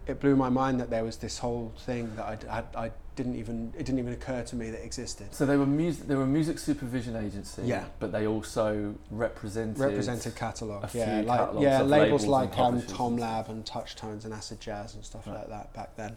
it 0.06 0.20
blew 0.20 0.34
my 0.36 0.48
mind 0.48 0.80
that 0.80 0.88
there 0.90 1.04
was 1.04 1.18
this 1.18 1.38
whole 1.38 1.72
thing 1.80 2.10
that 2.16 2.24
I, 2.48 2.58
I, 2.78 2.86
I 2.86 2.90
didn't 3.14 3.36
even 3.36 3.74
it 3.76 3.84
didn't 3.84 3.98
even 3.98 4.14
occur 4.14 4.42
to 4.42 4.56
me 4.56 4.70
that 4.70 4.82
existed 4.82 5.34
So 5.34 5.44
they 5.44 5.58
were 5.58 5.66
music. 5.66 6.06
They 6.08 6.14
were 6.14 6.22
a 6.22 6.26
music 6.26 6.58
supervision 6.58 7.16
agency. 7.16 7.62
Yeah. 7.66 7.84
But 7.98 8.10
they 8.12 8.26
also 8.26 8.94
represented. 9.10 9.78
represented 9.78 10.34
catalogue 10.34 10.88
yeah 10.94 11.20
like 11.26 11.50
yeah 11.60 11.82
labels 11.82 12.24
labels 12.24 12.26
like 12.26 12.58
um, 12.58 12.80
Tom 12.86 13.18
Lab 13.18 13.50
and 13.50 13.66
Touch 13.66 13.94
Tones 13.96 14.24
and 14.24 14.32
Acid 14.32 14.58
Jazz 14.60 14.94
and 14.94 15.04
stuff 15.04 15.26
Right. 15.26 15.36
like 15.36 15.48
that 15.50 15.74
back 15.74 15.94
then 15.96 16.16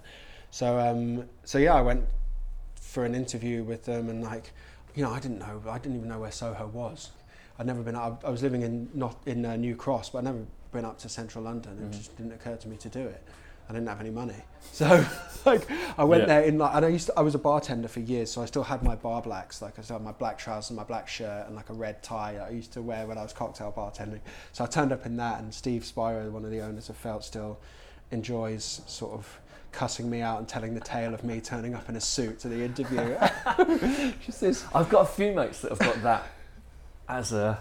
so 0.53 0.77
um 0.79 1.27
so 1.43 1.57
yeah 1.57 1.73
I 1.73 1.81
went 1.81 2.05
for 2.79 3.05
an 3.05 3.15
interview 3.15 3.63
with 3.63 3.85
them 3.85 4.07
and 4.07 4.21
like 4.23 4.51
you 4.93 5.01
know 5.03 5.09
I 5.11 5.19
didn't 5.19 5.39
know 5.39 5.63
I 5.67 5.79
didn't 5.79 5.97
even 5.97 6.09
know 6.09 6.19
where 6.19 6.31
Soho 6.31 6.67
was. 6.67 7.09
I'd 7.57 7.65
never 7.65 7.81
been 7.81 7.95
I, 7.95 8.13
I 8.23 8.29
was 8.29 8.43
living 8.43 8.61
in 8.61 8.87
not 8.93 9.17
in 9.25 9.45
uh, 9.45 9.55
New 9.55 9.75
Cross 9.75 10.11
but 10.11 10.19
I'd 10.19 10.25
never 10.25 10.45
been 10.71 10.85
up 10.85 10.99
to 10.99 11.09
central 11.09 11.43
London. 11.43 11.79
It 11.81 11.89
Mhm. 11.89 11.97
just 11.97 12.15
didn't 12.17 12.33
occur 12.33 12.55
to 12.55 12.67
me 12.67 12.77
to 12.77 12.89
do 12.89 12.99
it. 12.99 13.23
I 13.67 13.73
didn't 13.73 13.87
have 13.87 13.99
any 13.99 14.11
money. 14.11 14.35
So 14.73 15.05
like 15.45 15.67
I 15.97 16.03
went 16.03 16.21
Yeah. 16.23 16.27
there 16.27 16.41
in 16.43 16.59
like 16.59 16.75
and 16.75 16.85
I 16.85 16.89
used 16.89 17.07
to, 17.07 17.13
I 17.17 17.21
was 17.21 17.33
a 17.33 17.39
bartender 17.39 17.87
for 17.87 18.01
years 18.01 18.29
so 18.31 18.43
I 18.43 18.45
still 18.45 18.63
had 18.63 18.83
my 18.83 18.95
bar 18.95 19.23
blacks. 19.23 19.59
Like 19.59 19.79
I 19.79 19.81
still 19.81 19.95
had 19.97 20.05
my 20.05 20.11
black 20.11 20.37
trousers 20.37 20.69
and 20.69 20.77
my 20.77 20.83
black 20.83 21.07
shirt 21.07 21.47
and 21.47 21.55
like 21.55 21.71
a 21.71 21.73
red 21.73 22.03
tie 22.03 22.33
that 22.33 22.43
I 22.43 22.51
used 22.51 22.73
to 22.73 22.81
wear 22.83 23.07
when 23.07 23.17
I 23.17 23.23
was 23.23 23.33
cocktail 23.33 23.71
bartending. 23.75 24.21
So 24.51 24.63
I 24.63 24.67
turned 24.67 24.91
up 24.91 25.05
in 25.07 25.17
that 25.17 25.39
and 25.39 25.51
Steve 25.51 25.83
Spiro 25.83 26.29
one 26.29 26.45
of 26.45 26.51
the 26.51 26.61
owners 26.61 26.89
of 26.89 26.95
Felt 26.97 27.23
still 27.23 27.59
enjoys 28.11 28.81
sort 28.85 29.13
of 29.13 29.39
cussing 29.73 30.09
me 30.09 30.21
out 30.21 30.39
and 30.39 30.47
telling 30.47 30.73
the 30.73 30.79
tale 30.79 31.13
of 31.13 31.23
me 31.23 31.41
turning 31.41 31.73
up 31.75 31.89
in 31.89 31.95
a 31.95 32.01
suit 32.01 32.39
to 32.39 32.47
the 32.47 32.63
interview 32.63 33.17
she 34.23 34.31
says 34.31 34.63
I've 34.73 34.89
got 34.89 35.01
a 35.01 35.05
few 35.05 35.33
mates 35.33 35.61
that 35.61 35.71
have 35.71 35.79
got 35.79 36.01
that 36.03 36.23
as 37.09 37.33
a 37.33 37.59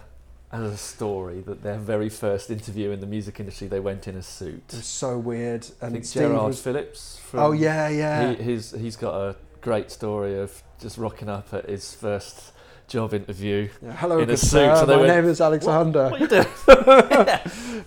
as 0.51 0.61
a 0.61 0.77
story 0.77 1.41
that 1.41 1.63
their 1.63 1.77
very 1.77 2.09
first 2.09 2.51
interview 2.51 2.91
in 2.91 2.99
the 2.99 3.07
music 3.07 3.39
industry 3.39 3.67
they 3.67 3.79
went 3.79 4.07
in 4.07 4.15
a 4.15 4.21
suit. 4.21 4.63
It's 4.69 4.85
so 4.85 5.17
weird 5.17 5.65
I 5.81 5.87
and 5.87 5.93
think 5.95 6.05
Steve 6.05 6.23
Gerard 6.29 6.47
was 6.47 6.61
Phillips. 6.61 7.19
From, 7.25 7.39
oh 7.39 7.51
yeah 7.53 7.89
yeah 7.89 8.33
He, 8.35 8.43
he's 8.43 8.71
he's 8.71 8.95
got 8.95 9.15
a 9.15 9.35
great 9.61 9.89
story 9.89 10.37
of 10.39 10.61
just 10.79 10.97
rocking 10.99 11.27
up 11.29 11.53
at 11.53 11.67
his 11.67 11.95
first 11.95 12.51
job 12.87 13.13
interview. 13.13 13.69
Yeah, 13.81 13.93
hello, 13.93 14.19
in 14.19 14.29
a 14.29 14.37
suit, 14.37 14.49
sir. 14.49 14.75
so 14.75 14.85
My 14.85 14.97
went, 14.97 15.07
name 15.07 15.25
is 15.25 15.41
Alexander. 15.41 16.09
What 16.09 16.19
you 16.19 16.27
doing? 16.27 16.45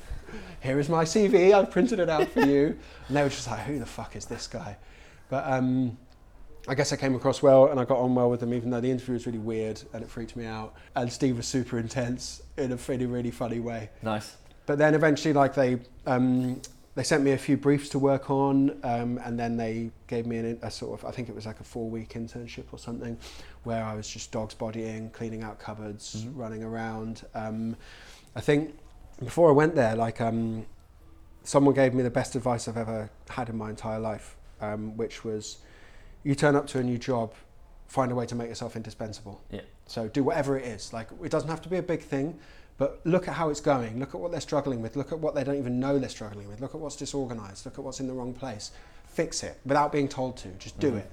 Here 0.66 0.80
is 0.80 0.88
my 0.88 1.04
CV. 1.04 1.52
I've 1.54 1.70
printed 1.70 2.00
it 2.00 2.08
out 2.08 2.28
for 2.28 2.40
you. 2.40 2.76
And 3.06 3.16
they 3.16 3.22
were 3.22 3.28
just 3.28 3.46
like, 3.48 3.60
"Who 3.60 3.78
the 3.78 3.86
fuck 3.86 4.16
is 4.16 4.26
this 4.26 4.48
guy?" 4.48 4.76
But 5.28 5.44
um, 5.46 5.96
I 6.66 6.74
guess 6.74 6.92
I 6.92 6.96
came 6.96 7.14
across 7.14 7.40
well, 7.40 7.68
and 7.68 7.78
I 7.78 7.84
got 7.84 7.98
on 7.98 8.16
well 8.16 8.28
with 8.28 8.40
them, 8.40 8.52
even 8.52 8.70
though 8.70 8.80
the 8.80 8.90
interview 8.90 9.14
was 9.14 9.26
really 9.26 9.38
weird 9.38 9.80
and 9.92 10.02
it 10.02 10.10
freaked 10.10 10.34
me 10.34 10.44
out. 10.44 10.74
And 10.96 11.10
Steve 11.12 11.36
was 11.36 11.46
super 11.46 11.78
intense 11.78 12.42
in 12.56 12.72
a 12.72 12.76
really, 12.88 13.06
really 13.06 13.30
funny 13.30 13.60
way. 13.60 13.90
nice. 14.02 14.36
But 14.66 14.78
then 14.78 14.94
eventually, 14.96 15.32
like 15.32 15.54
they 15.54 15.78
um, 16.04 16.60
they 16.96 17.04
sent 17.04 17.22
me 17.22 17.30
a 17.30 17.38
few 17.38 17.56
briefs 17.56 17.88
to 17.90 18.00
work 18.00 18.28
on, 18.28 18.76
um, 18.82 19.20
and 19.24 19.38
then 19.38 19.56
they 19.56 19.90
gave 20.08 20.26
me 20.26 20.38
an, 20.38 20.58
a 20.62 20.70
sort 20.72 20.98
of 20.98 21.06
I 21.06 21.12
think 21.12 21.28
it 21.28 21.34
was 21.36 21.46
like 21.46 21.60
a 21.60 21.64
four 21.64 21.88
week 21.88 22.14
internship 22.14 22.64
or 22.72 22.78
something, 22.80 23.16
where 23.62 23.84
I 23.84 23.94
was 23.94 24.08
just 24.08 24.32
dogs 24.32 24.54
bodying, 24.54 25.10
cleaning 25.10 25.44
out 25.44 25.60
cupboards, 25.60 26.24
Mhm. 26.24 26.32
running 26.34 26.64
around. 26.64 27.22
Um, 27.36 27.76
I 28.34 28.40
think 28.40 28.74
before 29.24 29.48
I 29.48 29.52
went 29.52 29.74
there, 29.74 29.94
like 29.96 30.20
um, 30.20 30.66
someone 31.42 31.74
gave 31.74 31.94
me 31.94 32.02
the 32.02 32.10
best 32.10 32.34
advice 32.36 32.68
I've 32.68 32.76
ever 32.76 33.10
had 33.28 33.48
in 33.48 33.56
my 33.56 33.70
entire 33.70 33.98
life, 33.98 34.36
um, 34.60 34.96
which 34.96 35.24
was 35.24 35.58
you 36.22 36.34
turn 36.34 36.56
up 36.56 36.66
to 36.68 36.78
a 36.78 36.82
new 36.82 36.98
job, 36.98 37.32
find 37.86 38.10
a 38.12 38.14
way 38.14 38.26
to 38.26 38.34
make 38.34 38.48
yourself 38.48 38.76
indispensable. 38.76 39.40
Yeah. 39.50 39.60
So 39.86 40.08
do 40.08 40.24
whatever 40.24 40.58
it 40.58 40.64
is. 40.66 40.92
Like 40.92 41.08
it 41.22 41.30
doesn't 41.30 41.48
have 41.48 41.62
to 41.62 41.68
be 41.68 41.76
a 41.76 41.82
big 41.82 42.02
thing, 42.02 42.38
but 42.78 43.00
look 43.04 43.28
at 43.28 43.34
how 43.34 43.48
it's 43.48 43.60
going. 43.60 43.98
Look 43.98 44.14
at 44.14 44.20
what 44.20 44.32
they're 44.32 44.40
struggling 44.40 44.82
with. 44.82 44.96
Look 44.96 45.12
at 45.12 45.18
what 45.18 45.34
they 45.34 45.44
don't 45.44 45.56
even 45.56 45.80
know 45.80 45.98
they're 45.98 46.08
struggling 46.08 46.48
with. 46.48 46.60
Look 46.60 46.74
at 46.74 46.80
what's 46.80 46.96
disorganized. 46.96 47.64
Look 47.64 47.78
at 47.78 47.84
what's 47.84 48.00
in 48.00 48.06
the 48.06 48.12
wrong 48.12 48.34
place. 48.34 48.72
Fix 49.06 49.42
it 49.42 49.58
without 49.64 49.92
being 49.92 50.08
told 50.08 50.36
to. 50.38 50.48
Just 50.58 50.78
do 50.78 50.92
Mhm. 50.92 50.98
it. 50.98 51.10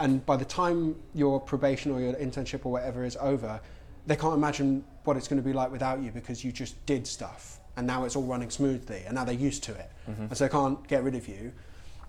And 0.00 0.24
by 0.24 0.36
the 0.36 0.44
time 0.46 0.96
your 1.12 1.38
probation 1.38 1.92
or 1.92 2.00
your 2.00 2.14
internship 2.14 2.64
or 2.64 2.72
whatever 2.72 3.04
is 3.04 3.14
over, 3.20 3.60
they 4.06 4.16
can't 4.16 4.34
imagine 4.34 4.84
what 5.04 5.16
it's 5.16 5.28
going 5.28 5.40
to 5.42 5.46
be 5.46 5.52
like 5.52 5.70
without 5.70 6.00
you 6.02 6.10
because 6.10 6.44
you 6.44 6.52
just 6.52 6.84
did 6.86 7.06
stuff 7.06 7.58
and 7.76 7.86
now 7.86 8.04
it's 8.04 8.16
all 8.16 8.22
running 8.24 8.50
smoothly 8.50 9.02
and 9.06 9.14
now 9.14 9.24
they're 9.24 9.34
used 9.34 9.62
to 9.64 9.72
it 9.72 9.90
Mhm. 10.08 10.18
and 10.28 10.36
so 10.36 10.44
they 10.44 10.50
can't 10.50 10.86
get 10.88 11.02
rid 11.02 11.14
of 11.14 11.26
you. 11.28 11.52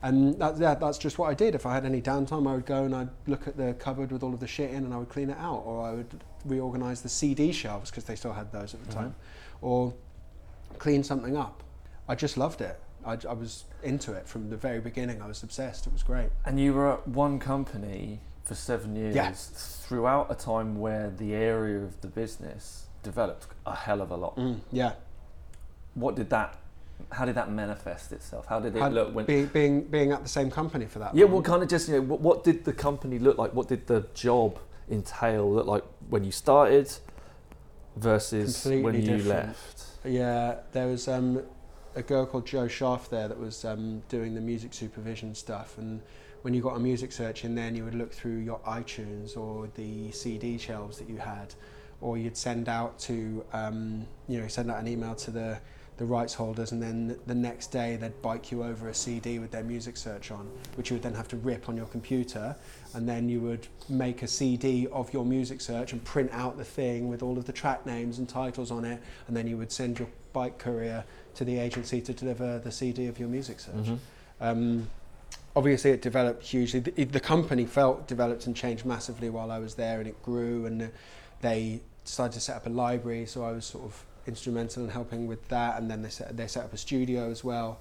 And 0.04 0.38
that, 0.40 0.60
that, 0.60 0.80
that's 0.80 1.00
just 1.00 1.18
what 1.18 1.28
I 1.30 1.34
did. 1.34 1.56
If 1.56 1.66
I 1.66 1.74
had 1.74 1.84
any 1.84 2.02
downtime, 2.04 2.48
I 2.48 2.54
would 2.54 2.68
go 2.68 2.84
and 2.86 2.96
I'd 2.96 3.10
look 3.26 3.48
at 3.48 3.58
the 3.58 3.74
cupboard 3.74 4.12
with 4.12 4.22
all 4.22 4.32
of 4.34 4.40
the 4.40 4.46
shit 4.48 4.70
in 4.70 4.86
and 4.86 4.94
I 4.94 4.98
would 4.98 5.10
clean 5.10 5.32
it 5.32 5.38
out, 5.40 5.64
or 5.66 5.82
I 5.82 5.92
would 5.96 6.24
reorganize 6.46 7.02
the 7.02 7.10
CD 7.10 7.52
shelves 7.52 7.90
because 7.90 8.04
they 8.04 8.16
still 8.16 8.34
had 8.34 8.52
those 8.52 8.76
at 8.76 8.86
the 8.86 8.94
time, 8.94 9.16
or 9.62 9.94
clean 10.78 11.04
something 11.04 11.36
up. 11.36 11.64
I 12.08 12.14
just 12.14 12.38
loved 12.38 12.62
it. 12.62 12.80
I, 13.06 13.18
I 13.28 13.34
was 13.34 13.66
into 13.82 14.14
it 14.14 14.28
from 14.28 14.52
the 14.52 14.56
very 14.58 14.80
beginning. 14.80 15.20
I 15.22 15.28
was 15.28 15.42
obsessed. 15.42 15.88
It 15.88 15.94
was 15.94 16.04
great. 16.04 16.30
And 16.46 16.60
you 16.60 16.74
were 16.74 16.94
at 16.94 17.08
one 17.08 17.40
company 17.40 18.20
for 18.48 18.56
seven 18.56 18.96
years 18.96 19.14
Yeah. 19.16 19.32
throughout 19.36 20.32
a 20.32 20.36
time 20.36 20.80
where 20.80 21.10
the 21.10 21.34
area 21.36 21.80
of 21.84 22.00
the 22.02 22.08
business 22.08 22.88
developed 23.04 23.48
a 23.66 23.76
hell 23.76 24.02
of 24.02 24.10
a 24.12 24.16
lot. 24.16 24.38
Mm, 24.38 24.60
yeah. 24.72 24.94
What 25.96 26.16
did 26.16 26.30
that? 26.30 26.58
How 27.12 27.26
did 27.26 27.36
that 27.36 27.52
manifest 27.52 28.12
itself? 28.12 28.46
How 28.48 28.60
did 28.60 28.76
it 28.76 28.80
How- 28.82 28.88
look 28.90 29.14
when? 29.14 29.26
Be, 29.26 29.46
being 29.46 29.82
being 29.82 30.12
at 30.12 30.24
the 30.24 30.30
same 30.30 30.50
company 30.50 30.86
for 30.86 31.00
that. 31.00 31.14
yeah, 31.14 31.26
long. 31.26 31.34
well, 31.34 31.42
kind 31.44 31.62
of 31.62 31.70
just 31.70 31.90
you 31.90 31.96
know, 31.96 32.02
what, 32.02 32.22
what 32.22 32.44
did 32.44 32.64
the 32.66 32.74
company 32.74 33.20
look 33.20 33.38
like? 33.38 33.54
What 33.54 33.68
did 33.68 33.86
the 33.88 34.08
job 34.14 34.58
entail? 34.90 35.52
Look 35.54 35.68
like 35.68 35.84
when 36.10 36.24
you 36.24 36.32
started 36.32 36.92
versus 37.96 38.66
when 38.66 38.82
Completely 38.84 39.12
you 39.12 39.18
different. 39.18 39.48
left. 39.50 39.86
Yeah, 40.06 40.56
there 40.72 40.88
was 40.88 41.08
um, 41.08 41.44
a 41.96 42.02
girl 42.02 42.26
called 42.26 42.46
Jo 42.48 42.68
Schaff 42.68 43.10
there 43.10 43.28
that 43.28 43.40
was 43.40 43.66
um, 43.66 44.02
doing 44.10 44.34
the 44.36 44.42
music 44.42 44.74
supervision 44.74 45.36
stuff. 45.36 45.78
And 45.78 46.02
when 46.43 46.54
you 46.54 46.62
got 46.62 46.76
a 46.76 46.80
music 46.80 47.12
search 47.12 47.43
in 47.45 47.56
then 47.56 47.76
you 47.76 47.84
would 47.84 47.95
look 47.95 48.12
through 48.13 48.38
your 48.38 48.60
iTunes 48.60 49.36
or 49.38 49.67
the 49.76 50.12
CD 50.12 50.58
shelves 50.58 50.97
that 51.00 51.10
you 51.10 51.17
had, 51.17 51.54
or 52.02 52.17
you'd 52.17 52.38
send 52.38 52.69
out 52.69 52.97
to, 53.00 53.43
um, 53.54 54.06
you 54.28 54.39
know, 54.39 54.47
send 54.47 54.69
out 54.71 54.80
an 54.80 54.88
email 54.88 55.15
to 55.15 55.32
the, 55.32 55.58
the 55.97 56.06
rights 56.06 56.36
holders, 56.36 56.71
and 56.73 56.82
then 56.82 57.17
the 57.26 57.34
next 57.34 57.67
day 57.71 57.95
they'd 57.95 58.21
bike 58.21 58.52
you 58.52 58.63
over 58.63 58.88
a 58.89 58.93
CD 58.93 59.39
with 59.39 59.50
their 59.50 59.63
music 59.63 59.97
search 59.97 60.30
on, 60.30 60.47
which 60.76 60.91
you 60.91 60.95
would 60.95 61.02
then 61.02 61.15
have 61.15 61.28
to 61.28 61.38
rip 61.38 61.67
on 61.69 61.76
your 61.76 61.88
computer, 61.88 62.56
and 62.93 63.10
then 63.10 63.28
you 63.28 63.41
would 63.41 63.65
make 63.89 64.21
a 64.21 64.28
CD 64.28 64.86
of 64.91 65.12
your 65.12 65.26
music 65.26 65.60
search 65.60 65.91
and 65.93 66.04
print 66.06 66.30
out 66.34 66.56
the 66.56 66.63
thing 66.63 67.10
with 67.10 67.23
all 67.23 67.36
of 67.38 67.45
the 67.45 67.52
track 67.54 67.84
names 67.88 68.19
and 68.19 68.30
titles 68.30 68.69
on 68.69 68.86
it, 68.86 69.02
and 69.28 69.36
then 69.36 69.47
you 69.47 69.58
would 69.58 69.71
send 69.71 69.97
your 69.97 70.08
bike 70.34 70.60
courier 70.60 71.04
to 71.34 71.43
the 71.43 71.58
agency 71.58 72.00
to 72.00 72.13
deliver 72.13 72.60
the 72.60 72.71
CD 72.71 73.08
of 73.08 73.17
your 73.17 73.28
music 73.28 73.60
search. 73.60 73.73
Mhm. 73.88 73.97
Um, 74.39 74.89
obviously, 75.58 75.91
it 75.91 76.02
developed 76.02 76.43
hugely. 76.43 76.80
The, 76.80 77.04
the 77.06 77.20
company 77.20 77.65
felt 77.65 78.08
developed 78.08 78.46
and 78.48 78.56
changed 78.56 78.86
massively 78.86 79.30
while 79.30 79.50
I 79.52 79.60
was 79.60 79.74
there, 79.76 79.98
and 80.00 80.08
it 80.08 80.22
grew. 80.24 80.65
And 80.67 80.82
uh, 80.84 80.88
they 81.41 81.82
decided 82.06 82.34
to 82.34 82.39
set 82.39 82.56
up 82.58 82.65
a 82.65 82.70
library, 82.70 83.26
so 83.26 83.43
I 83.43 83.52
was 83.52 83.65
sort 83.65 83.86
of 83.86 83.93
instrumental 84.28 84.84
in 84.84 84.89
helping 84.89 85.28
with 85.28 85.48
that. 85.50 85.72
And 85.80 85.89
then 85.91 86.02
they 86.02 86.10
set 86.10 86.36
they 86.38 86.48
set 86.48 86.63
up 86.65 86.74
a 86.74 86.78
studio 86.78 87.30
as 87.32 87.43
well. 87.43 87.80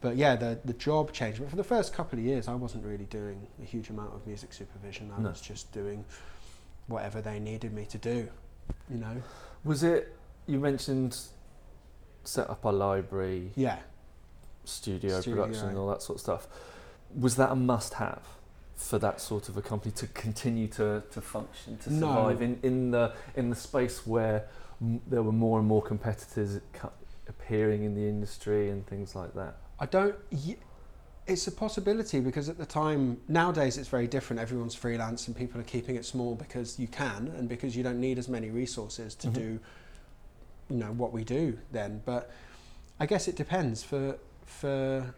but 0.00 0.14
yeah, 0.16 0.36
the 0.36 0.58
the 0.64 0.74
job 0.88 1.12
changed. 1.12 1.38
But 1.40 1.50
for 1.50 1.56
the 1.56 1.64
first 1.74 1.92
couple 1.98 2.18
of 2.18 2.24
years, 2.24 2.48
I 2.48 2.54
wasn't 2.54 2.84
really 2.84 3.06
doing 3.06 3.38
a 3.62 3.64
huge 3.64 3.88
amount 3.90 4.14
of 4.14 4.26
music 4.26 4.52
supervision. 4.52 5.10
I 5.16 5.20
No. 5.20 5.30
was 5.30 5.40
just 5.40 5.72
doing 5.72 6.04
whatever 6.86 7.20
they 7.20 7.38
needed 7.40 7.72
me 7.72 7.84
to 7.86 7.98
do. 7.98 8.28
You 8.90 8.98
know. 9.04 9.16
Was 9.64 9.82
it? 9.82 10.14
You 10.46 10.58
mentioned 10.60 11.12
set 12.24 12.48
up 12.50 12.64
a 12.64 12.68
library, 12.68 13.50
Yeah. 13.56 13.78
studio, 14.64 15.20
Studio. 15.20 15.42
production, 15.44 15.68
and 15.70 15.78
all 15.78 15.88
that 15.88 16.02
sort 16.02 16.16
of 16.18 16.20
stuff. 16.20 16.48
Was 17.18 17.36
that 17.36 17.50
a 17.50 17.56
must-have 17.56 18.22
for 18.74 18.98
that 18.98 19.20
sort 19.20 19.48
of 19.48 19.56
a 19.56 19.62
company 19.62 19.90
to 19.92 20.06
continue 20.08 20.68
to, 20.68 21.02
to 21.10 21.20
function, 21.22 21.78
to 21.78 21.92
No. 21.92 22.08
survive 22.08 22.42
in, 22.42 22.58
in 22.62 22.90
the 22.90 23.14
in 23.34 23.48
the 23.50 23.56
space 23.56 24.06
where 24.06 24.44
m- 24.82 25.00
there 25.06 25.22
were 25.22 25.32
more 25.32 25.58
and 25.58 25.66
more 25.66 25.80
competitors 25.82 26.60
cu- 26.74 26.90
appearing 27.28 27.84
in 27.84 27.94
the 27.94 28.06
industry 28.06 28.68
and 28.70 28.86
things 28.86 29.14
like 29.14 29.32
that? 29.34 29.56
I 29.80 29.86
don't. 29.86 30.14
y- 30.30 30.56
It's 31.26 31.46
a 31.48 31.52
possibility 31.52 32.20
because 32.20 32.48
at 32.50 32.58
the 32.58 32.66
time 32.66 33.16
nowadays 33.28 33.78
it's 33.78 33.88
very 33.88 34.06
different. 34.06 34.38
Everyone's 34.40 34.74
freelance 34.76 35.26
and 35.26 35.34
people 35.36 35.58
are 35.60 35.64
keeping 35.64 35.96
it 35.96 36.04
small 36.04 36.34
because 36.34 36.78
you 36.78 36.86
can 36.86 37.32
and 37.38 37.48
because 37.48 37.74
you 37.76 37.82
don't 37.82 37.98
need 38.00 38.18
as 38.18 38.28
many 38.28 38.50
resources 38.50 39.14
to 39.16 39.28
Mhm. 39.28 39.34
do, 39.34 39.60
you 40.68 40.76
know, 40.76 40.92
what 40.92 41.12
we 41.12 41.24
do 41.24 41.58
then. 41.72 42.02
But 42.04 42.30
I 43.00 43.06
guess 43.06 43.26
it 43.26 43.36
depends 43.36 43.82
for 43.82 44.18
for 44.44 45.14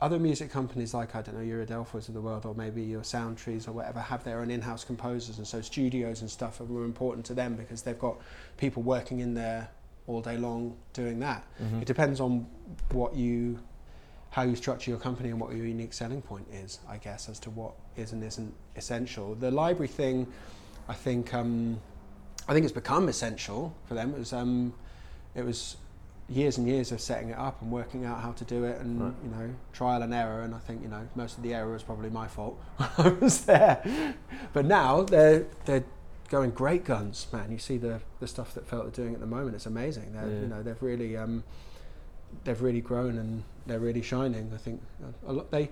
other 0.00 0.18
music 0.18 0.50
companies 0.50 0.92
like 0.92 1.14
I 1.14 1.22
don't 1.22 1.36
know 1.36 1.42
your 1.42 1.64
Adelphos 1.64 2.08
of 2.08 2.14
the 2.14 2.20
world 2.20 2.44
or 2.44 2.54
maybe 2.54 2.82
your 2.82 3.00
Soundtrees 3.00 3.66
or 3.66 3.72
whatever 3.72 4.00
have 4.00 4.24
their 4.24 4.40
own 4.40 4.50
in-house 4.50 4.84
composers 4.84 5.38
and 5.38 5.46
so 5.46 5.62
studios 5.62 6.20
and 6.20 6.30
stuff 6.30 6.60
are 6.60 6.64
more 6.64 6.84
important 6.84 7.24
to 7.26 7.34
them 7.34 7.54
because 7.54 7.82
they've 7.82 7.98
got 7.98 8.18
people 8.58 8.82
working 8.82 9.20
in 9.20 9.32
there 9.32 9.68
all 10.06 10.20
day 10.20 10.36
long 10.36 10.76
doing 10.92 11.18
that. 11.20 11.44
Mm-hmm. 11.62 11.80
It 11.80 11.86
depends 11.86 12.20
on 12.20 12.46
what 12.92 13.16
you, 13.16 13.58
how 14.30 14.42
you 14.42 14.54
structure 14.54 14.90
your 14.90 15.00
company 15.00 15.30
and 15.30 15.40
what 15.40 15.54
your 15.54 15.66
unique 15.66 15.94
selling 15.94 16.20
point 16.20 16.46
is, 16.52 16.78
I 16.86 16.98
guess, 16.98 17.28
as 17.30 17.38
to 17.40 17.50
what 17.50 17.72
is 17.96 18.12
and 18.12 18.22
isn't 18.22 18.54
essential. 18.76 19.34
The 19.34 19.50
library 19.50 19.88
thing, 19.88 20.26
I 20.88 20.94
think, 20.94 21.32
um, 21.32 21.80
I 22.46 22.52
think 22.52 22.64
it's 22.64 22.72
become 22.72 23.08
essential 23.08 23.74
for 23.86 23.94
them. 23.94 24.12
It 24.14 24.18
was, 24.18 24.32
um, 24.34 24.74
it 25.34 25.44
was 25.44 25.78
years 26.28 26.58
and 26.58 26.66
years 26.66 26.90
of 26.90 27.00
setting 27.00 27.28
it 27.30 27.38
up 27.38 27.62
and 27.62 27.70
working 27.70 28.04
out 28.04 28.20
how 28.20 28.32
to 28.32 28.44
do 28.44 28.64
it, 28.64 28.80
and 28.80 29.00
Right. 29.00 29.12
you 29.22 29.30
know, 29.30 29.54
trial 29.72 30.02
and 30.02 30.12
error. 30.12 30.42
And 30.42 30.54
I 30.54 30.58
think 30.58 30.82
you 30.82 30.88
know, 30.88 31.06
most 31.14 31.36
of 31.36 31.42
the 31.42 31.54
error 31.54 31.72
was 31.72 31.82
probably 31.82 32.10
my 32.10 32.26
fault. 32.28 32.60
I 32.78 33.08
was 33.20 33.44
there, 33.44 34.14
but 34.52 34.64
now 34.64 35.02
they're 35.02 35.46
they're 35.66 35.84
going 36.28 36.50
great 36.50 36.84
guns, 36.84 37.26
man. 37.32 37.52
You 37.52 37.58
see 37.58 37.78
the 37.78 38.00
the 38.20 38.26
stuff 38.26 38.54
that 38.54 38.66
Felt 38.66 38.86
are 38.86 38.90
doing 38.90 39.14
at 39.14 39.20
the 39.20 39.26
moment. 39.26 39.54
It's 39.54 39.66
amazing. 39.66 40.12
They're 40.14 40.26
Yeah. 40.28 40.40
you 40.40 40.46
know 40.48 40.62
they've 40.62 40.82
really 40.82 41.16
um, 41.16 41.44
they've 42.44 42.60
really 42.60 42.80
grown 42.80 43.18
and 43.18 43.44
they're 43.66 43.78
really 43.80 44.02
shining. 44.02 44.50
I 44.52 44.56
think 44.58 44.82
a 45.26 45.32
lot, 45.32 45.50
they 45.52 45.70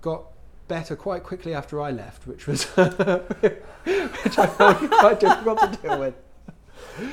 got 0.00 0.22
better 0.68 0.96
quite 0.96 1.24
quickly 1.24 1.52
after 1.52 1.80
I 1.80 1.90
left, 1.90 2.26
which 2.26 2.46
was 2.46 2.64
which 2.76 4.38
I 4.38 4.46
found 4.46 4.90
quite 4.90 5.20
difficult 5.20 5.58
to 5.60 5.78
deal 5.82 5.98
with. 6.00 6.14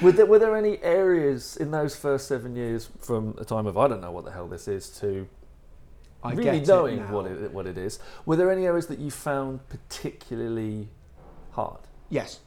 Were 0.02 0.12
there, 0.12 0.26
were 0.26 0.40
there 0.40 0.56
any 0.56 0.82
areas 0.84 1.58
in 1.58 1.72
those 1.72 1.96
first 1.96 2.28
seven 2.28 2.56
years 2.56 2.90
from 3.00 3.36
a 3.38 3.46
time 3.46 3.68
of 3.68 3.78
I 3.78 3.88
don't 3.88 4.02
know 4.02 4.12
what 4.12 4.26
the 4.26 4.32
hell 4.32 4.48
this 4.48 4.68
is 4.68 4.90
to 5.00 5.28
I 6.24 6.32
really 6.32 6.60
get 6.60 6.68
knowing 6.68 7.00
it 7.00 7.10
what 7.10 7.26
it 7.26 7.52
what 7.52 7.68
it 7.68 7.78
is? 7.78 8.00
Were 8.26 8.36
there 8.36 8.52
any 8.52 8.66
areas 8.66 8.88
that 8.88 9.00
you 9.00 9.12
found 9.12 9.68
particularly 9.70 10.90
hard? 11.52 11.80
Yes, 12.10 12.40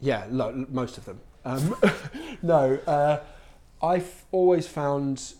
yeah, 0.00 0.26
lo- 0.30 0.66
most 0.70 0.98
of 0.98 1.04
them. 1.04 1.20
Um, 1.44 1.76
no, 2.42 2.74
uh, 2.86 3.20
I've 3.82 4.24
always 4.32 4.66
found 4.66 5.34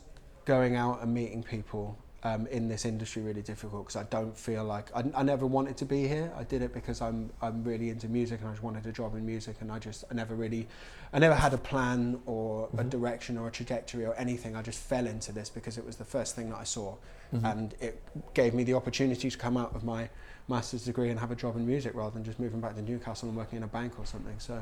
going 0.44 0.76
out 0.76 1.02
and 1.02 1.12
meeting 1.12 1.42
people 1.42 1.98
um, 2.24 2.46
in 2.48 2.68
this 2.68 2.84
industry 2.84 3.22
really 3.22 3.42
difficult 3.42 3.86
because 3.86 3.96
I 3.96 4.04
don't 4.04 4.36
feel 4.36 4.64
like 4.64 4.90
I, 4.94 5.04
I 5.14 5.22
never 5.22 5.46
wanted 5.46 5.76
to 5.78 5.84
be 5.84 6.08
here. 6.08 6.32
I 6.36 6.44
did 6.44 6.62
it 6.62 6.72
because 6.72 7.00
I'm 7.00 7.30
I'm 7.40 7.62
really 7.62 7.90
into 7.90 8.08
music 8.08 8.40
and 8.40 8.48
I 8.48 8.52
just 8.52 8.62
wanted 8.62 8.86
a 8.86 8.92
job 8.92 9.14
in 9.14 9.24
music 9.24 9.56
and 9.60 9.70
I 9.70 9.78
just 9.78 10.04
I 10.10 10.14
never 10.14 10.34
really 10.34 10.66
I 11.12 11.18
never 11.18 11.34
had 11.34 11.54
a 11.54 11.58
plan 11.58 12.20
or 12.26 12.68
a 12.76 12.84
Mhm. 12.84 12.90
direction 12.90 13.38
or 13.38 13.48
a 13.48 13.50
trajectory 13.50 14.04
or 14.04 14.14
anything. 14.14 14.54
I 14.54 14.62
just 14.62 14.78
fell 14.78 15.06
into 15.06 15.32
this 15.32 15.48
because 15.48 15.78
it 15.78 15.86
was 15.86 15.96
the 15.96 16.04
first 16.04 16.34
thing 16.36 16.50
that 16.50 16.58
I 16.58 16.64
saw 16.64 16.96
Mm-hmm. 17.32 17.44
and 17.46 17.74
it 17.80 18.02
gave 18.34 18.54
me 18.54 18.64
the 18.64 18.74
opportunity 18.74 19.30
to 19.30 19.38
come 19.38 19.56
out 19.56 19.74
of 19.74 19.84
my 19.84 20.08
master's 20.48 20.84
degree 20.84 21.10
and 21.10 21.20
have 21.20 21.30
a 21.30 21.36
job 21.36 21.56
in 21.56 21.66
music 21.66 21.94
rather 21.94 22.10
than 22.10 22.24
just 22.24 22.38
moving 22.38 22.60
back 22.60 22.74
to 22.74 22.82
Newcastle 22.82 23.28
and 23.28 23.36
working 23.36 23.58
in 23.58 23.62
a 23.62 23.66
bank 23.68 23.98
or 23.98 24.06
something. 24.06 24.38
So 24.38 24.60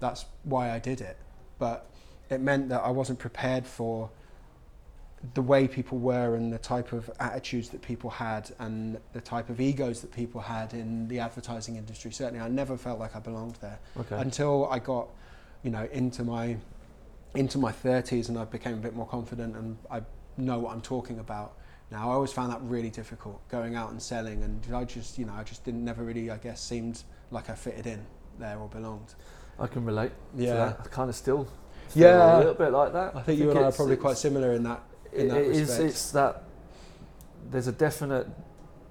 that's 0.00 0.26
why 0.44 0.70
I 0.70 0.78
did 0.78 1.00
it. 1.00 1.16
But 1.58 1.86
it 2.30 2.40
meant 2.40 2.68
that 2.70 2.82
I 2.82 2.90
wasn't 2.90 3.18
prepared 3.18 3.66
for 3.66 4.10
the 5.32 5.40
way 5.40 5.66
people 5.66 5.96
were 5.98 6.34
and 6.34 6.52
the 6.52 6.58
type 6.58 6.92
of 6.92 7.10
attitudes 7.18 7.70
that 7.70 7.80
people 7.80 8.10
had 8.10 8.50
and 8.58 8.98
the 9.14 9.20
type 9.22 9.48
of 9.48 9.58
egos 9.58 10.02
that 10.02 10.12
people 10.12 10.42
had 10.42 10.74
in 10.74 11.08
the 11.08 11.18
advertising 11.20 11.76
industry. 11.76 12.10
Certainly, 12.12 12.40
I 12.40 12.48
never 12.48 12.76
felt 12.76 12.98
like 12.98 13.16
I 13.16 13.20
belonged 13.20 13.56
there 13.62 13.78
Okay. 13.96 14.16
until 14.20 14.66
I 14.70 14.78
got, 14.78 15.08
you 15.64 15.70
know, 15.70 15.88
into 15.90 16.22
my 16.22 16.56
into 17.34 17.58
my 17.58 17.72
30s 17.72 18.28
and 18.28 18.38
I 18.38 18.44
became 18.44 18.74
a 18.74 18.76
bit 18.76 18.94
more 18.94 19.06
confident 19.06 19.56
and 19.56 19.76
I 19.90 20.02
know 20.36 20.60
what 20.60 20.72
I'm 20.72 20.80
talking 20.80 21.18
about. 21.18 21.54
Now, 21.90 22.10
I 22.10 22.14
always 22.14 22.32
found 22.32 22.52
that 22.52 22.60
really 22.62 22.90
difficult 22.90 23.46
going 23.48 23.74
out 23.74 23.90
and 23.90 24.00
selling, 24.00 24.42
and 24.42 24.64
I 24.74 24.84
just, 24.84 25.18
you 25.18 25.26
know, 25.26 25.34
I 25.34 25.42
just 25.42 25.64
didn't 25.64 25.84
never 25.84 26.02
really, 26.02 26.30
I 26.30 26.38
guess, 26.38 26.60
seemed 26.60 27.02
like 27.30 27.50
I 27.50 27.54
fitted 27.54 27.86
in 27.86 28.04
there 28.38 28.58
or 28.58 28.68
belonged. 28.68 29.14
I 29.58 29.66
can 29.66 29.84
relate 29.84 30.12
to 30.36 30.42
Yeah. 30.42 30.54
that. 30.54 30.80
I 30.84 30.88
kind 30.88 31.10
of 31.10 31.14
still 31.16 31.46
feel 31.88 32.08
Yeah. 32.08 32.36
a 32.36 32.38
little 32.38 32.54
bit 32.54 32.72
like 32.72 32.92
that. 32.92 33.14
I 33.16 33.22
think 33.22 33.38
you 33.38 33.50
and 33.50 33.58
I 33.58 33.64
are 33.64 33.72
probably 33.72 33.96
quite 33.96 34.16
similar 34.16 34.52
in 34.52 34.62
that. 34.64 34.82
In 35.12 35.28
that 35.28 35.42
it 35.42 35.46
is, 35.48 35.78
it's 35.78 36.10
that 36.12 36.44
there's 37.50 37.68
a 37.68 37.72
definite 37.72 38.26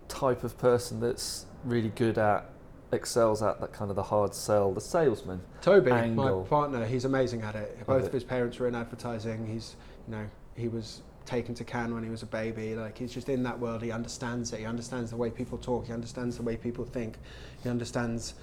type 0.08 0.44
of 0.44 0.58
person 0.58 1.00
that's 1.00 1.46
really 1.66 1.90
good 1.90 2.18
at 2.18 2.50
excels 2.94 3.42
at 3.44 3.60
that 3.60 3.74
kind 3.74 3.90
of 3.90 3.96
the 3.96 4.04
hard 4.04 4.34
sell, 4.34 4.72
the 4.74 4.82
salesman. 4.82 5.42
Toby, 5.62 5.92
angle. 5.92 6.42
my 6.44 6.48
partner, 6.48 6.86
he's 6.86 7.06
amazing 7.06 7.42
at 7.42 7.56
it. 7.56 7.86
Both 7.86 8.06
of 8.06 8.14
his 8.14 8.24
parents 8.24 8.60
were 8.60 8.68
in 8.68 8.76
advertising. 8.76 9.46
He's, 9.48 9.76
you 10.08 10.16
know, 10.16 10.26
he 10.56 10.68
was 10.68 11.02
taken 11.26 11.56
to 11.56 11.64
Cannes 11.64 11.94
when 11.94 12.04
he 12.04 12.10
was 12.10 12.24
a 12.24 12.28
baby. 12.28 12.76
Like 12.76 12.98
he's 12.98 13.14
just 13.14 13.30
in 13.30 13.44
that 13.44 13.60
world. 13.60 13.82
He 13.82 13.92
understands 13.92 14.54
it. 14.54 14.60
He 14.60 14.66
understands 14.66 15.10
the 15.12 15.18
way 15.18 15.30
people 15.30 15.58
talk. 15.58 15.88
He 15.88 15.94
understands 15.94 16.38
the 16.38 16.44
way 16.44 16.56
people 16.58 16.86
think. 16.86 17.18
He 17.64 17.70
understands 17.70 18.36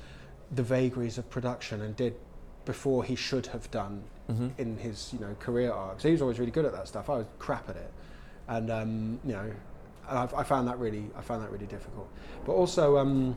the 0.53 0.63
vagaries 0.63 1.17
of 1.19 1.29
production 1.31 1.83
and 1.83 1.95
did 1.97 2.15
before 2.65 3.05
he 3.05 3.15
should 3.15 3.47
have 3.49 3.71
done 3.71 4.03
Mm-hmm. 4.31 4.49
in 4.59 4.77
his 4.77 5.13
you 5.13 5.19
know 5.19 5.35
career 5.41 5.73
arc. 5.73 6.01
So 6.01 6.07
he 6.07 6.13
was 6.13 6.23
always 6.23 6.39
really 6.39 6.53
good 6.53 6.65
at 6.65 6.71
that 6.71 6.87
stuff. 6.87 7.11
I 7.11 7.17
was 7.17 7.27
crap 7.41 7.69
at 7.69 7.75
it, 7.75 7.91
and 8.47 8.71
um, 8.71 9.19
you 9.25 9.33
know, 9.33 9.51
and 10.09 10.19
I, 10.19 10.29
I 10.37 10.45
found 10.45 10.69
that 10.69 10.79
really 10.79 11.03
I 11.17 11.21
found 11.21 11.43
that 11.43 11.51
really 11.51 11.67
difficult. 11.67 12.09
But 12.47 12.53
also, 12.53 12.97
um, 12.97 13.37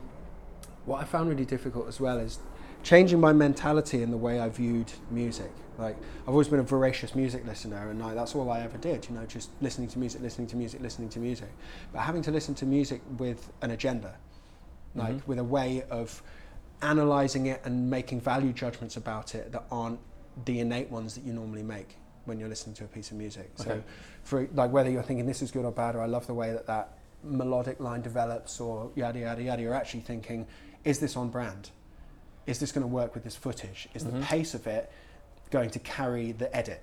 what 0.86 1.00
I 1.00 1.04
found 1.04 1.28
really 1.28 1.44
difficult 1.44 1.88
as 1.88 2.00
well 2.00 2.18
is 2.18 2.38
changing 2.82 3.20
my 3.20 3.32
mentality 3.32 4.02
in 4.02 4.10
the 4.10 4.16
way 4.16 4.38
I 4.40 4.48
viewed 4.48 4.92
music. 5.10 5.50
Like 5.78 5.96
I've 6.22 6.28
always 6.28 6.48
been 6.48 6.60
a 6.60 6.64
voracious 6.64 7.14
music 7.14 7.44
listener, 7.46 7.90
and 7.90 8.02
I, 8.02 8.14
that's 8.14 8.34
all 8.34 8.50
I 8.50 8.60
ever 8.60 8.78
did. 8.78 9.08
You 9.08 9.16
know, 9.16 9.26
just 9.26 9.50
listening 9.60 9.88
to 9.88 9.98
music, 9.98 10.20
listening 10.22 10.46
to 10.48 10.56
music, 10.56 10.80
listening 10.80 11.08
to 11.10 11.18
music. 11.18 11.48
But 11.92 12.00
having 12.00 12.22
to 12.22 12.30
listen 12.30 12.54
to 12.56 12.66
music 12.66 13.00
with 13.18 13.50
an 13.62 13.70
agenda, 13.72 14.14
like 14.94 15.14
Mhm. 15.14 15.26
with 15.26 15.38
a 15.38 15.44
way 15.44 15.82
of 15.90 16.22
analyzing 16.82 17.46
it 17.46 17.60
and 17.64 17.90
making 17.90 18.20
value 18.20 18.52
judgments 18.52 18.96
about 18.96 19.34
it 19.34 19.50
that 19.52 19.64
aren't 19.70 19.98
the 20.44 20.60
innate 20.60 20.90
ones 20.90 21.14
that 21.14 21.24
you 21.24 21.32
normally 21.32 21.62
make 21.62 21.96
when 22.26 22.38
you're 22.38 22.48
listening 22.48 22.74
to 22.74 22.84
a 22.84 22.88
piece 22.88 23.10
of 23.10 23.16
music. 23.16 23.50
So, 23.56 23.82
for 24.22 24.48
like 24.54 24.70
whether 24.70 24.90
you're 24.90 25.02
thinking 25.02 25.26
this 25.26 25.42
is 25.42 25.50
good 25.50 25.64
or 25.64 25.72
bad, 25.72 25.96
or 25.96 26.00
I 26.02 26.06
love 26.06 26.26
the 26.26 26.34
way 26.34 26.52
that 26.52 26.66
that 26.66 26.98
melodic 27.22 27.80
line 27.80 28.02
develops, 28.02 28.60
or 28.60 28.90
yada 28.94 29.18
yada 29.20 29.42
yada, 29.42 29.62
you're 29.62 29.74
actually 29.74 30.00
thinking, 30.02 30.46
is 30.84 30.98
this 30.98 31.16
on 31.16 31.28
brand? 31.28 31.70
Is 32.46 32.58
this 32.58 32.72
going 32.72 32.82
to 32.82 32.88
work 32.88 33.14
with 33.14 33.24
this 33.24 33.36
footage? 33.36 33.88
Is 33.94 34.04
Mhm. 34.04 34.12
the 34.12 34.26
pace 34.26 34.54
of 34.54 34.66
it 34.66 34.90
going 35.50 35.70
to 35.70 35.78
carry 35.78 36.32
the 36.32 36.54
edit? 36.54 36.82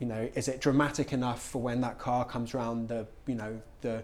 You 0.00 0.06
know, 0.06 0.28
is 0.34 0.48
it 0.48 0.60
dramatic 0.60 1.12
enough 1.12 1.40
for 1.42 1.62
when 1.62 1.80
that 1.82 1.98
car 1.98 2.24
comes 2.24 2.52
round 2.54 2.88
the, 2.88 3.06
you 3.26 3.34
know, 3.34 3.60
the 3.80 4.02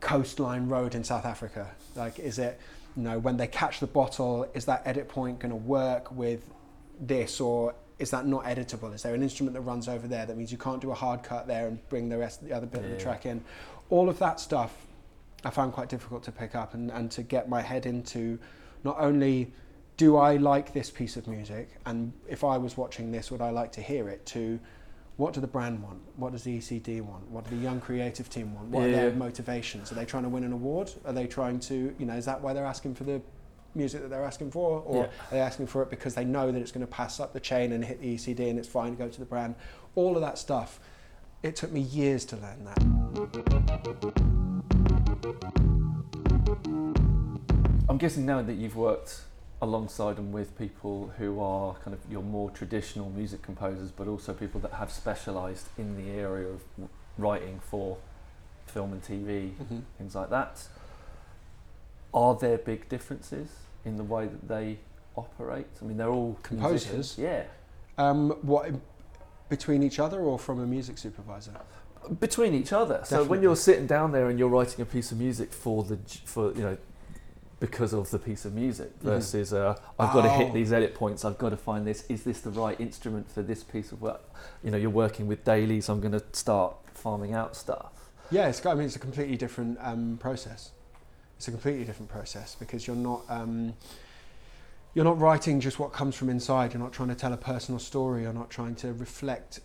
coastline 0.00 0.68
road 0.68 0.94
in 0.94 1.04
South 1.04 1.24
Africa? 1.24 1.68
Like, 1.94 2.18
is 2.18 2.38
it, 2.38 2.58
you 2.96 3.02
know, 3.02 3.18
when 3.18 3.36
they 3.36 3.46
catch 3.46 3.80
the 3.80 3.86
bottle, 3.86 4.48
is 4.54 4.64
that 4.64 4.82
edit 4.84 5.08
point 5.08 5.38
going 5.40 5.50
to 5.50 5.56
work 5.56 6.10
with 6.10 6.42
this, 7.00 7.40
or 7.40 7.74
is 7.98 8.10
that 8.10 8.26
not 8.26 8.44
editable? 8.44 8.92
Is 8.94 9.02
there 9.02 9.14
an 9.14 9.22
instrument 9.22 9.54
that 9.54 9.60
runs 9.60 9.88
over 9.88 10.08
there 10.08 10.26
that 10.26 10.36
means 10.36 10.50
you 10.50 10.58
can't 10.58 10.80
do 10.80 10.90
a 10.90 10.94
hard 10.94 11.22
cut 11.22 11.46
there 11.46 11.66
and 11.68 11.86
bring 11.88 12.08
the 12.08 12.18
rest, 12.18 12.44
the 12.44 12.52
other 12.52 12.66
bit 12.66 12.82
of 12.84 12.90
the 12.90 12.96
track 12.96 13.26
in? 13.26 13.44
All 13.90 14.08
of 14.08 14.18
that 14.20 14.40
stuff, 14.40 14.74
I 15.48 15.50
found 15.50 15.72
quite 15.72 15.88
difficult 15.88 16.22
to 16.24 16.32
pick 16.32 16.54
up 16.54 16.74
and, 16.74 16.90
and 16.90 17.10
to 17.12 17.22
get 17.22 17.48
my 17.48 17.62
head 17.62 17.86
into. 17.86 18.38
Not 18.84 18.96
only 19.00 19.50
do 19.96 20.18
I 20.18 20.36
like 20.36 20.74
this 20.74 20.90
piece 20.90 21.16
of 21.16 21.26
music, 21.26 21.70
and 21.86 22.12
if 22.28 22.44
I 22.44 22.58
was 22.58 22.76
watching 22.76 23.10
this, 23.10 23.30
would 23.30 23.40
I 23.40 23.48
like 23.48 23.72
to 23.72 23.80
hear 23.80 24.10
it? 24.10 24.26
To 24.26 24.60
what 25.16 25.32
do 25.32 25.40
the 25.40 25.46
brand 25.46 25.82
want? 25.82 26.00
What 26.16 26.32
does 26.32 26.42
the 26.44 26.58
ECD 26.58 27.00
want? 27.00 27.30
What 27.30 27.44
do 27.48 27.56
the 27.56 27.62
young 27.62 27.80
creative 27.80 28.28
team 28.28 28.54
want? 28.54 28.68
What 28.68 28.84
are 28.84 28.90
their 28.90 29.10
motivations? 29.12 29.90
Are 29.90 29.94
they 29.94 30.04
trying 30.04 30.24
to 30.24 30.28
win 30.28 30.44
an 30.44 30.52
award? 30.52 30.92
Are 31.06 31.14
they 31.14 31.26
trying 31.26 31.60
to, 31.60 31.94
you 31.98 32.04
know, 32.04 32.12
is 32.14 32.26
that 32.26 32.42
why 32.42 32.52
they're 32.52 32.66
asking 32.66 32.94
for 32.94 33.04
the 33.04 33.22
music 33.74 34.02
that 34.02 34.10
they're 34.10 34.26
asking 34.26 34.50
for? 34.50 34.82
Or 34.82 35.04
Yeah. 35.04 35.04
are 35.04 35.30
they 35.30 35.40
asking 35.40 35.68
for 35.68 35.82
it 35.82 35.88
because 35.88 36.14
they 36.14 36.26
know 36.26 36.52
that 36.52 36.60
it's 36.60 36.72
going 36.72 36.86
to 36.86 36.92
pass 36.92 37.20
up 37.20 37.32
the 37.32 37.40
chain 37.40 37.72
and 37.72 37.82
hit 37.82 38.02
the 38.02 38.14
ECD 38.16 38.50
and 38.50 38.58
it's 38.58 38.68
fine 38.68 38.90
to 38.90 38.98
go 38.98 39.08
to 39.08 39.18
the 39.18 39.24
brand? 39.24 39.54
All 39.94 40.14
of 40.14 40.20
that 40.20 40.36
stuff 40.36 40.78
it 41.42 41.56
took 41.56 41.72
me 41.72 41.80
years 41.80 42.26
to 42.26 42.36
learn 42.36 42.64
that. 42.66 44.37
I'm 47.88 47.98
guessing 47.98 48.26
now 48.26 48.42
that 48.42 48.54
you've 48.54 48.76
worked 48.76 49.22
alongside 49.60 50.18
and 50.18 50.32
with 50.32 50.56
people 50.56 51.12
who 51.18 51.40
are 51.40 51.74
kind 51.84 51.92
of 51.94 52.00
your 52.10 52.22
more 52.22 52.50
traditional 52.50 53.10
music 53.10 53.42
composers, 53.42 53.90
but 53.90 54.06
also 54.06 54.32
people 54.32 54.60
that 54.60 54.72
have 54.74 54.92
specialised 54.92 55.66
in 55.76 55.96
the 55.96 56.10
area 56.12 56.46
of 56.48 56.62
writing 57.16 57.60
for 57.60 57.96
film 58.66 58.92
and 58.92 59.02
TV, 59.02 59.54
Mhm. 59.60 59.82
things 59.96 60.14
like 60.14 60.30
that. 60.30 60.68
Are 62.14 62.34
there 62.36 62.58
big 62.58 62.88
differences 62.88 63.48
in 63.84 63.96
the 63.96 64.04
way 64.04 64.26
that 64.26 64.46
they 64.48 64.78
operate? 65.16 65.66
I 65.82 65.84
mean, 65.84 65.96
they're 65.96 66.10
all 66.10 66.36
Composers? 66.42 66.86
musicians. 66.92 67.18
Yeah. 67.18 67.44
Um, 67.98 68.30
what 68.42 68.70
between 69.48 69.82
each 69.82 69.98
other 69.98 70.20
or 70.20 70.38
from 70.38 70.60
a 70.60 70.66
music 70.66 70.98
supervisor? 70.98 71.52
Between 72.20 72.54
each 72.54 72.72
other. 72.72 73.00
So 73.04 73.24
when 73.24 73.42
you're 73.42 73.56
sitting 73.56 73.86
down 73.86 74.12
there 74.12 74.28
and 74.28 74.38
you're 74.38 74.48
writing 74.48 74.80
a 74.80 74.86
piece 74.86 75.12
of 75.12 75.18
music 75.18 75.52
for 75.52 75.82
the 75.84 75.98
for 76.24 76.52
you 76.52 76.62
know 76.62 76.76
because 77.60 77.92
of 77.92 78.08
the 78.10 78.18
piece 78.20 78.44
of 78.44 78.54
music 78.54 78.96
Mhm. 79.00 79.02
versus 79.02 79.52
uh, 79.52 79.76
I've 79.98 80.12
got 80.12 80.22
to 80.22 80.30
hit 80.30 80.50
Oh. 80.50 80.52
these 80.54 80.72
edit 80.72 80.94
points. 80.94 81.24
I've 81.24 81.38
got 81.38 81.50
to 81.50 81.56
find 81.56 81.84
this. 81.86 82.04
Is 82.08 82.22
this 82.22 82.40
the 82.40 82.50
right 82.50 82.80
instrument 82.80 83.30
for 83.30 83.42
this 83.42 83.64
piece 83.64 83.90
of 83.90 84.00
work? 84.00 84.20
You 84.62 84.70
know, 84.70 84.76
you're 84.76 84.90
working 84.90 85.26
with 85.26 85.44
dailies. 85.44 85.88
I'm 85.88 86.00
going 86.00 86.12
to 86.12 86.22
start 86.32 86.76
farming 86.94 87.34
out 87.34 87.56
stuff. 87.56 88.10
Yeah, 88.30 88.48
it's, 88.48 88.64
I 88.64 88.74
mean, 88.74 88.84
it's 88.86 88.94
a 88.96 89.00
completely 89.00 89.36
different 89.36 89.76
um, 89.80 90.18
process. 90.20 90.70
It's 91.36 91.48
a 91.48 91.50
completely 91.50 91.84
different 91.84 92.10
process 92.10 92.54
because 92.54 92.86
you're 92.86 92.96
not 92.96 93.22
um, 93.28 93.74
you're 94.94 95.04
not 95.04 95.18
writing 95.20 95.58
just 95.60 95.78
what 95.80 95.92
comes 95.92 96.14
from 96.14 96.28
inside. 96.30 96.72
You're 96.74 96.82
not 96.82 96.92
trying 96.92 97.08
to 97.08 97.14
tell 97.16 97.32
a 97.32 97.36
personal 97.36 97.78
story. 97.80 98.22
You're 98.22 98.32
not 98.32 98.50
trying 98.50 98.76
to 98.76 98.92
reflect 98.92 99.60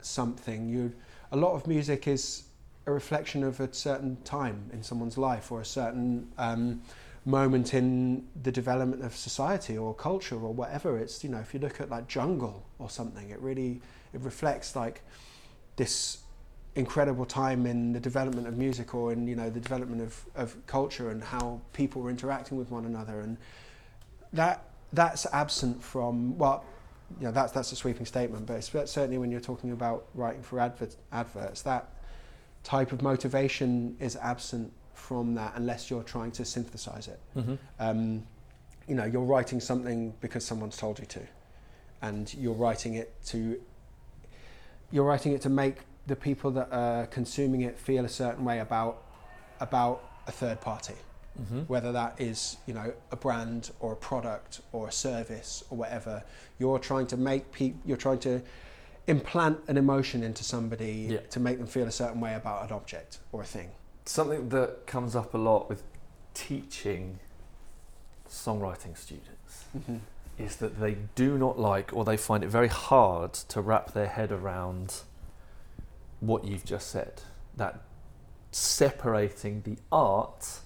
something. 0.00 0.68
You 0.68 0.92
a 1.32 1.36
lot 1.36 1.54
of 1.54 1.66
music 1.66 2.06
is 2.06 2.44
a 2.86 2.92
reflection 2.92 3.42
of 3.42 3.58
a 3.60 3.72
certain 3.72 4.16
time 4.22 4.70
in 4.72 4.82
someone's 4.82 5.16
life 5.16 5.50
or 5.50 5.60
a 5.60 5.64
certain 5.64 6.30
um, 6.36 6.82
moment 7.24 7.74
in 7.74 8.26
the 8.42 8.52
development 8.52 9.02
of 9.02 9.16
society 9.16 9.78
or 9.78 9.94
culture 9.94 10.36
or 10.36 10.52
whatever. 10.52 10.98
It's 10.98 11.24
you 11.24 11.30
know 11.30 11.38
if 11.38 11.54
you 11.54 11.60
look 11.60 11.80
at 11.80 11.88
like 11.88 12.06
jungle 12.06 12.64
or 12.78 12.90
something, 12.90 13.30
it 13.30 13.40
really 13.40 13.80
it 14.12 14.20
reflects 14.20 14.76
like 14.76 15.02
this 15.76 16.18
incredible 16.74 17.24
time 17.24 17.66
in 17.66 17.92
the 17.92 18.00
development 18.00 18.46
of 18.46 18.56
music 18.56 18.94
or 18.94 19.12
in 19.12 19.26
you 19.26 19.36
know 19.36 19.48
the 19.48 19.60
development 19.60 20.02
of, 20.02 20.24
of 20.34 20.66
culture 20.66 21.10
and 21.10 21.22
how 21.22 21.60
people 21.72 22.02
were 22.02 22.10
interacting 22.10 22.56
with 22.56 22.70
one 22.70 22.86
another 22.86 23.20
and 23.20 23.36
that 24.32 24.64
that's 24.94 25.26
absent 25.34 25.82
from 25.82 26.36
well 26.38 26.64
you 27.18 27.26
know 27.26 27.32
that's 27.32 27.52
that's 27.52 27.72
a 27.72 27.76
sweeping 27.76 28.06
statement 28.06 28.46
but 28.46 28.54
it's 28.54 28.68
certainly 28.90 29.18
when 29.18 29.30
you're 29.30 29.40
talking 29.40 29.72
about 29.72 30.06
writing 30.14 30.42
for 30.42 30.60
advert, 30.60 30.96
adverts 31.12 31.62
that 31.62 31.88
type 32.64 32.92
of 32.92 33.02
motivation 33.02 33.96
is 34.00 34.16
absent 34.16 34.72
from 34.94 35.34
that 35.34 35.52
unless 35.56 35.90
you're 35.90 36.02
trying 36.02 36.30
to 36.30 36.44
synthesize 36.44 37.08
it 37.08 37.20
Mm-hmm. 37.36 37.54
um, 37.80 38.26
you 38.88 38.94
know, 38.94 39.04
you're 39.04 39.22
writing 39.22 39.60
something 39.60 40.12
because 40.20 40.44
someone's 40.44 40.76
told 40.76 40.98
you 40.98 41.06
to, 41.06 41.20
and 42.02 42.32
you're 42.34 42.54
writing 42.54 42.94
it 42.94 43.14
to. 43.26 43.60
You're 44.90 45.04
writing 45.04 45.32
it 45.32 45.40
to 45.42 45.48
make 45.48 45.76
the 46.06 46.16
people 46.16 46.50
that 46.52 46.68
are 46.72 47.06
consuming 47.06 47.62
it 47.62 47.78
feel 47.78 48.04
a 48.04 48.08
certain 48.08 48.44
way 48.44 48.58
about 48.58 49.04
about 49.60 50.02
a 50.26 50.32
third 50.32 50.60
party, 50.60 50.94
Mm-hmm. 51.40 51.60
whether 51.60 51.92
that 51.92 52.20
is 52.20 52.58
you 52.66 52.74
know 52.74 52.92
a 53.10 53.16
brand 53.16 53.70
or 53.80 53.92
a 53.94 53.96
product 53.96 54.60
or 54.72 54.88
a 54.88 54.92
service 54.92 55.64
or 55.70 55.78
whatever. 55.78 56.22
You're 56.58 56.78
trying 56.78 57.06
to 57.06 57.16
make 57.16 57.50
people. 57.52 57.80
You're 57.86 57.96
trying 57.96 58.18
to 58.20 58.42
implant 59.06 59.58
an 59.66 59.78
emotion 59.78 60.22
into 60.22 60.44
somebody 60.44 61.06
Yeah. 61.10 61.20
to 61.30 61.40
make 61.40 61.56
them 61.58 61.66
feel 61.66 61.86
a 61.86 61.90
certain 61.90 62.20
way 62.20 62.34
about 62.34 62.66
an 62.66 62.72
object 62.72 63.18
or 63.32 63.40
a 63.40 63.46
thing. 63.46 63.70
Something 64.04 64.50
that 64.50 64.86
comes 64.86 65.16
up 65.16 65.32
a 65.32 65.38
lot 65.38 65.68
with 65.70 65.82
teaching 66.34 67.18
songwriting 68.28 68.96
students 68.96 69.64
is 70.38 70.56
that 70.56 70.80
they 70.80 70.96
do 71.14 71.36
not 71.38 71.58
like 71.58 71.92
or 71.94 72.04
they 72.04 72.16
find 72.16 72.42
it 72.44 72.48
very 72.48 72.68
hard 72.68 73.32
to 73.32 73.60
wrap 73.60 73.92
their 73.92 74.06
head 74.06 74.32
around 74.32 75.00
what 76.20 76.44
you've 76.44 76.64
just 76.64 76.88
said 76.90 77.22
that 77.56 77.80
separating 78.50 79.62
the 79.62 79.76
art 79.90 80.60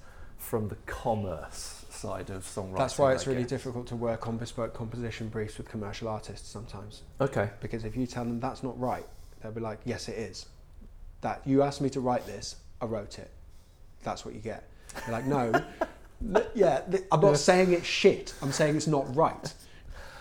from 0.46 0.68
the 0.68 0.76
commerce 0.86 1.84
side 1.90 2.30
of 2.30 2.44
songwriting 2.44 2.78
That's 2.78 2.98
why 2.98 3.12
it's 3.14 3.26
I 3.26 3.30
really 3.30 3.42
guess. 3.42 3.50
difficult 3.50 3.88
to 3.88 3.96
work 3.96 4.28
on 4.28 4.36
bespoke 4.36 4.74
composition 4.74 5.28
briefs 5.28 5.58
with 5.58 5.68
commercial 5.68 6.06
artists 6.06 6.48
sometimes. 6.48 7.02
okay 7.20 7.50
Because 7.60 7.84
if 7.84 7.96
you 7.96 8.06
tell 8.06 8.24
them 8.24 8.38
that's 8.38 8.62
not 8.62 8.78
right, 8.78 9.04
they'll 9.42 9.50
be 9.50 9.60
like, 9.60 9.80
yes, 9.84 10.08
it 10.08 10.16
is. 10.16 10.46
That 11.22 11.42
you 11.44 11.62
asked 11.62 11.80
me 11.80 11.90
to 11.90 12.00
write 12.00 12.26
this, 12.26 12.56
I 12.80 12.84
wrote 12.84 13.18
it. 13.18 13.30
That's 14.04 14.24
what 14.24 14.34
you 14.34 14.40
get. 14.40 14.68
They're 15.04 15.12
like, 15.18 15.26
no, 15.26 15.52
yeah, 16.54 16.80
th- 16.88 17.04
I'm 17.10 17.20
not 17.20 17.38
saying 17.38 17.72
it's 17.72 17.86
shit. 17.86 18.32
I'm 18.40 18.52
saying 18.52 18.76
it's 18.76 18.86
not 18.86 19.16
right. 19.16 19.52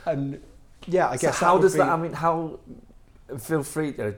And 0.08 0.42
yeah, 0.88 1.10
I 1.10 1.18
so 1.18 1.28
guess 1.28 1.40
how 1.40 1.60
does 1.60 1.74
be- 1.74 1.80
that 1.80 1.90
i 1.90 1.98
mean 1.98 2.14
how 2.14 2.60
feel 3.40 3.64
free 3.64 3.92
to 3.94 4.16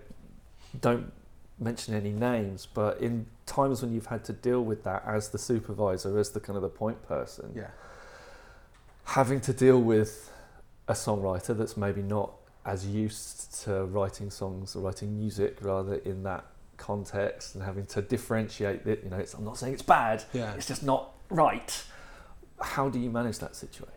don't 0.82 1.12
mention 1.60 1.94
any 1.94 2.12
names 2.12 2.68
but 2.74 3.00
in 3.00 3.26
times 3.46 3.82
when 3.82 3.94
you've 3.94 4.06
had 4.08 4.24
to 4.24 4.34
deal 4.34 4.64
with 4.64 4.84
that 4.84 5.04
as 5.06 5.30
the 5.30 5.38
supervisor 5.38 6.18
as 6.18 6.32
the 6.32 6.40
kind 6.40 6.56
of 6.56 6.62
the 6.62 6.70
point 6.70 7.02
person 7.08 7.52
Yeah, 7.56 7.70
having 9.06 9.42
to 9.42 9.54
deal 9.54 9.82
with 9.82 10.32
a 10.88 10.94
songwriter 10.94 11.58
that's 11.58 11.76
maybe 11.76 12.02
not 12.02 12.34
as 12.66 12.86
used 12.86 13.64
to 13.64 13.86
writing 13.86 14.30
songs 14.30 14.76
or 14.76 14.82
writing 14.82 15.18
music 15.18 15.58
rather 15.62 15.96
in 15.96 16.24
that 16.24 16.46
context 16.78 17.56
and 17.56 17.64
having 17.64 17.86
to 17.88 18.02
differentiate 18.02 18.86
it 18.86 19.04
you 19.04 19.10
know 19.10 19.18
it's, 19.18 19.34
i'm 19.34 19.44
not 19.44 19.58
saying 19.58 19.74
it's 19.74 19.82
bad 19.82 20.24
yeah. 20.34 20.54
it's 20.54 20.68
just 20.68 20.84
not 20.84 21.14
right. 21.30 21.84
How 22.60 22.90
do 22.90 23.00
you 23.00 23.10
manage 23.10 23.40
that 23.40 23.56
situation? 23.56 23.94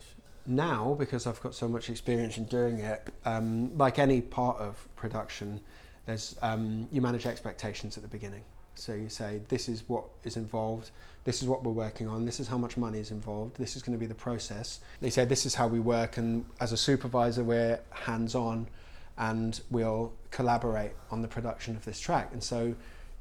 Now 0.46 0.96
because 0.98 1.26
I've 1.26 1.40
got 1.40 1.54
so 1.54 1.68
much 1.68 1.90
experience 1.90 2.38
in 2.38 2.44
doing 2.44 2.78
it, 2.78 3.08
um, 3.24 3.76
like 3.76 3.98
any 3.98 4.20
part 4.20 4.58
of 4.58 4.88
production, 4.96 5.60
there's 6.06 6.36
um, 6.42 6.88
you 6.90 7.00
manage 7.00 7.26
expectations 7.26 7.96
at 7.96 8.02
the 8.02 8.08
beginning. 8.08 8.42
So 8.74 8.94
you 8.94 9.08
say 9.08 9.40
this 9.48 9.68
is 9.68 9.84
what 9.88 10.04
is 10.24 10.36
involved, 10.36 10.90
this 11.24 11.42
is 11.42 11.48
what 11.48 11.62
we're 11.64 11.72
working 11.72 12.08
on, 12.08 12.24
this 12.24 12.40
is 12.40 12.48
how 12.48 12.56
much 12.56 12.76
money 12.76 12.98
is 12.98 13.10
involved, 13.10 13.56
this 13.56 13.76
is 13.76 13.82
going 13.82 13.96
to 13.96 14.00
be 14.00 14.06
the 14.06 14.14
process. 14.14 14.80
They 15.00 15.10
say 15.10 15.24
this 15.24 15.44
is 15.44 15.54
how 15.54 15.66
we 15.66 15.80
work, 15.80 16.16
and 16.16 16.46
as 16.60 16.72
a 16.72 16.76
supervisor, 16.76 17.44
we're 17.44 17.80
hands 17.90 18.34
on, 18.34 18.68
and 19.18 19.60
we'll 19.70 20.12
collaborate 20.30 20.92
on 21.10 21.20
the 21.20 21.28
production 21.28 21.76
of 21.76 21.84
this 21.84 22.00
track. 22.00 22.30
And 22.32 22.42
so 22.42 22.74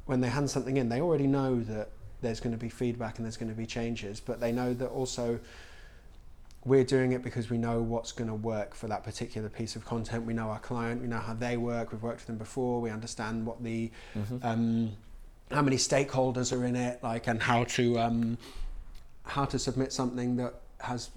when 0.05 0.21
they 0.21 0.29
hand 0.29 0.49
something 0.49 0.77
in, 0.77 0.87
they 0.87 1.01
already 1.01 1.27
know 1.27 1.59
that 1.61 1.89
there's 2.21 2.39
going 2.39 2.53
to 2.53 2.57
be 2.57 2.69
feedback 2.69 3.17
and 3.17 3.25
there's 3.25 3.37
going 3.37 3.51
to 3.51 3.57
be 3.57 3.65
changes, 3.65 4.19
but 4.19 4.39
they 4.39 4.51
know 4.51 4.73
that 4.73 4.87
also 4.87 5.39
we're 6.65 6.83
doing 6.83 7.13
it 7.13 7.23
because 7.23 7.49
we 7.49 7.57
know 7.57 7.81
what's 7.81 8.11
going 8.11 8.27
to 8.27 8.35
work 8.35 8.75
for 8.75 8.87
that 8.87 9.03
particular 9.03 9.49
piece 9.49 9.75
of 9.75 9.85
content. 9.85 10.25
We 10.25 10.33
know 10.33 10.49
our 10.49 10.59
client, 10.59 11.01
we 11.01 11.07
know 11.07 11.19
how 11.19 11.33
they 11.33 11.57
work. 11.57 11.91
We've 11.91 12.03
worked 12.03 12.19
with 12.19 12.27
them 12.27 12.37
before. 12.37 12.81
We 12.81 12.89
understand 12.89 13.45
what 13.45 13.63
the 13.63 13.91
um, 14.43 14.91
how 15.51 15.61
many 15.61 15.77
stakeholders 15.77 16.55
are 16.55 16.65
in 16.65 16.75
it, 16.75 17.01
like, 17.01 17.27
and 17.27 17.41
how 17.41 17.63
to 17.63 17.99
um, 17.99 18.37
how 19.23 19.45
to 19.45 19.57
submit 19.57 19.93
something 19.93 20.35
that 20.37 20.53
has 20.81 21.11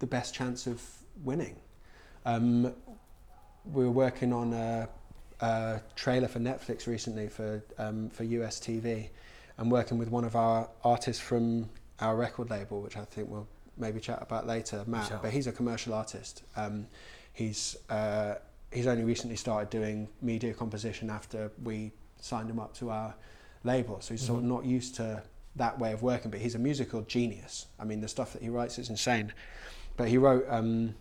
the 0.00 0.06
best 0.06 0.34
chance 0.34 0.66
of 0.66 0.82
winning. 1.24 1.56
Um, 2.24 2.74
we 3.72 3.84
were 3.84 3.90
working 3.90 4.32
on 4.32 4.52
a, 4.52 4.88
a 5.40 5.80
trailer 5.96 6.28
for 6.28 6.40
Netflix 6.40 6.86
recently 6.86 7.28
for 7.28 7.62
um, 7.78 8.10
for 8.10 8.24
US 8.24 8.60
TV, 8.60 9.08
and 9.56 9.72
working 9.72 9.96
with 9.98 10.10
one 10.10 10.24
of 10.24 10.36
our 10.36 10.68
artists 10.84 11.22
from 11.22 11.70
our 12.00 12.16
record 12.16 12.50
label, 12.50 12.80
which 12.80 12.96
I 12.96 13.04
think 13.04 13.28
we'll 13.30 13.48
maybe 13.78 14.00
chat 14.00 14.18
about 14.20 14.46
later, 14.46 14.82
Matt. 14.86 15.08
Sure. 15.08 15.18
But 15.22 15.32
he's 15.32 15.46
a 15.46 15.52
commercial 15.52 15.94
artist. 15.94 16.42
Um, 16.56 16.86
he's 17.32 17.76
uh, 17.88 18.34
he's 18.72 18.86
only 18.86 19.04
recently 19.04 19.36
started 19.36 19.70
doing 19.70 20.08
media 20.20 20.52
composition 20.54 21.10
after 21.10 21.50
we 21.62 21.92
signed 22.20 22.50
him 22.50 22.58
up 22.58 22.74
to 22.78 22.90
our 22.90 23.14
label, 23.64 24.00
so 24.00 24.14
he's 24.14 24.22
sort 24.22 24.40
of 24.40 24.44
Mhm. 24.44 24.48
not 24.48 24.64
used 24.64 24.94
to 24.96 25.22
that 25.56 25.78
way 25.78 25.92
of 25.92 26.02
working. 26.02 26.30
But 26.30 26.40
he's 26.40 26.54
a 26.54 26.58
musical 26.58 27.02
genius. 27.02 27.66
I 27.78 27.84
mean, 27.84 28.00
the 28.00 28.08
stuff 28.08 28.32
that 28.34 28.42
he 28.42 28.48
writes 28.48 28.78
is 28.78 28.90
insane. 28.90 29.32
But 29.96 30.08
he 30.08 30.18
wrote 30.18 30.44
um, 30.48 30.94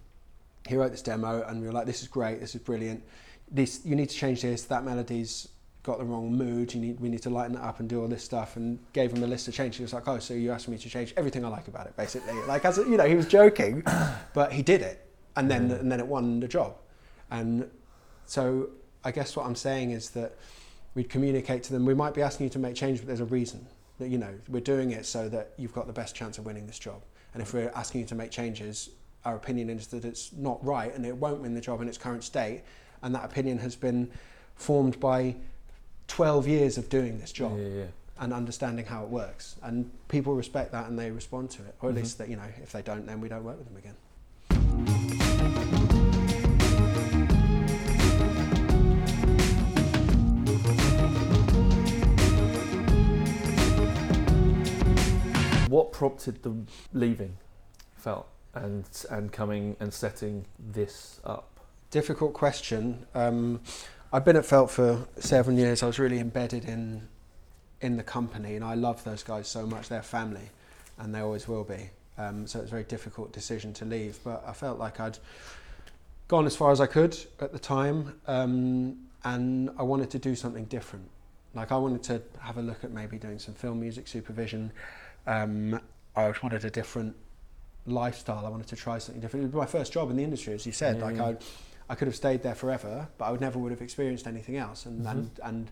he 0.67 0.75
wrote 0.75 0.91
this 0.91 1.01
demo, 1.01 1.43
and 1.43 1.61
we 1.61 1.67
were 1.67 1.73
like, 1.73 1.85
"This 1.85 2.01
is 2.01 2.07
great. 2.07 2.39
This 2.39 2.55
is 2.55 2.61
brilliant. 2.61 3.03
This 3.49 3.85
you 3.85 3.95
need 3.95 4.09
to 4.09 4.15
change 4.15 4.41
this. 4.41 4.63
That 4.65 4.83
melody's 4.83 5.47
got 5.87 5.97
the 5.97 6.05
wrong 6.05 6.31
mood. 6.31 6.73
You 6.73 6.81
need 6.81 6.99
we 6.99 7.09
need 7.09 7.23
to 7.23 7.29
lighten 7.31 7.55
it 7.55 7.61
up 7.61 7.79
and 7.79 7.89
do 7.89 8.01
all 8.01 8.07
this 8.07 8.23
stuff." 8.23 8.55
And 8.57 8.77
gave 8.93 9.11
him 9.11 9.23
a 9.23 9.27
list 9.27 9.47
of 9.47 9.53
changes. 9.55 9.77
He 9.77 9.83
was 9.83 9.93
like, 9.93 10.07
"Oh, 10.07 10.19
so 10.19 10.33
you 10.35 10.51
asked 10.51 10.67
me 10.67 10.77
to 10.77 10.89
change 10.89 11.13
everything 11.17 11.43
I 11.43 11.47
like 11.47 11.67
about 11.67 11.87
it, 11.87 11.95
basically." 11.97 12.35
Like 12.43 12.63
as 12.65 12.77
a, 12.77 12.81
you 12.83 12.97
know, 12.97 13.07
he 13.07 13.15
was 13.15 13.27
joking, 13.27 13.83
but 14.33 14.51
he 14.51 14.61
did 14.61 14.81
it, 14.81 14.97
and 15.35 15.49
then 15.49 15.69
Yeah. 15.69 15.77
and 15.77 15.91
then 15.91 15.99
it 15.99 16.07
won 16.07 16.39
the 16.39 16.47
job. 16.47 16.75
And 17.31 17.69
so 18.25 18.69
I 19.03 19.11
guess 19.11 19.35
what 19.35 19.45
I'm 19.47 19.55
saying 19.55 19.91
is 19.91 20.11
that 20.11 20.37
we'd 20.93 21.09
communicate 21.09 21.63
to 21.63 21.73
them. 21.73 21.85
We 21.85 21.93
might 21.93 22.13
be 22.13 22.21
asking 22.21 22.45
you 22.45 22.49
to 22.51 22.59
make 22.59 22.75
change, 22.75 22.99
but 22.99 23.07
there's 23.07 23.19
a 23.19 23.25
reason. 23.39 23.65
That 23.99 24.09
you 24.09 24.19
know 24.19 24.33
we're 24.47 24.59
doing 24.75 24.91
it 24.91 25.05
so 25.07 25.27
that 25.29 25.53
you've 25.57 25.73
got 25.73 25.87
the 25.87 25.93
best 25.93 26.15
chance 26.15 26.37
of 26.37 26.45
winning 26.45 26.67
this 26.67 26.77
job. 26.77 27.01
And 27.33 27.41
if 27.41 27.53
we're 27.53 27.71
asking 27.75 28.01
you 28.01 28.07
to 28.07 28.15
make 28.15 28.29
changes, 28.31 28.89
our 29.25 29.35
opinion 29.35 29.69
is 29.69 29.87
that 29.87 30.05
it's 30.05 30.31
not 30.33 30.63
right 30.63 30.93
and 30.95 31.05
it 31.05 31.15
won't 31.15 31.41
win 31.41 31.53
the 31.55 31.61
job 31.61 31.81
in 31.81 31.87
its 31.87 31.97
current 31.97 32.23
state. 32.23 32.61
And 33.01 33.13
that 33.15 33.25
opinion 33.25 33.57
has 33.59 33.75
been 33.75 34.09
formed 34.55 34.99
by 34.99 35.35
12 36.07 36.47
years 36.47 36.77
of 36.77 36.89
doing 36.89 37.19
this 37.19 37.31
job 37.31 37.57
Yeah, 37.57 37.67
yeah. 37.67 37.83
and 38.19 38.33
understanding 38.33 38.85
how 38.85 39.03
it 39.03 39.09
works. 39.09 39.55
And 39.61 39.91
people 40.07 40.33
respect 40.35 40.71
that 40.71 40.87
and 40.87 40.97
they 40.97 41.11
respond 41.11 41.49
to 41.51 41.63
it. 41.63 41.75
Or 41.81 41.89
at 41.89 41.95
Mhm. 41.95 41.99
least 41.99 42.17
that, 42.19 42.29
you 42.29 42.35
know, 42.37 42.49
if 42.61 42.71
they 42.71 42.81
don't, 42.81 43.05
then 43.05 43.21
we 43.21 43.29
don't 43.29 43.43
work 43.43 43.57
with 43.57 43.67
them 43.67 43.77
again. 43.77 45.07
What 55.69 55.91
prompted 55.91 56.41
the 56.43 56.55
leaving, 56.93 57.37
felt, 57.97 58.27
and 58.53 58.85
and 59.09 59.31
coming 59.31 59.75
and 59.81 59.93
setting 59.93 60.45
this 60.57 61.19
up? 61.25 61.59
Difficult 61.91 62.33
question. 62.33 63.05
Um, 63.13 63.59
I've 64.11 64.23
been 64.23 64.37
at 64.37 64.45
Felt 64.45 64.71
for 64.71 65.05
seven 65.19 65.57
years. 65.57 65.83
I 65.83 65.87
was 65.87 65.99
really 65.99 66.19
embedded 66.19 66.65
in 66.65 67.07
in 67.81 67.97
the 67.97 68.03
company, 68.03 68.55
and 68.55 68.63
I 68.63 68.73
love 68.73 69.03
those 69.03 69.21
guys 69.21 69.47
so 69.47 69.67
much. 69.67 69.89
They're 69.89 70.01
family, 70.01 70.49
and 70.97 71.13
they 71.13 71.19
always 71.19 71.47
will 71.47 71.65
be. 71.65 71.89
Um, 72.17 72.47
so 72.47 72.59
it's 72.59 72.69
a 72.69 72.71
very 72.71 72.85
difficult 72.85 73.33
decision 73.33 73.73
to 73.73 73.85
leave. 73.85 74.17
But 74.23 74.43
I 74.47 74.53
felt 74.53 74.79
like 74.79 74.99
I'd 74.99 75.19
gone 76.29 76.45
as 76.45 76.55
far 76.55 76.71
as 76.71 76.79
I 76.79 76.87
could 76.87 77.17
at 77.41 77.51
the 77.51 77.59
time, 77.59 78.19
um, 78.27 78.97
and 79.25 79.69
I 79.77 79.83
wanted 79.83 80.09
to 80.11 80.19
do 80.19 80.35
something 80.35 80.65
different. 80.65 81.09
Like 81.53 81.73
I 81.73 81.77
wanted 81.77 82.03
to 82.03 82.21
have 82.39 82.57
a 82.57 82.61
look 82.61 82.83
at 82.85 82.91
maybe 82.91 83.17
doing 83.17 83.39
some 83.39 83.55
film 83.55 83.81
music 83.81 84.07
supervision. 84.07 84.71
Um, 85.25 85.81
I 86.15 86.29
just 86.29 86.43
wanted 86.43 86.63
a 86.63 86.69
different 86.69 87.13
lifestyle. 87.85 88.45
I 88.45 88.49
wanted 88.49 88.67
to 88.67 88.77
try 88.77 88.99
something 88.99 89.19
different. 89.19 89.43
It 89.43 89.53
was 89.53 89.55
my 89.55 89.65
first 89.65 89.91
job 89.91 90.09
in 90.09 90.15
the 90.15 90.23
industry, 90.23 90.53
as 90.53 90.65
you 90.65 90.71
said. 90.71 90.99
Yeah, 90.99 91.05
like. 91.05 91.19
I, 91.19 91.35
I 91.89 91.95
could 91.95 92.07
have 92.07 92.15
stayed 92.15 92.43
there 92.43 92.55
forever, 92.55 93.07
but 93.17 93.25
I 93.25 93.31
would 93.31 93.41
never 93.41 93.57
would 93.59 93.71
have 93.71 93.81
experienced 93.81 94.27
anything 94.27 94.57
else, 94.57 94.85
and 94.85 95.05
Mhm. 95.05 95.11
and 95.11 95.39
and 95.43 95.71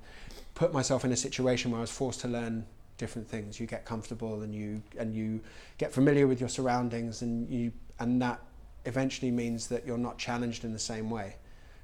put 0.53 0.74
myself 0.74 1.03
in 1.03 1.11
a 1.11 1.18
situation 1.18 1.72
where 1.72 1.80
I 1.80 1.82
was 1.82 1.91
forced 1.91 2.22
to 2.22 2.28
learn 2.28 2.66
different 2.97 3.28
things. 3.28 3.59
You 3.59 3.68
get 3.68 3.86
comfortable, 3.86 4.41
and 4.41 4.53
you 4.55 4.82
and 4.97 5.13
you 5.13 5.41
get 5.78 5.91
familiar 5.91 6.28
with 6.28 6.39
your 6.39 6.49
surroundings, 6.49 7.22
and 7.22 7.49
you 7.49 7.72
and 7.99 8.22
that 8.22 8.39
eventually 8.86 9.32
means 9.32 9.68
that 9.68 9.86
you're 9.86 9.97
not 9.97 10.18
challenged 10.18 10.63
in 10.63 10.74
the 10.74 10.80
same 10.80 11.09
way. 11.09 11.36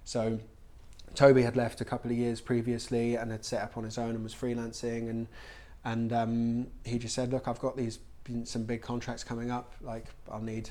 So. 0.04 0.40
Toby 1.14 1.42
had 1.42 1.58
left 1.58 1.82
a 1.82 1.84
couple 1.86 2.10
of 2.10 2.16
years 2.16 2.40
previously 2.40 3.16
and 3.16 3.32
had 3.32 3.44
set 3.44 3.62
up 3.62 3.76
on 3.76 3.84
his 3.84 3.98
own 3.98 4.12
and 4.12 4.24
was 4.24 4.34
freelancing 4.34 5.10
and 5.10 5.28
and 5.84 6.14
um, 6.14 6.68
he 6.86 6.98
just 7.00 7.14
said, 7.14 7.34
"Look, 7.34 7.50
I've 7.50 7.60
got 7.60 7.76
these 7.76 8.00
some 8.46 8.64
big 8.64 8.82
contracts 8.82 9.22
coming 9.22 9.52
up. 9.52 9.74
Like, 9.82 10.06
I'll 10.32 10.42
need 10.42 10.70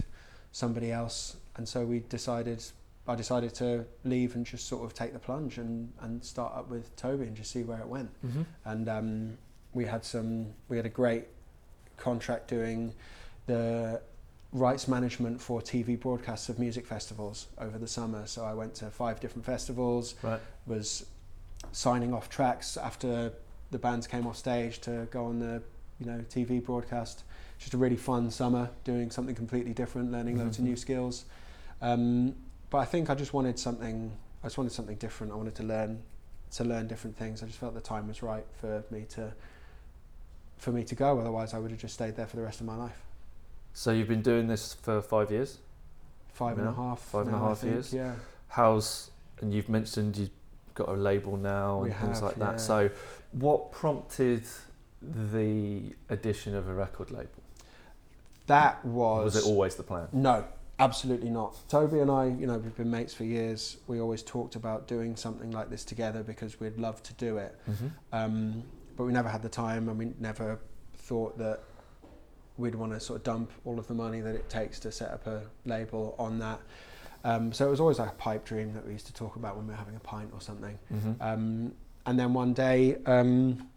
somebody 0.53 0.93
else." 0.93 1.37
And 1.57 1.69
so 1.69 1.85
we 1.85 1.99
decided. 2.01 2.63
I 3.11 3.17
decided 3.17 3.53
to 3.55 3.85
leave 4.05 4.37
and 4.37 4.47
just 4.47 4.69
sort 4.69 4.85
of 4.85 4.95
take 4.95 5.13
the 5.13 5.19
plunge 5.19 5.59
and, 5.59 5.93
and 6.01 6.25
start 6.25 6.55
up 6.57 6.69
with 6.71 6.95
Toby 6.95 7.27
and 7.27 7.37
just 7.37 7.51
see 7.51 7.65
where 7.65 7.81
it 7.81 7.89
went. 7.89 8.11
Mm-hmm. 8.25 8.43
And 8.65 8.89
um, 8.89 9.39
we 9.75 9.85
had 9.85 10.05
some. 10.05 10.47
We 10.69 10.77
had 10.77 10.87
a 10.87 10.91
great 10.91 11.25
contract 11.97 12.47
doing 12.49 12.95
the 13.47 14.01
rights 14.53 14.87
management 14.89 15.41
for 15.41 15.61
TV 15.61 15.99
broadcasts 15.99 16.49
of 16.49 16.59
music 16.59 16.87
festivals 16.87 17.49
over 17.59 17.79
the 17.79 17.89
summer. 17.89 18.27
So 18.27 18.45
I 18.45 18.55
went 18.55 18.75
to 18.77 18.87
five 18.91 19.19
different 19.21 19.45
festivals 19.45 20.15
Right. 20.23 20.41
was 20.67 21.07
signing 21.73 22.15
off 22.15 22.29
tracks 22.29 22.77
after 22.77 23.33
the 23.71 23.79
bands 23.79 24.07
came 24.07 24.27
off 24.27 24.37
stage 24.37 24.81
to 24.81 25.07
go 25.11 25.27
on 25.27 25.39
the 25.41 25.63
you 25.99 26.07
know 26.07 26.25
TV 26.31 26.65
broadcast. 26.65 27.25
Just 27.59 27.75
a 27.75 27.77
really 27.77 27.97
fun 27.97 28.31
summer 28.31 28.71
doing 28.85 29.11
something 29.11 29.35
completely 29.35 29.73
different, 29.75 30.11
learning 30.13 30.39
loads 30.39 30.59
of 30.59 30.65
Mhm. 30.65 30.69
new 30.69 30.77
skills. 30.77 31.25
Um, 31.83 32.35
but 32.71 32.79
I 32.79 32.85
think 32.85 33.11
I 33.11 33.15
just 33.15 33.33
wanted 33.35 33.59
something. 33.59 34.13
I 34.43 34.47
just 34.47 34.57
wanted 34.59 34.73
something 34.73 34.97
different. 34.97 35.33
I 35.33 35.37
wanted 35.37 35.55
to 35.57 35.63
learn 35.63 36.03
to 36.53 36.65
learn 36.65 36.89
different 36.89 37.17
things. 37.17 37.43
I 37.43 37.47
just 37.47 37.59
felt 37.59 37.75
the 37.75 37.81
time 37.81 38.09
was 38.09 38.23
right 38.23 38.45
for 38.61 38.83
me 38.91 39.05
to 39.11 39.33
for 40.57 40.73
me 40.73 40.85
to 40.85 40.95
go. 40.95 41.19
Otherwise, 41.19 41.55
I 41.55 41.59
would 41.59 41.71
have 41.71 41.81
just 41.81 41.95
stayed 41.95 42.17
there 42.17 42.27
for 42.27 42.37
the 42.37 42.43
rest 42.43 42.61
of 42.61 42.67
my 42.67 42.77
life. 42.77 43.03
So 43.73 43.93
you've 43.93 44.09
been 44.09 44.23
doing 44.23 44.49
this 44.49 44.75
for 44.75 45.01
five 45.01 45.31
years. 45.31 45.59
Five 46.33 46.59
and 46.59 46.69
a 46.69 46.73
half. 46.73 47.01
five 47.01 47.27
and 47.27 47.35
a 47.35 47.39
now, 47.39 47.49
half 47.49 47.59
think, 47.59 47.73
years. 47.75 47.93
Yeah. 47.93 48.15
How's 48.49 49.11
and 49.41 49.53
you've 49.55 49.69
mentioned 49.69 50.17
you've 50.17 50.31
got 50.75 50.89
a 50.89 50.93
label 50.93 51.37
now 51.37 51.81
We 51.83 51.91
and 51.91 51.99
things 52.01 52.17
have, 52.21 52.23
like 52.29 52.37
that. 52.37 52.53
yeah. 52.53 52.57
So, 52.57 52.91
what 53.33 53.73
prompted 53.73 54.45
the 55.03 55.83
addition 56.09 56.55
of 56.55 56.69
a 56.69 56.75
record 56.75 57.11
label? 57.11 57.29
That 58.47 58.85
was. 58.85 59.35
was 59.35 59.45
it 59.45 59.49
always 59.49 59.77
the 59.77 59.83
plan? 59.83 60.09
No, 60.13 60.45
absolutely 60.81 61.31
not. 61.31 61.57
Toby 61.69 62.01
and 62.01 62.11
I, 62.11 62.27
you 62.27 62.47
know, 62.47 62.59
we've 62.59 62.77
been 62.77 62.91
mates 62.91 63.15
for 63.15 63.25
years. 63.25 63.77
We 63.87 64.01
always 64.01 64.23
talked 64.23 64.57
about 64.57 64.89
doing 64.89 65.15
something 65.15 65.51
like 65.51 65.71
this 65.71 65.85
together 65.85 66.23
because 66.23 66.59
we'd 66.59 66.79
love 66.79 67.03
to 67.05 67.15
do 67.15 67.37
it. 67.37 67.57
Mm-hmm. 67.71 67.87
Um, 68.13 68.63
but 68.97 69.05
we 69.05 69.13
never 69.13 69.29
had 69.29 69.43
the 69.43 69.49
time 69.49 69.89
and 69.89 69.99
we 69.99 70.13
never 70.19 70.59
thought 70.97 71.39
that 71.39 71.61
we'd 72.57 72.75
want 72.75 72.93
to 72.93 73.01
sort 73.01 73.19
of 73.19 73.25
dump 73.25 73.51
all 73.65 73.79
of 73.79 73.87
the 73.87 73.95
money 73.95 74.21
that 74.21 74.35
it 74.35 74.49
takes 74.51 74.79
to 74.81 74.93
set 74.93 75.11
up 75.11 75.27
a 75.27 75.43
label 75.65 76.15
on 76.19 76.39
that. 76.39 76.61
Um, 77.25 77.53
so 77.53 77.67
it 77.67 77.71
was 77.71 77.81
always 77.81 77.99
like 77.99 78.09
a 78.09 78.15
pipe 78.15 78.45
dream 78.45 78.73
that 78.75 78.87
we 78.87 78.93
used 78.93 79.07
to 79.07 79.13
talk 79.13 79.37
about 79.37 79.57
when 79.57 79.67
we 79.67 79.73
were 79.73 79.79
having 79.79 79.97
a 79.97 80.01
pint 80.01 80.31
or 80.33 80.41
something. 80.41 80.79
Mm-hmm. 80.93 81.23
Um, 81.23 81.73
and 82.07 82.19
then 82.19 82.33
one 82.33 82.55
day, 82.55 82.97
um, 83.07 83.69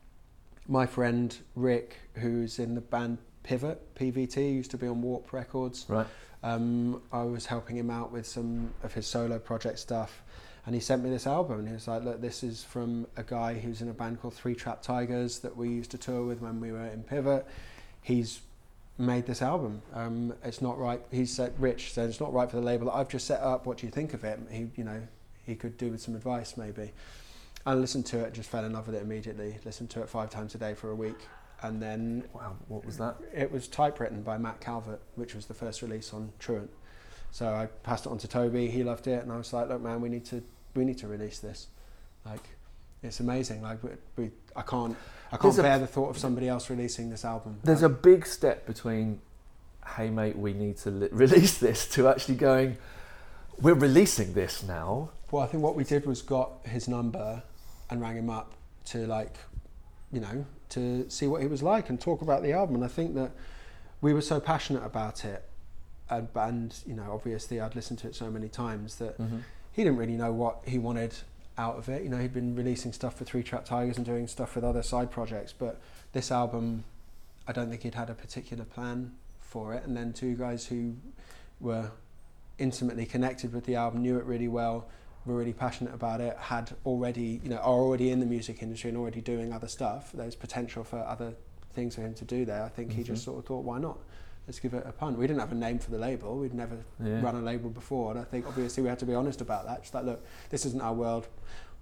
my 0.67 0.85
friend 0.85 1.35
Rick, 1.55 1.97
who's 2.15 2.59
in 2.59 2.73
the 2.75 2.81
band 2.81 3.17
Pivot, 3.43 3.95
PVT, 3.95 4.53
used 4.53 4.71
to 4.71 4.77
be 4.77 4.87
on 4.87 5.01
Warp 5.01 5.31
Records. 5.33 5.85
Right. 5.87 6.07
Um, 6.41 7.01
I 7.11 7.23
was 7.23 7.45
helping 7.45 7.77
him 7.77 7.89
out 7.89 8.11
with 8.11 8.25
some 8.25 8.73
of 8.83 8.93
his 8.93 9.07
solo 9.07 9.39
project 9.39 9.79
stuff, 9.79 10.23
and 10.65 10.75
he 10.75 10.81
sent 10.81 11.03
me 11.03 11.09
this 11.09 11.27
album. 11.27 11.59
And 11.59 11.67
he 11.67 11.73
was 11.73 11.87
like, 11.87 12.03
"Look, 12.03 12.21
this 12.21 12.43
is 12.43 12.63
from 12.63 13.07
a 13.15 13.23
guy 13.23 13.53
who's 13.59 13.81
in 13.81 13.89
a 13.89 13.93
band 13.93 14.21
called 14.21 14.33
Three 14.33 14.55
Trapped 14.55 14.83
Tigers 14.83 15.39
that 15.39 15.55
we 15.55 15.69
used 15.69 15.91
to 15.91 15.97
tour 15.97 16.25
with 16.25 16.41
when 16.41 16.59
we 16.59 16.71
were 16.71 16.85
in 16.85 17.03
Pivot. 17.03 17.45
He's 18.01 18.41
made 18.97 19.25
this 19.25 19.41
album. 19.41 19.81
Um, 19.93 20.33
it's 20.43 20.61
not 20.61 20.77
right." 20.77 21.01
He 21.11 21.25
said, 21.25 21.53
"Rich 21.59 21.93
said 21.93 22.09
it's 22.09 22.19
not 22.19 22.33
right 22.33 22.49
for 22.49 22.57
the 22.57 22.63
label 22.63 22.87
that 22.87 22.95
I've 22.95 23.09
just 23.09 23.27
set 23.27 23.41
up. 23.41 23.65
What 23.65 23.77
do 23.77 23.85
you 23.85 23.91
think 23.91 24.13
of 24.13 24.23
it?" 24.23 24.39
He, 24.51 24.69
you 24.75 24.83
know, 24.83 25.01
he 25.45 25.55
could 25.55 25.77
do 25.77 25.91
with 25.91 26.01
some 26.01 26.15
advice 26.15 26.57
maybe. 26.57 26.91
I 27.65 27.75
listened 27.75 28.05
to 28.07 28.19
it, 28.19 28.33
just 28.33 28.49
fell 28.49 28.65
in 28.65 28.73
love 28.73 28.87
with 28.87 28.95
it 28.95 29.01
immediately. 29.01 29.57
Listened 29.63 29.89
to 29.91 30.01
it 30.01 30.09
five 30.09 30.29
times 30.29 30.53
a 30.53 30.57
day 30.57 30.73
for 30.73 30.91
a 30.91 30.95
week, 30.95 31.27
and 31.63 31.81
then 31.81 32.23
Wow. 32.33 32.55
What 32.67 32.85
was 32.85 32.97
that? 32.97 33.15
it 33.33 33.51
was 33.51 33.67
typewritten 33.67 34.21
by 34.21 34.37
Matt 34.37 34.59
Calvert, 34.61 35.01
which 35.15 35.33
was 35.33 35.45
the 35.47 35.53
first 35.53 35.81
release 35.81 36.13
on 36.13 36.31
Truant. 36.39 36.69
So 37.31 37.47
I 37.47 37.65
passed 37.81 38.05
it 38.05 38.09
on 38.11 38.19
to 38.19 38.27
Toby. 38.27 38.69
He 38.69 38.83
loved 38.83 39.07
it, 39.07 39.23
and 39.23 39.31
I 39.31 39.37
was 39.37 39.51
like, 39.53 39.67
"Look, 39.69 39.81
man, 39.81 40.01
we 40.01 40.09
need 40.09 40.25
to 40.25 40.43
we 40.75 40.85
need 40.85 40.99
to 40.99 41.07
release 41.07 41.39
this. 41.39 41.67
Like, 42.25 42.43
it's 43.01 43.19
amazing. 43.19 43.61
Like, 43.63 43.83
we, 43.83 43.89
we 44.17 44.31
I 44.55 44.61
can't 44.61 44.95
I 45.27 45.37
can't 45.37 45.41
There's 45.43 45.57
a- 45.59 45.63
bear 45.63 45.79
the 45.79 45.87
thought 45.87 46.09
of 46.09 46.17
somebody 46.17 46.47
else 46.47 46.69
releasing 46.69 47.09
this 47.09 47.25
album. 47.25 47.59
There's 47.63 47.81
a 47.81 47.89
big 47.89 48.25
step 48.27 48.67
between, 48.67 49.19
hey 49.97 50.09
mate, 50.11 50.37
we 50.37 50.53
need 50.53 50.77
to 50.79 50.91
li- 50.91 51.09
release 51.11 51.57
this, 51.57 51.87
to 51.89 52.07
actually 52.07 52.35
going, 52.35 52.77
we're 53.59 53.73
releasing 53.73 54.33
this 54.33 54.61
now. 54.63 55.09
Well, 55.31 55.41
I 55.43 55.47
think 55.47 55.63
what 55.63 55.75
we 55.75 55.83
did 55.83 56.05
was 56.05 56.21
got 56.21 56.51
his 56.65 56.87
number 56.87 57.41
and 57.89 57.99
rang 57.99 58.15
him 58.17 58.29
up 58.29 58.53
to 58.85 59.07
like, 59.07 59.35
you 60.11 60.19
know, 60.19 60.45
to 60.73 61.09
see 61.09 61.27
what 61.27 61.41
he 61.41 61.47
was 61.47 61.61
like 61.63 61.89
and 61.89 61.99
talk 61.99 62.21
about 62.21 62.43
the 62.43 62.51
album. 62.53 62.75
And 62.75 62.83
I 62.85 62.87
think 62.87 63.15
that 63.15 63.31
we 64.01 64.13
were 64.13 64.21
so 64.21 64.39
passionate 64.39 64.83
about 64.85 65.23
it, 65.25 65.43
and, 66.09 66.27
and 66.35 66.75
you 66.85 66.93
know, 66.95 67.09
obviously 67.11 67.59
I'd 67.61 67.75
listened 67.75 67.99
to 67.99 68.07
it 68.07 68.15
so 68.15 68.29
many 68.29 68.49
times 68.49 68.95
that 68.97 69.17
Mm-hmm. 69.19 69.39
he 69.71 69.83
didn't 69.83 69.97
really 69.97 70.17
know 70.17 70.31
what 70.33 70.59
he 70.65 70.77
wanted 70.77 71.13
out 71.57 71.77
of 71.77 71.87
it. 71.89 72.03
You 72.03 72.09
know, 72.09 72.17
he'd 72.17 72.33
been 72.33 72.55
releasing 72.55 72.91
stuff 72.93 73.15
for 73.17 73.25
Three 73.25 73.43
Trapped 73.43 73.67
Tigers 73.67 73.97
and 73.97 74.05
doing 74.05 74.27
stuff 74.27 74.55
with 74.55 74.63
other 74.63 74.83
side 74.83 75.09
projects, 75.11 75.53
but 75.53 75.79
this 76.11 76.31
album, 76.31 76.83
I 77.47 77.51
don't 77.53 77.69
think 77.69 77.83
he'd 77.83 77.95
had 77.95 78.09
a 78.09 78.13
particular 78.13 78.65
plan 78.65 79.11
for 79.39 79.73
it. 79.73 79.83
And 79.85 79.95
then 79.95 80.13
two 80.13 80.35
guys 80.35 80.65
who 80.67 80.95
were 81.59 81.91
intimately 82.57 83.05
connected 83.05 83.53
with 83.53 83.65
the 83.65 83.75
album, 83.75 84.01
knew 84.01 84.17
it 84.17 84.25
really 84.25 84.47
well, 84.47 84.87
were 85.25 85.35
really 85.35 85.53
passionate 85.53 85.93
about 85.93 86.21
it, 86.21 86.35
had 86.37 86.71
already, 86.85 87.39
you 87.43 87.49
know, 87.49 87.57
are 87.57 87.79
already 87.79 88.11
in 88.11 88.19
the 88.19 88.25
music 88.25 88.61
industry 88.61 88.89
and 88.89 88.97
already 88.97 89.21
doing 89.21 89.53
other 89.53 89.67
stuff. 89.67 90.11
There's 90.13 90.35
potential 90.35 90.83
for 90.83 90.99
other 90.99 91.33
things 91.73 91.95
for 91.95 92.01
him 92.01 92.13
to 92.15 92.25
do 92.25 92.45
there. 92.45 92.63
I 92.63 92.69
think 92.69 92.91
he 92.91 93.01
mm-hmm. 93.01 93.13
just 93.13 93.23
sort 93.23 93.39
of 93.39 93.45
thought, 93.45 93.63
why 93.63 93.79
not? 93.79 93.97
Let's 94.47 94.59
give 94.59 94.73
it 94.73 94.83
a 94.85 94.91
punt. 94.91 95.17
We 95.17 95.25
didn't 95.25 95.39
have 95.39 95.53
a 95.53 95.55
name 95.55 95.79
for 95.79 95.91
the 95.91 95.97
label. 95.97 96.37
We'd 96.37 96.53
never 96.53 96.77
Yeah. 97.01 97.21
run 97.21 97.35
a 97.35 97.41
label 97.41 97.69
before, 97.69 98.11
and 98.11 98.19
I 98.19 98.23
think 98.25 98.45
obviously 98.45 98.83
we 98.83 98.89
had 98.89 98.99
to 98.99 99.05
be 99.05 99.15
honest 99.15 99.39
about 99.39 99.65
that. 99.67 99.81
Just 99.83 99.93
like, 99.93 100.03
look, 100.03 100.25
this 100.49 100.65
isn't 100.65 100.81
our 100.81 100.93
world. 100.93 101.27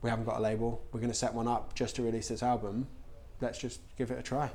We 0.03 0.09
haven't 0.09 0.25
got 0.25 0.37
a 0.37 0.41
label. 0.41 0.81
We're 0.91 0.99
going 0.99 1.11
to 1.11 1.17
set 1.17 1.33
one 1.33 1.47
up 1.47 1.73
just 1.73 1.95
to 1.95 2.03
release 2.03 2.27
this 2.27 2.43
album. 2.43 2.87
Let's 3.39 3.57
just 3.57 3.81
give 3.97 4.11
it 4.11 4.19
a 4.19 4.23
try. 4.23 4.51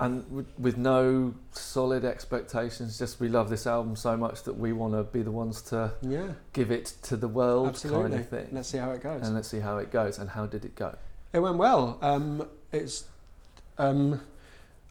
And 0.00 0.30
with, 0.30 0.46
with 0.58 0.76
no 0.76 1.34
solid 1.52 2.04
expectations, 2.04 2.98
just 2.98 3.18
we 3.20 3.28
love 3.28 3.50
this 3.50 3.66
album 3.66 3.96
so 3.96 4.16
much 4.16 4.44
that 4.44 4.54
we 4.56 4.72
want 4.72 4.94
to 4.94 5.02
be 5.04 5.22
the 5.22 5.30
ones 5.32 5.60
to 5.62 5.92
Yeah, 6.02 6.32
give 6.52 6.70
it 6.70 6.92
to 7.02 7.16
the 7.16 7.28
world, 7.28 7.68
absolutely. 7.68 8.10
kind 8.10 8.20
of 8.20 8.28
thing. 8.28 8.48
Let's 8.52 8.68
see 8.68 8.78
how 8.78 8.92
it 8.92 9.02
goes. 9.02 9.22
and 9.26 9.34
let's 9.34 9.48
see 9.48 9.58
how 9.60 9.78
it 9.78 9.90
goes. 9.90 10.18
And 10.18 10.30
how 10.30 10.46
did 10.46 10.64
it 10.64 10.74
go? 10.76 10.96
It 11.32 11.40
went 11.40 11.56
well. 11.56 11.98
Um, 12.00 12.46
it's, 12.72 13.04
um, 13.76 14.20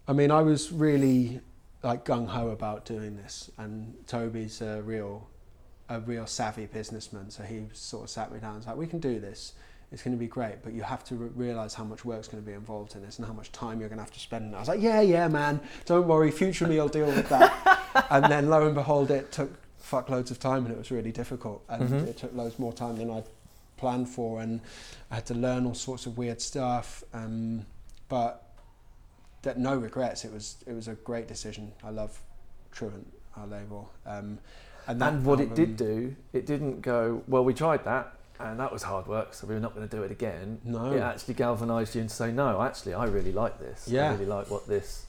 I 0.08 0.14
mean, 0.14 0.30
I 0.32 0.42
was 0.42 0.72
really 0.72 1.40
like 1.84 2.04
gung 2.06 2.28
ho 2.28 2.50
about 2.50 2.86
doing 2.86 3.16
this, 3.18 3.50
and 3.58 3.96
Toby's 4.08 4.62
a 4.62 4.82
real, 4.82 5.28
a 5.90 6.00
real 6.02 6.26
savvy 6.28 6.66
businessman. 6.66 7.30
So 7.30 7.44
he 7.44 7.64
sort 7.74 8.04
of 8.04 8.10
sat 8.10 8.32
me 8.32 8.40
down 8.40 8.50
and 8.52 8.58
was 8.60 8.68
like, 8.68 8.78
"We 8.78 8.88
can 8.88 9.00
do 9.00 9.20
this. 9.20 9.54
It's 9.92 10.04
going 10.04 10.16
to 10.16 10.20
be 10.20 10.28
great, 10.28 10.62
but 10.64 10.74
you 10.74 10.82
have 10.84 11.04
to 11.06 11.16
re- 11.16 11.30
realize 11.36 11.74
how 11.74 11.84
much 11.86 12.04
work's 12.04 12.28
going 12.28 12.44
to 12.44 12.46
be 12.48 12.54
involved 12.54 12.96
in 12.96 13.02
this 13.02 13.18
and 13.20 13.28
how 13.28 13.34
much 13.34 13.52
time 13.54 13.80
you're 13.80 13.88
going 13.90 13.98
to 14.00 14.04
have 14.04 14.12
to 14.14 14.20
spend. 14.20 14.46
And 14.46 14.56
I 14.56 14.60
was 14.60 14.68
like, 14.68 14.82
yeah, 14.82 15.00
yeah, 15.02 15.28
man, 15.30 15.62
don't 15.86 16.08
worry, 16.08 16.30
future 16.32 16.68
me 16.68 16.76
will 16.78 16.90
deal 16.90 17.06
with 17.08 17.30
that. 17.30 18.06
and 18.10 18.26
then 18.26 18.50
lo 18.50 18.66
and 18.66 18.76
behold, 18.76 19.12
it 19.12 19.32
took 19.32 19.50
fuckloads 19.82 20.30
of 20.30 20.40
time 20.40 20.66
and 20.66 20.74
it 20.74 20.78
was 20.78 20.92
really 20.92 21.12
difficult. 21.14 21.64
And 21.70 21.90
Mhm. 21.90 22.08
it 22.08 22.18
took 22.18 22.36
loads 22.36 22.60
more 22.60 22.74
time 22.74 22.98
than 22.98 23.10
I'd 23.10 23.24
planned 23.78 24.10
for. 24.10 24.42
And 24.42 24.60
I 25.10 25.16
had 25.16 25.26
to 25.28 25.34
learn 25.34 25.66
all 25.66 25.74
sorts 25.74 26.06
of 26.06 26.18
weird 26.18 26.42
stuff. 26.42 27.04
Um, 27.14 27.66
but 28.10 28.44
that 29.44 29.58
no 29.58 29.78
regrets. 29.78 30.26
It 30.26 30.34
was 30.34 30.58
it 30.68 30.74
was 30.74 30.88
a 30.90 30.96
great 30.96 31.28
decision. 31.30 31.72
I 31.84 31.92
love 31.92 32.20
Truant, 32.72 33.08
our 33.38 33.48
label. 33.48 33.90
Um, 34.06 34.40
and 34.88 35.02
And 35.02 35.26
what 35.26 35.40
it 35.40 35.56
did 35.56 35.78
do, 35.78 36.16
it 36.34 36.46
didn't 36.46 36.82
go, 36.82 37.24
well, 37.28 37.44
we 37.46 37.54
tried 37.54 37.84
that 37.86 38.14
and 38.40 38.60
that 38.60 38.72
was 38.72 38.84
hard 38.84 39.08
work, 39.08 39.34
so 39.34 39.48
we 39.48 39.54
were 39.54 39.60
not 39.60 39.76
going 39.76 39.88
to 39.88 39.96
do 39.96 40.04
it 40.04 40.12
again. 40.12 40.60
No. 40.64 40.94
It 40.94 41.00
actually 41.00 41.34
galvanised 41.34 41.96
you 41.96 42.02
and 42.02 42.12
say, 42.12 42.32
no, 42.32 42.62
actually, 42.62 42.94
I 42.94 43.06
really 43.06 43.32
like 43.32 43.60
this. 43.60 43.88
Yeah. 43.88 44.10
I 44.10 44.14
really 44.14 44.26
like 44.26 44.50
what 44.50 44.68
this 44.68 45.06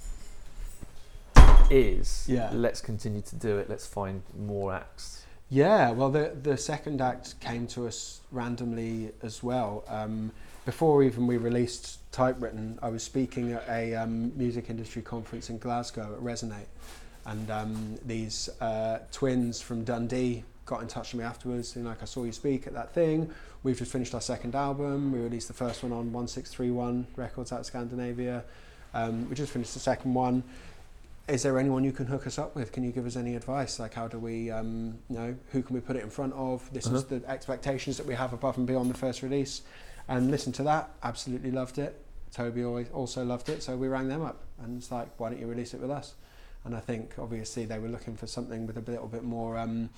is. 1.70 2.26
Yeah. 2.29 2.51
Let's 2.53 2.81
continue 2.81 3.22
to 3.22 3.37
do 3.37 3.59
it. 3.59 3.68
Let's 3.68 3.87
find 3.87 4.22
more 4.37 4.72
acts. 4.72 5.24
Yeah, 5.51 5.93
well, 5.93 6.11
the 6.11 6.37
the 6.43 6.59
second 6.59 7.01
act 7.01 7.41
came 7.41 7.66
to 7.68 7.87
us 7.87 8.20
randomly 8.31 9.12
as 9.22 9.43
well. 9.43 9.83
Um, 9.89 10.31
before 10.66 11.03
even 11.03 11.26
we 11.26 11.39
released 11.39 12.01
Typewritten, 12.12 12.79
I 12.83 12.91
was 12.91 13.03
speaking 13.03 13.53
at 13.53 13.66
a 13.66 13.95
um, 13.95 14.37
music 14.37 14.68
industry 14.68 15.01
conference 15.01 15.49
in 15.49 15.57
Glasgow 15.57 16.12
at 16.14 16.20
Resonate, 16.20 16.66
and 17.24 17.51
um, 17.51 17.99
these 18.05 18.51
uh, 18.61 18.99
twins 19.11 19.59
from 19.62 19.85
Dundee 19.85 20.45
got 20.69 20.83
in 20.83 20.87
touch 20.89 21.12
with 21.14 21.21
me 21.23 21.27
afterwards, 21.27 21.75
and 21.77 21.87
like, 21.87 22.03
I 22.03 22.05
saw 22.05 22.25
you 22.25 22.33
speak 22.33 22.66
at 22.66 22.75
that 22.75 22.93
thing. 22.93 23.31
We've 23.62 23.77
just 23.77 23.91
finished 23.91 24.14
our 24.14 24.21
second 24.21 24.55
album. 24.55 25.11
We 25.11 25.19
released 25.19 25.49
the 25.49 25.55
first 25.55 25.83
one 25.83 25.93
on 25.93 26.12
1631 26.12 27.07
Records 27.16 27.53
out 27.53 27.61
of 27.61 27.66
Scandinavia. 27.66 28.45
Um, 28.95 29.29
we 29.29 29.35
just 29.35 29.53
finished 29.53 29.75
the 29.75 29.81
second 29.81 30.14
one 30.14 30.45
is 31.29 31.43
there 31.43 31.59
anyone 31.59 31.85
you 31.85 31.93
can 31.93 32.07
hook 32.07 32.27
us 32.27 32.39
up 32.39 32.57
with? 32.57 32.73
Can 32.73 32.85
you 32.85 32.91
give 32.91 33.05
us 33.05 33.14
any 33.14 33.35
advice? 33.37 33.79
Like, 33.79 33.93
how 33.93 34.09
do 34.09 34.19
we, 34.19 34.51
um, 34.51 34.97
you 35.11 35.16
know, 35.19 35.35
who 35.53 35.62
can 35.62 35.75
we 35.75 35.81
put 35.83 35.95
it 35.95 36.03
in 36.03 36.09
front 36.09 36.33
of? 36.33 36.66
This 36.73 36.87
is 36.87 37.05
Uh-huh. 37.05 37.19
the 37.19 37.29
expectations 37.29 37.99
that 37.99 38.07
we 38.07 38.14
have 38.14 38.33
above 38.33 38.57
and 38.57 38.66
beyond 38.66 38.89
the 38.89 38.97
first 38.97 39.23
release. 39.23 39.61
And 40.09 40.31
listen 40.31 40.53
to 40.55 40.62
that, 40.62 40.89
absolutely 41.03 41.51
loved 41.51 41.77
it. 41.77 42.01
Toby 42.33 42.64
always 42.64 42.89
also 42.95 43.27
loved 43.27 43.51
it, 43.51 43.62
so 43.62 43.77
we 43.77 43.89
rang 43.89 44.09
them 44.09 44.23
up 44.23 44.39
and 44.62 44.79
it's 44.79 44.91
like, 44.91 45.09
why 45.19 45.29
don't 45.29 45.39
you 45.39 45.47
release 45.47 45.75
it 45.75 45.83
with 45.83 45.91
us? 45.91 46.14
And 46.64 46.75
I 46.75 46.81
think 46.81 47.12
obviously 47.19 47.66
they 47.66 47.79
were 47.79 47.89
looking 47.89 48.16
for 48.16 48.27
something 48.27 48.66
with 48.66 48.79
a 48.79 48.91
little 48.91 49.07
bit 49.07 49.23
more, 49.23 49.59
um, 49.59 49.91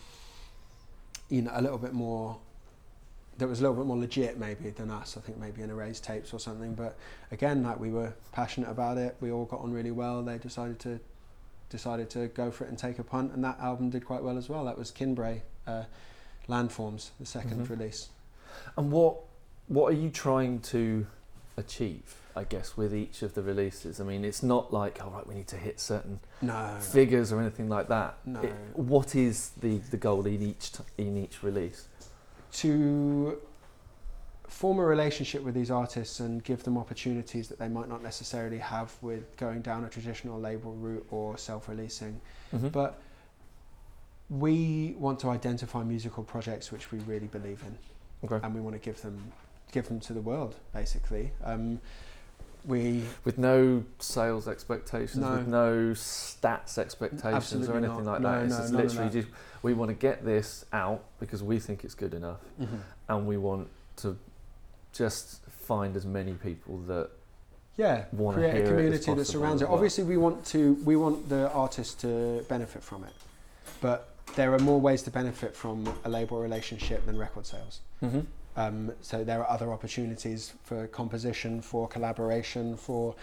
you 1.31 1.43
know, 1.43 1.53
a 1.55 1.63
little 1.63 1.79
bit 1.79 1.93
more. 1.95 2.37
That 3.39 3.49
was 3.49 3.61
a 3.61 3.63
little 3.63 3.77
bit 3.77 3.87
more 3.87 3.97
legit, 3.97 4.39
maybe 4.39 4.69
than 4.71 4.91
us. 4.91 5.17
I 5.17 5.21
think 5.21 5.39
maybe 5.39 5.63
in 5.63 5.71
erased 5.71 6.05
tapes 6.05 6.35
or 6.35 6.39
something. 6.39 6.75
But 6.75 6.97
again, 7.33 7.63
like 7.63 7.81
we 7.81 7.91
were 7.91 8.13
passionate 8.33 8.69
about 8.69 8.99
it. 8.99 9.17
We 9.21 9.33
all 9.33 9.47
got 9.47 9.61
on 9.61 9.73
really 9.73 9.93
well. 9.93 10.23
They 10.23 10.37
decided 10.37 10.79
to 10.81 11.01
decided 11.71 12.11
to 12.11 12.27
go 12.29 12.51
for 12.51 12.65
it 12.65 12.69
and 12.69 12.77
take 12.77 12.99
a 12.99 13.05
punt, 13.05 13.33
and 13.33 13.43
that 13.45 13.59
album 13.61 13.91
did 13.91 14.05
quite 14.05 14.23
well 14.23 14.37
as 14.37 14.49
well. 14.49 14.65
That 14.65 14.77
was 14.77 14.91
Kinbrae 14.91 15.41
uh, 15.69 15.85
Landforms, 16.49 17.11
the 17.21 17.25
2nd 17.27 17.65
Mhm. 17.65 17.71
release. 17.71 18.09
And 18.77 18.91
what 18.93 19.17
what 19.69 19.93
are 19.93 19.97
you 19.97 20.11
trying 20.11 20.59
to 20.61 21.07
achieve? 21.57 22.20
I 22.37 22.45
guess 22.45 22.77
with 22.77 22.95
each 22.95 23.23
of 23.23 23.35
the 23.35 23.43
releases. 23.43 24.01
I 24.01 24.05
mean, 24.05 24.25
it's 24.25 24.43
not 24.43 24.73
like, 24.73 25.03
all 25.05 25.11
right, 25.11 25.27
we 25.27 25.35
need 25.35 25.49
to 25.49 25.57
hit 25.57 25.81
certain 25.81 26.21
No, 26.41 26.77
figures 26.81 27.33
or 27.33 27.41
anything 27.41 27.69
like 27.69 27.89
that. 27.89 28.19
No. 28.25 28.41
It- 28.41 28.55
what 28.75 29.15
is 29.15 29.51
the, 29.61 29.79
the 29.79 29.97
goal 29.97 30.27
in 30.27 30.43
each 30.43 30.73
t- 30.73 30.85
in 30.99 31.17
each 31.17 31.43
release? 31.43 31.87
to 32.53 33.39
form 34.49 34.81
a 34.81 34.85
relationship 34.85 35.43
with 35.45 35.55
these 35.55 35.71
artists 35.71 36.19
and 36.19 36.43
give 36.43 36.65
them 36.65 36.77
opportunities 36.77 37.47
that 37.49 37.61
they 37.61 37.69
might 37.69 37.89
not 37.89 38.03
necessarily 38.03 38.59
have 38.59 38.93
with 39.01 39.37
going 39.37 39.63
down 39.63 39.85
a 39.85 39.89
traditional 39.89 40.41
label 40.41 40.73
route 40.75 41.07
or 41.13 41.39
self-releasing. 41.39 42.21
Mhm. 42.53 42.73
But 42.73 42.99
we 44.29 44.95
want 44.99 45.19
to 45.21 45.29
identify 45.31 45.83
musical 45.85 46.23
projects 46.25 46.71
which 46.73 46.91
we 46.93 46.99
really 47.01 47.27
believe 47.27 47.63
in. 47.67 47.79
Okay. 48.23 48.45
and 48.45 48.55
we 48.55 48.61
want 48.61 48.75
to 48.75 48.81
give 48.81 49.01
them 49.01 49.33
give 49.73 49.89
them 49.89 49.99
to 50.01 50.13
the 50.13 50.21
world 50.21 50.55
basically 50.75 51.31
um, 51.45 51.81
we 52.65 53.03
with 53.25 53.39
no 53.39 53.85
sales 53.99 54.49
expectations, 54.49 55.17
No. 55.17 55.37
with 55.37 55.49
no 55.49 55.93
stats 55.93 56.79
expectations 56.79 57.35
Absolutely 57.35 57.75
or 57.75 57.77
anything 57.79 58.05
not. 58.05 58.13
like 58.13 58.21
No, 58.23 58.33
that. 58.33 58.45
It's 58.45 58.55
no, 58.55 58.61
just 58.61 58.73
literally 58.75 59.11
just 59.11 59.29
we 59.63 59.75
want 59.75 59.91
to 59.91 59.95
get 59.95 60.25
this 60.25 60.65
out 60.73 61.05
because 61.19 61.43
we 61.43 61.59
think 61.59 61.85
it's 61.85 61.95
good 61.95 62.15
enough, 62.15 62.41
mm-hmm. 62.61 62.77
and 63.09 63.27
we 63.27 63.37
want 63.37 63.69
to 63.97 64.17
just 64.93 65.45
find 65.47 65.97
as 65.97 66.05
many 66.05 66.33
people 66.33 66.79
that 66.89 67.11
yeah 67.77 68.05
create 68.13 68.65
a 68.65 68.69
community 68.69 69.15
that 69.15 69.25
surrounds 69.25 69.63
it 69.63 69.67
well. 69.67 69.75
obviously 69.75 70.05
we 70.05 70.17
want 70.17 70.45
to 70.45 70.75
we 70.85 70.97
want 70.97 71.29
the 71.29 71.51
artist 71.53 72.01
to 72.01 72.45
benefit 72.49 72.83
from 72.83 73.05
it 73.05 73.13
but 73.81 74.09
there 74.35 74.53
are 74.53 74.59
more 74.59 74.81
ways 74.81 75.03
to 75.03 75.11
benefit 75.11 75.57
from 75.57 75.89
a 76.05 76.09
label 76.09 76.41
relationship 76.41 77.07
than 77.07 77.17
record 77.17 77.47
sales 77.47 77.81
mm-hmm. 78.03 78.21
Um, 78.61 78.93
so 79.01 79.25
there 79.25 79.41
are 79.41 79.49
other 79.51 79.73
opportunities 79.73 80.53
for 80.65 80.87
composition, 80.89 81.61
for 81.63 81.89
collaboration, 81.89 82.77
for 82.77 83.15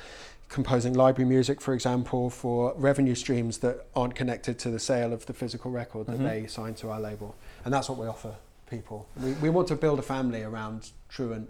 composing 0.49 0.93
library 0.93 1.29
music, 1.29 1.61
for 1.61 1.73
example, 1.73 2.29
for 2.29 2.73
revenue 2.77 3.15
streams 3.15 3.57
that 3.59 3.85
aren't 3.95 4.15
connected 4.15 4.57
to 4.59 4.69
the 4.71 4.79
sale 4.79 5.13
of 5.13 5.25
the 5.25 5.33
physical 5.33 5.69
record 5.71 6.07
that 6.07 6.19
Mhm. 6.19 6.23
they 6.29 6.47
sign 6.47 6.73
to 6.75 6.89
our 6.89 6.99
label. 6.99 7.35
And 7.65 7.73
that's 7.73 7.89
what 7.89 7.97
we 7.99 8.07
offer 8.07 8.35
people. 8.69 9.07
We, 9.21 9.33
we 9.33 9.49
want 9.49 9.67
to 9.67 9.75
build 9.75 9.99
a 9.99 10.03
family 10.03 10.43
around 10.43 10.91
Truant 11.09 11.49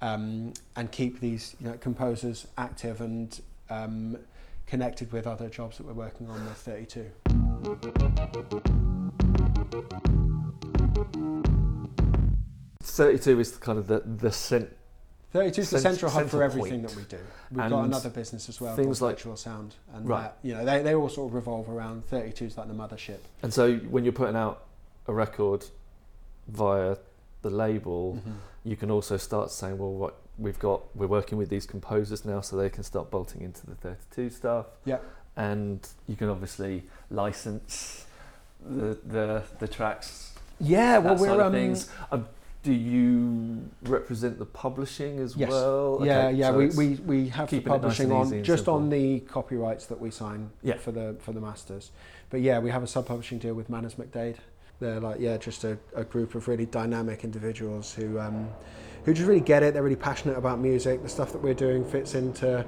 um, 0.00 0.52
and 0.76 0.90
keep 0.90 1.20
these 1.20 1.54
you 1.60 1.68
know, 1.68 1.76
composers 1.78 2.46
active 2.58 3.00
and 3.00 3.40
um, 3.70 4.18
connected 4.66 5.12
with 5.12 5.26
other 5.26 5.48
jobs 5.48 5.76
that 5.78 5.86
we're 5.86 5.92
working 5.92 6.28
on 6.28 6.44
with 6.44 6.56
32. 6.56 7.10
Thirty-two 12.96 13.40
is 13.40 13.56
kind 13.56 13.78
of 13.78 13.86
the 13.86 14.00
the 14.00 14.30
cent. 14.32 14.68
32 15.32 15.62
is 15.62 15.70
the 15.70 15.78
Cent- 15.78 15.94
central 15.94 16.10
hub 16.10 16.28
for 16.28 16.42
everything 16.42 16.82
point. 16.82 16.88
that 16.88 16.94
we 16.96 17.04
do. 17.04 17.16
We've 17.50 17.60
And 17.60 17.70
got 17.70 17.84
another 17.86 18.10
business 18.10 18.50
as 18.50 18.60
well 18.60 18.76
things 18.76 19.00
like- 19.00 19.16
Virtual 19.16 19.34
Sound, 19.36 19.76
and 19.94 20.06
Right. 20.06 20.24
that, 20.24 20.36
you 20.42 20.52
know 20.54 20.62
they, 20.62 20.82
they 20.82 20.94
all 20.94 21.08
sort 21.08 21.30
of 21.30 21.34
revolve 21.34 21.70
around 21.70 22.04
32 22.04 22.44
is 22.44 22.58
like 22.58 22.68
the 22.68 22.74
mothership. 22.74 23.16
And 23.42 23.50
so 23.52 23.76
when 23.76 24.04
you're 24.04 24.12
putting 24.12 24.36
out 24.36 24.64
a 25.06 25.14
record 25.14 25.64
via 26.48 26.96
the 27.40 27.48
label, 27.48 28.16
Mm-hmm. 28.18 28.30
you 28.64 28.76
can 28.76 28.90
also 28.90 29.16
start 29.16 29.50
saying, 29.50 29.78
well, 29.78 29.92
what 29.94 30.16
we've 30.36 30.58
got, 30.58 30.82
we're 30.94 31.06
working 31.06 31.38
with 31.38 31.48
these 31.48 31.64
composers 31.66 32.26
now, 32.26 32.42
so 32.42 32.56
they 32.56 32.68
can 32.68 32.82
start 32.82 33.10
bolting 33.10 33.40
into 33.40 33.64
the 33.64 33.74
32 33.76 34.28
stuff. 34.28 34.66
Yeah. 34.84 34.98
And 35.34 35.80
you 36.06 36.14
can 36.16 36.28
obviously 36.28 36.84
license 37.10 38.04
the 38.68 38.98
the, 39.06 39.42
the 39.60 39.66
tracks. 39.68 40.34
Yeah, 40.60 40.98
well 40.98 41.16
we're 41.16 41.40
um, 41.40 41.52
things. 41.52 41.88
Um, 42.12 42.28
do 42.62 42.72
you 42.72 43.68
represent 43.82 44.38
the 44.38 44.46
publishing 44.46 45.18
as 45.18 45.36
Yes. 45.36 45.50
well? 45.50 46.00
yeah 46.02 46.26
Okay, 46.26 46.36
yeah 46.36 46.50
so 46.50 46.58
we, 46.58 46.68
we, 46.68 46.88
we 47.04 47.28
have 47.28 47.50
the 47.50 47.56
it 47.56 47.66
nice 47.66 47.72
publishing 47.72 48.12
on 48.12 48.42
just 48.44 48.68
on 48.68 48.88
the 48.88 49.20
copyrights 49.20 49.86
that 49.86 50.00
we 50.00 50.10
sign 50.10 50.50
Yeah. 50.62 50.76
for 50.76 50.92
the 50.92 51.16
for 51.20 51.32
the 51.32 51.40
masters. 51.40 51.90
But 52.30 52.40
yeah, 52.40 52.60
we 52.60 52.70
have 52.70 52.82
a 52.82 52.86
sub-publishing 52.86 53.38
deal 53.38 53.54
with 53.54 53.68
Manners 53.68 53.96
McDade. 53.96 54.36
They're 54.80 55.00
like 55.00 55.20
yeah, 55.20 55.36
just 55.36 55.64
a, 55.64 55.76
a 55.94 56.04
group 56.04 56.34
of 56.34 56.48
really 56.48 56.66
dynamic 56.66 57.24
individuals 57.24 57.92
who 57.94 58.18
um, 58.20 58.48
who 59.04 59.12
just 59.12 59.26
really 59.28 59.40
get 59.40 59.62
it. 59.62 59.74
They're 59.74 59.82
really 59.82 59.96
passionate 59.96 60.38
about 60.38 60.60
music. 60.60 61.02
The 61.02 61.08
stuff 61.08 61.32
that 61.32 61.42
we're 61.42 61.54
doing 61.54 61.84
fits 61.84 62.14
into 62.14 62.64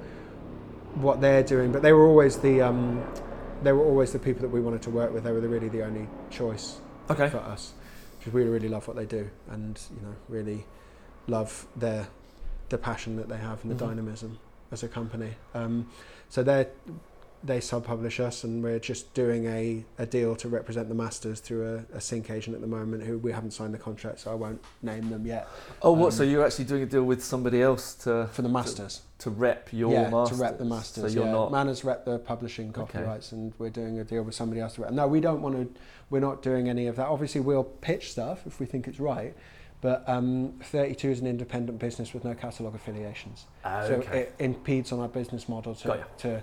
what 0.95 1.21
they're 1.21 1.43
doing. 1.43 1.71
But 1.71 1.81
they 1.81 1.93
were 1.93 2.05
always 2.05 2.37
the 2.37 2.61
um, 2.61 3.03
they 3.63 3.71
were 3.71 3.83
always 3.83 4.11
the 4.11 4.19
people 4.19 4.41
that 4.41 4.49
we 4.49 4.59
wanted 4.59 4.81
to 4.83 4.89
work 4.89 5.13
with. 5.13 5.23
They 5.23 5.31
were 5.31 5.41
the, 5.41 5.49
really 5.49 5.69
the 5.69 5.83
only 5.83 6.07
choice 6.29 6.79
okay. 7.09 7.29
for 7.29 7.37
us 7.37 7.73
because 8.25 8.33
we 8.33 8.43
really 8.49 8.69
love 8.69 8.87
what 8.87 8.97
they 8.97 9.05
do 9.05 9.29
and 9.51 9.79
you 9.95 10.01
know 10.01 10.15
really 10.29 10.65
love 11.27 11.67
their 11.75 12.07
the 12.69 12.77
passion 12.77 13.15
that 13.17 13.29
they 13.29 13.37
have 13.37 13.61
and 13.63 13.71
the 13.71 13.75
Mhm. 13.75 13.87
dynamism 13.89 14.39
as 14.71 14.81
a 14.81 14.87
company. 14.87 15.35
Um, 15.53 15.87
so 16.29 16.41
they 17.43 17.55
they 17.55 17.59
sub-publish 17.61 18.19
us 18.19 18.43
and 18.43 18.63
we're 18.63 18.79
just 18.79 19.13
doing 19.13 19.45
a, 19.45 19.83
a 19.97 20.05
deal 20.05 20.35
to 20.35 20.49
represent 20.49 20.89
the 20.89 20.95
masters 20.95 21.39
through 21.39 21.85
a, 21.93 21.97
a 21.97 22.01
sync 22.01 22.29
agent 22.29 22.55
at 22.55 22.61
the 22.61 22.67
moment 22.67 23.03
who 23.03 23.17
we 23.17 23.31
haven't 23.31 23.51
signed 23.51 23.73
the 23.73 23.77
contract 23.77 24.19
so 24.21 24.31
I 24.31 24.35
won't 24.35 24.61
name 24.81 25.09
them 25.09 25.25
yet 25.25 25.47
Oh, 25.81 25.91
what? 25.91 26.07
um, 26.07 26.11
so 26.11 26.23
you're 26.23 26.45
actually 26.45 26.65
doing 26.65 26.83
a 26.83 26.85
deal 26.85 27.03
with 27.03 27.23
somebody 27.23 27.61
else 27.61 27.93
to 28.03 28.27
for 28.33 28.41
the 28.41 28.49
masters 28.49 29.01
to 29.19 29.29
rep 29.29 29.69
your 29.71 29.91
yeah 29.93 30.09
masters? 30.09 30.37
to 30.37 30.43
rep 30.43 30.57
the 30.57 30.65
masters 30.65 31.03
So 31.13 31.19
you're 31.19 31.25
yeah. 31.27 31.31
not. 31.31 31.51
Manners 31.51 31.83
rep 31.83 32.03
the 32.05 32.19
publishing 32.19 32.69
Okay. 32.69 32.79
copyrights 32.81 33.31
and 33.31 33.53
we're 33.57 33.69
doing 33.69 33.99
a 33.99 34.03
deal 34.03 34.23
with 34.23 34.35
somebody 34.35 34.59
else 34.61 34.75
to 34.75 34.81
rep 34.81 34.91
no 34.91 35.07
we 35.07 35.19
don't 35.21 35.41
want 35.41 35.55
to 35.55 35.81
we're 36.09 36.19
not 36.19 36.41
doing 36.41 36.67
any 36.69 36.87
of 36.87 36.95
that 36.97 37.07
obviously 37.07 37.41
we'll 37.41 37.63
pitch 37.63 38.11
stuff 38.11 38.45
if 38.45 38.59
we 38.59 38.65
think 38.65 38.87
it's 38.87 38.99
right 38.99 39.33
but 39.81 40.03
um, 40.07 40.53
32 40.63 41.09
is 41.09 41.19
an 41.19 41.27
independent 41.27 41.77
business 41.77 42.11
with 42.13 42.23
no 42.23 42.33
catalogue 42.33 42.73
affiliations 42.75 43.45
Ah, 43.63 43.85
so 43.85 43.99
it 44.13 44.33
impedes 44.39 44.91
on 44.91 44.99
our 44.99 45.07
business 45.07 45.47
model 45.47 45.75
to, 45.75 46.03
to 46.17 46.41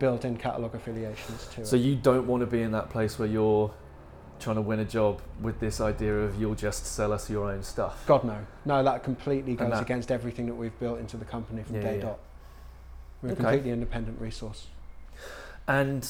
build 0.00 0.24
in 0.24 0.36
catalogue 0.36 0.74
affiliations 0.74 1.46
to 1.54 1.64
So 1.64 1.76
it 1.76 1.80
you 1.80 1.94
don't 1.94 2.26
want 2.26 2.40
to 2.40 2.46
be 2.46 2.62
in 2.62 2.72
that 2.72 2.90
place 2.90 3.18
where 3.18 3.28
you're 3.28 3.72
trying 4.40 4.56
to 4.56 4.62
win 4.62 4.80
a 4.80 4.84
job 4.84 5.20
with 5.40 5.60
this 5.60 5.80
idea 5.80 6.16
of 6.18 6.40
you'll 6.40 6.54
just 6.56 6.86
sell 6.86 7.12
us 7.12 7.28
your 7.30 7.48
own 7.52 7.62
stuff. 7.62 8.02
God 8.06 8.24
no, 8.24 8.38
no, 8.64 8.82
that 8.82 9.04
completely 9.04 9.54
goes 9.54 9.70
that- 9.70 9.82
against 9.82 10.10
everything 10.10 10.46
that 10.46 10.54
we've 10.54 10.76
built 10.80 10.98
into 10.98 11.16
the 11.16 11.24
company 11.26 11.62
from 11.62 11.76
Yeah, 11.76 11.82
day 11.82 11.96
yeah. 11.96 12.02
dot. 12.02 12.18
We're 13.22 13.32
a 13.32 13.36
completely 13.36 13.70
independent 13.70 14.18
resource. 14.20 14.66
And 15.68 16.08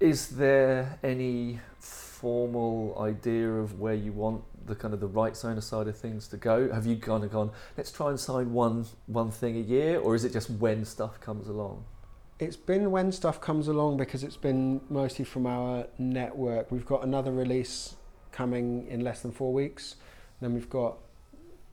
is 0.00 0.30
there 0.30 0.98
any 1.04 1.60
formal 1.78 2.96
idea 3.00 3.48
of 3.48 3.78
where 3.80 3.94
you 3.94 4.12
want 4.12 4.42
the 4.66 4.74
kind 4.74 4.92
of 4.92 4.98
the 4.98 5.06
rights 5.06 5.44
owner 5.44 5.60
side 5.60 5.86
of 5.86 5.96
things 5.96 6.26
to 6.28 6.36
go? 6.36 6.72
Have 6.72 6.84
you 6.84 6.96
kind 6.96 7.22
of 7.22 7.30
gone, 7.30 7.52
let's 7.76 7.92
try 7.92 8.08
and 8.10 8.18
sign 8.18 8.52
one 8.52 8.86
one 9.06 9.30
thing 9.30 9.56
a 9.56 9.60
year, 9.60 10.00
or 10.00 10.16
is 10.16 10.24
it 10.24 10.32
just 10.32 10.50
when 10.50 10.84
stuff 10.84 11.20
comes 11.20 11.46
along? 11.48 11.84
It's 12.44 12.56
been 12.56 12.90
when 12.90 13.10
stuff 13.10 13.40
comes 13.40 13.68
along 13.68 13.96
because 13.96 14.22
it's 14.22 14.36
been 14.36 14.80
mostly 14.90 15.24
from 15.24 15.46
our 15.46 15.86
network. 15.98 16.70
We've 16.70 16.84
got 16.84 17.02
another 17.02 17.32
release 17.32 17.96
coming 18.32 18.86
in 18.88 19.00
less 19.00 19.22
than 19.22 19.32
four 19.32 19.52
weeks. 19.52 19.96
Then 20.42 20.52
we've 20.52 20.68
got 20.68 20.98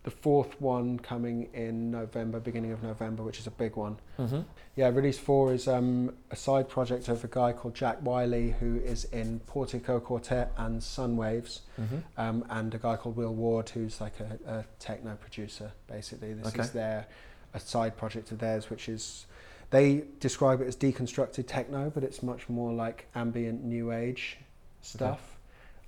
the 0.03 0.11
fourth 0.11 0.59
one 0.61 0.97
coming 0.97 1.49
in 1.53 1.91
November, 1.91 2.39
beginning 2.39 2.71
of 2.71 2.81
November, 2.81 3.21
which 3.21 3.37
is 3.37 3.47
a 3.47 3.51
big 3.51 3.75
one. 3.75 3.97
Mm-hmm. 4.17 4.39
Yeah, 4.77 4.87
release 4.89 5.19
four 5.19 5.53
is 5.53 5.67
um, 5.67 6.13
a 6.31 6.35
side 6.37 6.69
project 6.69 7.09
of 7.09 7.21
a 7.23 7.27
guy 7.27 7.51
called 7.51 7.75
Jack 7.75 7.97
Wyllie, 8.01 8.51
who 8.59 8.77
is 8.77 9.03
in 9.05 9.41
Portico 9.41 9.99
Quartet 9.99 10.53
and 10.57 10.79
Sunwaves, 10.81 11.59
Mm-hmm. 11.79 11.97
um, 12.17 12.45
and 12.49 12.73
a 12.73 12.77
guy 12.77 12.95
called 12.95 13.17
Will 13.17 13.33
Ward, 13.33 13.69
who's 13.69 13.99
like 13.99 14.19
a, 14.21 14.39
a 14.49 14.65
techno 14.79 15.15
producer. 15.15 15.71
Basically, 15.87 16.33
this 16.33 16.47
Okay. 16.47 16.61
is 16.61 16.71
their 16.71 17.07
a 17.53 17.59
side 17.59 17.97
project 17.97 18.31
of 18.31 18.39
theirs, 18.39 18.69
which 18.69 18.87
is 18.87 19.25
they 19.71 20.03
describe 20.19 20.61
it 20.61 20.67
as 20.67 20.75
deconstructed 20.75 21.47
techno, 21.47 21.89
but 21.89 22.03
it's 22.03 22.21
much 22.21 22.47
more 22.49 22.71
like 22.71 23.07
ambient 23.15 23.63
new 23.63 23.91
age 23.91 24.37
stuff, 24.81 25.37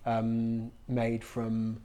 um, 0.05 0.71
made 0.87 1.23
from 1.23 1.81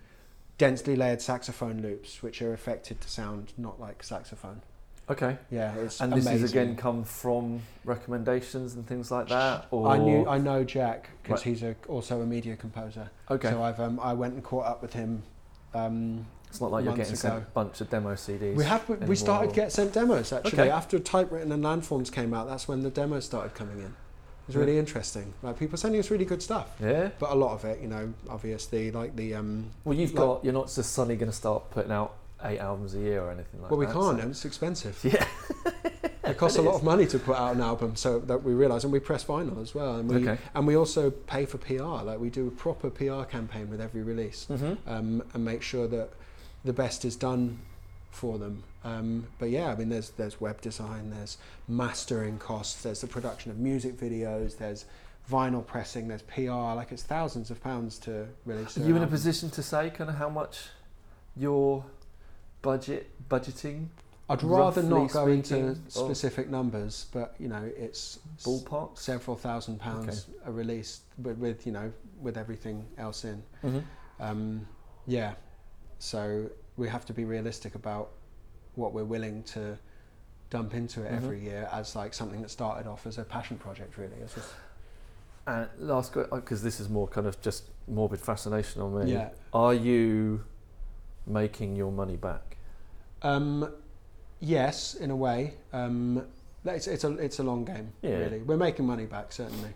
densely 0.58 0.96
layered 0.96 1.20
saxophone 1.22 1.80
loops, 1.82 2.22
which 2.22 2.40
are 2.42 2.52
affected 2.52 3.00
to 3.00 3.08
sound 3.08 3.52
not 3.56 3.78
like 3.80 4.02
saxophone. 4.02 4.62
Okay. 5.10 5.38
Yeah, 5.50 5.74
it's 5.76 6.00
And 6.00 6.12
this 6.12 6.26
amazing. 6.26 6.40
has 6.42 6.50
again 6.50 6.76
come 6.76 7.02
from 7.04 7.62
recommendations 7.84 8.74
and 8.74 8.86
things 8.86 9.10
like 9.10 9.28
that, 9.28 9.66
or 9.70 9.88
I 9.88 9.96
knew 9.98 10.26
I 10.28 10.36
know 10.38 10.64
Jack 10.64 11.10
because 11.22 11.40
Right. 11.40 11.50
he's 11.54 11.62
a, 11.62 11.74
also 11.88 12.20
a 12.20 12.26
media 12.26 12.56
composer. 12.56 13.10
okay. 13.30 13.50
So 13.50 13.62
I've 13.62 13.80
um, 13.80 13.98
I 14.00 14.12
went 14.12 14.34
and 14.34 14.44
caught 14.44 14.66
up 14.66 14.82
with 14.82 14.92
him. 14.92 15.22
Um, 15.74 16.26
it's 16.48 16.60
not 16.60 16.70
like 16.70 16.84
you're 16.84 16.96
getting 16.96 17.14
sent 17.16 17.34
a 17.42 17.46
bunch 17.52 17.80
of 17.80 17.90
demo 17.90 18.14
CDs. 18.14 18.54
we 18.54 18.64
have 18.64 18.88
we 18.88 18.96
anymore. 18.96 19.14
started 19.16 19.52
get 19.54 19.72
sent 19.72 19.92
demos 19.92 20.32
actually 20.32 20.58
Okay. 20.60 20.70
after 20.70 20.98
typewritten 20.98 21.52
and 21.52 21.62
landforms 21.64 22.10
came 22.10 22.32
out. 22.34 22.48
That's 22.48 22.66
when 22.66 22.82
the 22.82 22.90
demos 22.90 23.24
started 23.24 23.54
coming 23.54 23.78
in. 23.78 23.84
It 23.86 23.92
was 24.46 24.54
Yeah. 24.56 24.60
really 24.60 24.78
interesting. 24.78 25.34
Like 25.42 25.58
people 25.58 25.76
sending 25.76 26.00
us 26.00 26.10
really 26.10 26.24
good 26.24 26.42
stuff, 26.42 26.68
Yeah. 26.80 27.10
but 27.18 27.30
a 27.30 27.34
lot 27.34 27.52
of 27.52 27.64
it, 27.66 27.80
you 27.80 27.88
know, 27.88 28.12
obviously 28.30 28.90
like 28.90 29.14
the 29.14 29.34
um, 29.34 29.70
Well, 29.84 29.96
you've 29.96 30.14
Like- 30.14 30.18
got. 30.24 30.44
You're 30.44 30.54
not 30.54 30.68
just 30.72 30.92
suddenly 30.92 31.16
going 31.16 31.30
to 31.30 31.36
start 31.36 31.70
putting 31.70 31.92
out 31.92 32.14
eight 32.44 32.58
albums 32.60 32.94
a 32.94 32.98
year 32.98 33.20
or 33.22 33.30
anything 33.30 33.60
like 33.60 33.68
that. 33.68 33.76
well 33.76 33.78
we 33.80 33.86
can't. 33.86 33.96
so- 34.18 34.22
and 34.22 34.30
It's 34.30 34.44
expensive. 34.44 34.98
Yeah. 35.04 35.26
It 36.24 36.36
costs 36.36 36.58
It 36.58 36.60
a 36.60 36.64
lot 36.68 36.74
of 36.74 36.82
money 36.84 37.06
to 37.06 37.18
put 37.18 37.36
out 37.36 37.54
an 37.56 37.62
album, 37.62 37.96
so 37.96 38.18
that 38.18 38.42
we 38.44 38.52
realise, 38.52 38.84
and 38.84 38.92
we 38.92 39.00
press 39.00 39.24
vinyl 39.24 39.62
as 39.62 39.74
well, 39.74 39.96
and 39.96 40.10
we 40.10 40.16
Okay. 40.28 40.38
and 40.54 40.66
we 40.66 40.76
also 40.76 41.10
pay 41.10 41.46
for 41.46 41.56
PR. 41.56 42.04
Like 42.04 42.18
we 42.20 42.28
do 42.28 42.46
a 42.48 42.50
proper 42.50 42.90
PR 42.90 43.22
campaign 43.24 43.70
with 43.70 43.80
every 43.80 44.02
release. 44.02 44.46
Mm-hmm. 44.50 44.74
um, 44.88 45.22
and 45.32 45.42
make 45.44 45.62
sure 45.62 45.86
that 45.88 46.10
the 46.64 46.72
best 46.72 47.04
is 47.04 47.16
done 47.16 47.58
for 48.10 48.38
them. 48.38 48.64
Um, 48.84 49.26
but 49.38 49.50
yeah, 49.50 49.70
I 49.70 49.74
mean, 49.74 49.88
there's 49.88 50.10
there's 50.10 50.40
web 50.40 50.60
design, 50.60 51.10
there's 51.10 51.38
mastering 51.66 52.38
costs, 52.38 52.82
there's 52.82 53.00
the 53.00 53.06
production 53.06 53.50
of 53.50 53.58
music 53.58 53.98
videos, 53.98 54.56
there's 54.58 54.84
vinyl 55.30 55.66
pressing, 55.66 56.08
there's 56.08 56.22
PR. 56.22 56.74
Like 56.76 56.92
it's 56.92 57.02
thousands 57.02 57.50
of 57.50 57.62
pounds 57.62 57.98
to 58.00 58.26
release. 58.44 58.78
Are 58.78 58.82
you 58.82 58.96
in 58.96 59.02
a 59.02 59.06
position 59.06 59.50
to 59.50 59.62
say 59.62 59.90
kind 59.90 60.10
of 60.10 60.16
how 60.16 60.28
much 60.28 60.68
your 61.36 61.84
budget 62.62 63.10
budgeting 63.28 63.86
I'd 64.30 64.42
rather 64.42 64.82
not 64.82 65.10
go 65.10 65.26
into 65.26 65.76
specific 65.88 66.50
numbers, 66.50 67.06
but 67.12 67.34
you 67.38 67.48
know, 67.48 67.70
it's 67.76 68.18
ballpark? 68.42 68.98
several 68.98 69.36
thousand 69.36 69.80
pounds 69.80 70.26
a 70.44 70.52
release, 70.52 71.00
but 71.18 71.38
with 71.38 71.66
you 71.66 71.72
know, 71.72 71.90
with 72.20 72.36
everything 72.36 72.84
else 72.98 73.24
in. 73.24 73.42
Mm-hmm. 73.64 73.78
Um, 74.20 74.66
yeah, 75.06 75.34
so 75.98 76.48
we 76.76 76.88
have 76.88 77.04
to 77.06 77.12
be 77.12 77.24
realistic 77.24 77.74
about 77.74 78.10
what 78.74 78.92
we're 78.92 79.04
willing 79.04 79.42
to 79.42 79.78
dump 80.50 80.74
into 80.74 81.02
it 81.04 81.10
Mhm. 81.10 81.16
every 81.16 81.40
year 81.40 81.68
as 81.72 81.94
like 81.96 82.14
something 82.14 82.40
that 82.42 82.50
started 82.50 82.86
off 82.88 83.06
as 83.06 83.18
a 83.18 83.24
passion 83.24 83.58
project. 83.58 83.96
Really, 83.98 84.16
it's 84.16 84.34
just 84.34 84.52
And 85.46 85.68
last 85.78 86.12
question, 86.12 86.30
because 86.40 86.62
this 86.62 86.78
is 86.78 86.88
more 86.90 87.08
kind 87.08 87.26
of 87.26 87.40
just 87.40 87.64
morbid 87.86 88.20
fascination 88.20 88.82
on 88.82 88.98
me. 89.04 89.12
yeah. 89.12 89.30
Are 89.52 89.72
you 89.74 90.44
making 91.26 91.74
your 91.74 91.90
money 91.90 92.16
back? 92.16 92.56
Um, 93.22 93.72
yes, 94.40 94.94
in 94.94 95.10
a 95.10 95.16
way. 95.16 95.54
Um, 95.72 96.26
it's 96.64 96.86
it's 96.86 97.04
a 97.04 97.12
it's 97.16 97.38
a 97.38 97.42
long 97.42 97.64
game. 97.64 97.92
Yeah. 98.02 98.18
Really, 98.18 98.42
we're 98.42 98.56
making 98.58 98.86
money 98.86 99.06
back 99.06 99.32
certainly, 99.32 99.72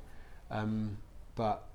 um, 0.51 0.99
but 1.35 1.67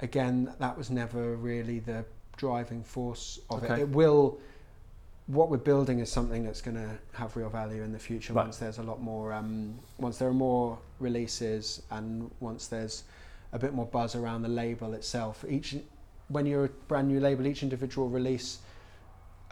again, 0.00 0.54
that 0.58 0.76
was 0.76 0.90
never 0.90 1.36
really 1.36 1.78
the 1.80 2.04
driving 2.36 2.82
force 2.82 3.40
of 3.50 3.62
Okay. 3.64 3.74
it. 3.74 3.78
It 3.80 3.88
will. 3.90 4.38
What 5.26 5.50
we're 5.50 5.56
building 5.56 5.98
is 5.98 6.10
something 6.10 6.44
that's 6.44 6.62
going 6.62 6.76
to 6.76 6.88
have 7.14 7.36
real 7.36 7.48
value 7.48 7.82
in 7.82 7.92
the 7.92 7.98
future 7.98 8.32
Right. 8.32 8.44
once 8.44 8.58
there's 8.58 8.78
a 8.78 8.82
lot 8.82 9.02
more, 9.02 9.32
um, 9.32 9.76
once 9.98 10.18
there 10.18 10.28
are 10.28 10.32
more 10.34 10.78
releases, 11.00 11.82
and 11.90 12.30
once 12.38 12.68
there's 12.68 13.02
a 13.52 13.58
bit 13.58 13.74
more 13.74 13.86
buzz 13.86 14.14
around 14.14 14.42
the 14.42 14.48
label 14.48 14.92
itself. 14.94 15.44
Each, 15.48 15.76
when 16.28 16.46
you're 16.46 16.66
a 16.66 16.68
brand 16.86 17.08
new 17.08 17.18
label, 17.18 17.46
each 17.46 17.62
individual 17.64 18.08
release 18.08 18.58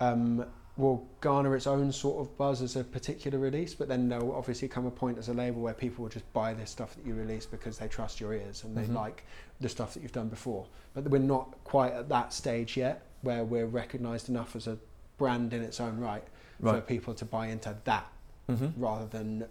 um, 0.00 0.44
will 0.76 1.06
garner 1.20 1.54
its 1.54 1.66
own 1.66 1.92
sort 1.92 2.20
of 2.20 2.36
buzz 2.36 2.60
as 2.60 2.74
a 2.74 2.82
particular 2.82 3.38
release, 3.38 3.74
but 3.74 3.86
then 3.86 4.08
there'll 4.08 4.34
obviously 4.34 4.66
come 4.66 4.86
a 4.86 4.90
point 4.90 5.16
as 5.18 5.28
a 5.28 5.32
label 5.34 5.62
where 5.62 5.74
people 5.74 6.02
will 6.02 6.10
just 6.10 6.30
buy 6.32 6.52
this 6.52 6.70
stuff 6.70 6.96
that 6.96 7.06
you 7.06 7.14
release 7.14 7.46
because 7.46 7.78
they 7.78 7.86
trust 7.86 8.20
your 8.20 8.32
ears 8.34 8.64
and 8.64 8.76
they 8.76 8.84
Mhm. 8.84 8.94
like 8.94 9.22
the 9.60 9.68
stuff 9.68 9.94
that 9.94 10.02
you've 10.02 10.10
done 10.12 10.28
before. 10.28 10.66
But 10.94 11.04
we're 11.08 11.18
not 11.18 11.62
quite 11.62 11.92
at 11.92 12.08
that 12.08 12.32
stage 12.32 12.76
yet 12.76 13.02
where 13.22 13.44
we're 13.44 13.66
recognised 13.66 14.28
enough 14.28 14.56
as 14.56 14.66
a 14.66 14.76
brand 15.16 15.52
in 15.52 15.62
its 15.62 15.78
own 15.80 16.00
right, 16.00 16.24
for 16.60 16.80
people 16.80 17.14
to 17.14 17.24
buy 17.24 17.46
into 17.48 17.76
that 17.84 18.10
Mm-hmm. 18.48 18.78
rather 18.82 19.06
than 19.06 19.46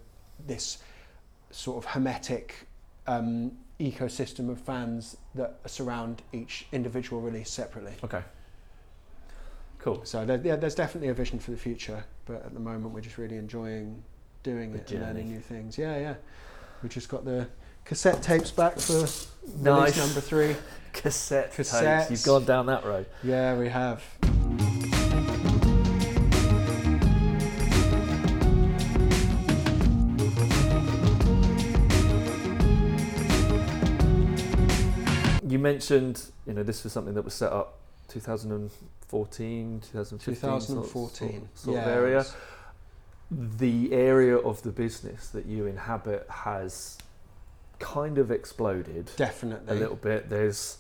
this 0.46 0.78
sort 1.52 1.78
of 1.84 1.92
hermetic 1.94 2.68
um, 3.08 3.58
ecosystem 3.80 4.50
of 4.50 4.60
fans 4.62 5.18
that 5.36 5.60
surround 5.66 6.22
each 6.32 6.68
individual 6.72 7.20
release 7.22 7.50
separately. 7.50 7.94
Okay. 8.04 8.22
Cool. 9.84 10.00
So 10.06 10.24
there, 10.24 10.40
yeah, 10.42 10.56
there's 10.56 10.76
definitely 10.76 11.10
a 11.10 11.14
vision 11.14 11.40
for 11.40 11.52
the 11.52 11.58
future, 11.58 12.06
but 12.26 12.38
at 12.46 12.54
the 12.54 12.60
moment 12.62 12.94
we're 12.94 13.02
just 13.02 13.18
really 13.18 13.36
enjoying 13.36 14.02
doing 14.42 14.72
The 14.72 14.80
it 14.80 14.92
and 14.94 15.02
learning 15.02 15.30
new 15.30 15.42
things. 15.42 15.78
Yeah, 15.78 15.98
yeah. 16.00 16.16
We 16.82 16.88
just 16.88 17.10
got 17.10 17.26
the 17.26 17.48
cassette 17.84 18.24
tapes 18.24 18.50
back 18.50 18.80
for 18.80 18.94
release 18.94 19.28
Nice. 19.62 19.98
number 19.98 20.22
three. 20.22 20.56
Cassette 20.94 21.52
tapes. 21.52 22.10
You've 22.10 22.24
gone 22.24 22.46
down 22.46 22.68
that 22.68 22.86
road. 22.86 23.08
Yeah, 23.24 23.58
we 23.58 23.68
have. 23.68 24.02
You 35.46 35.60
mentioned, 35.60 36.28
you 36.48 36.54
know, 36.54 36.64
this 36.64 36.86
was 36.86 36.94
something 36.94 37.16
that 37.16 37.26
was 37.26 37.34
set 37.34 37.52
up 37.52 37.83
2014, 38.14 39.82
2015, 39.92 40.36
sort 40.36 40.60
of- 40.62 40.66
2014. 40.68 41.30
sort, 41.54 41.58
sort 41.58 41.76
yeah, 41.78 41.82
of 41.84 41.88
area. 41.88 42.26
The 43.32 43.92
area 43.94 44.38
of 44.38 44.62
the 44.62 44.72
business 44.72 45.30
that 45.30 45.46
you 45.46 45.66
inhabit 45.66 46.28
has 46.30 46.98
kind 47.80 48.18
of 48.18 48.32
exploded 48.32 49.10
Definitely. 49.16 49.76
a 49.76 49.80
little 49.80 49.96
bit. 49.96 50.30
There's, 50.30 50.78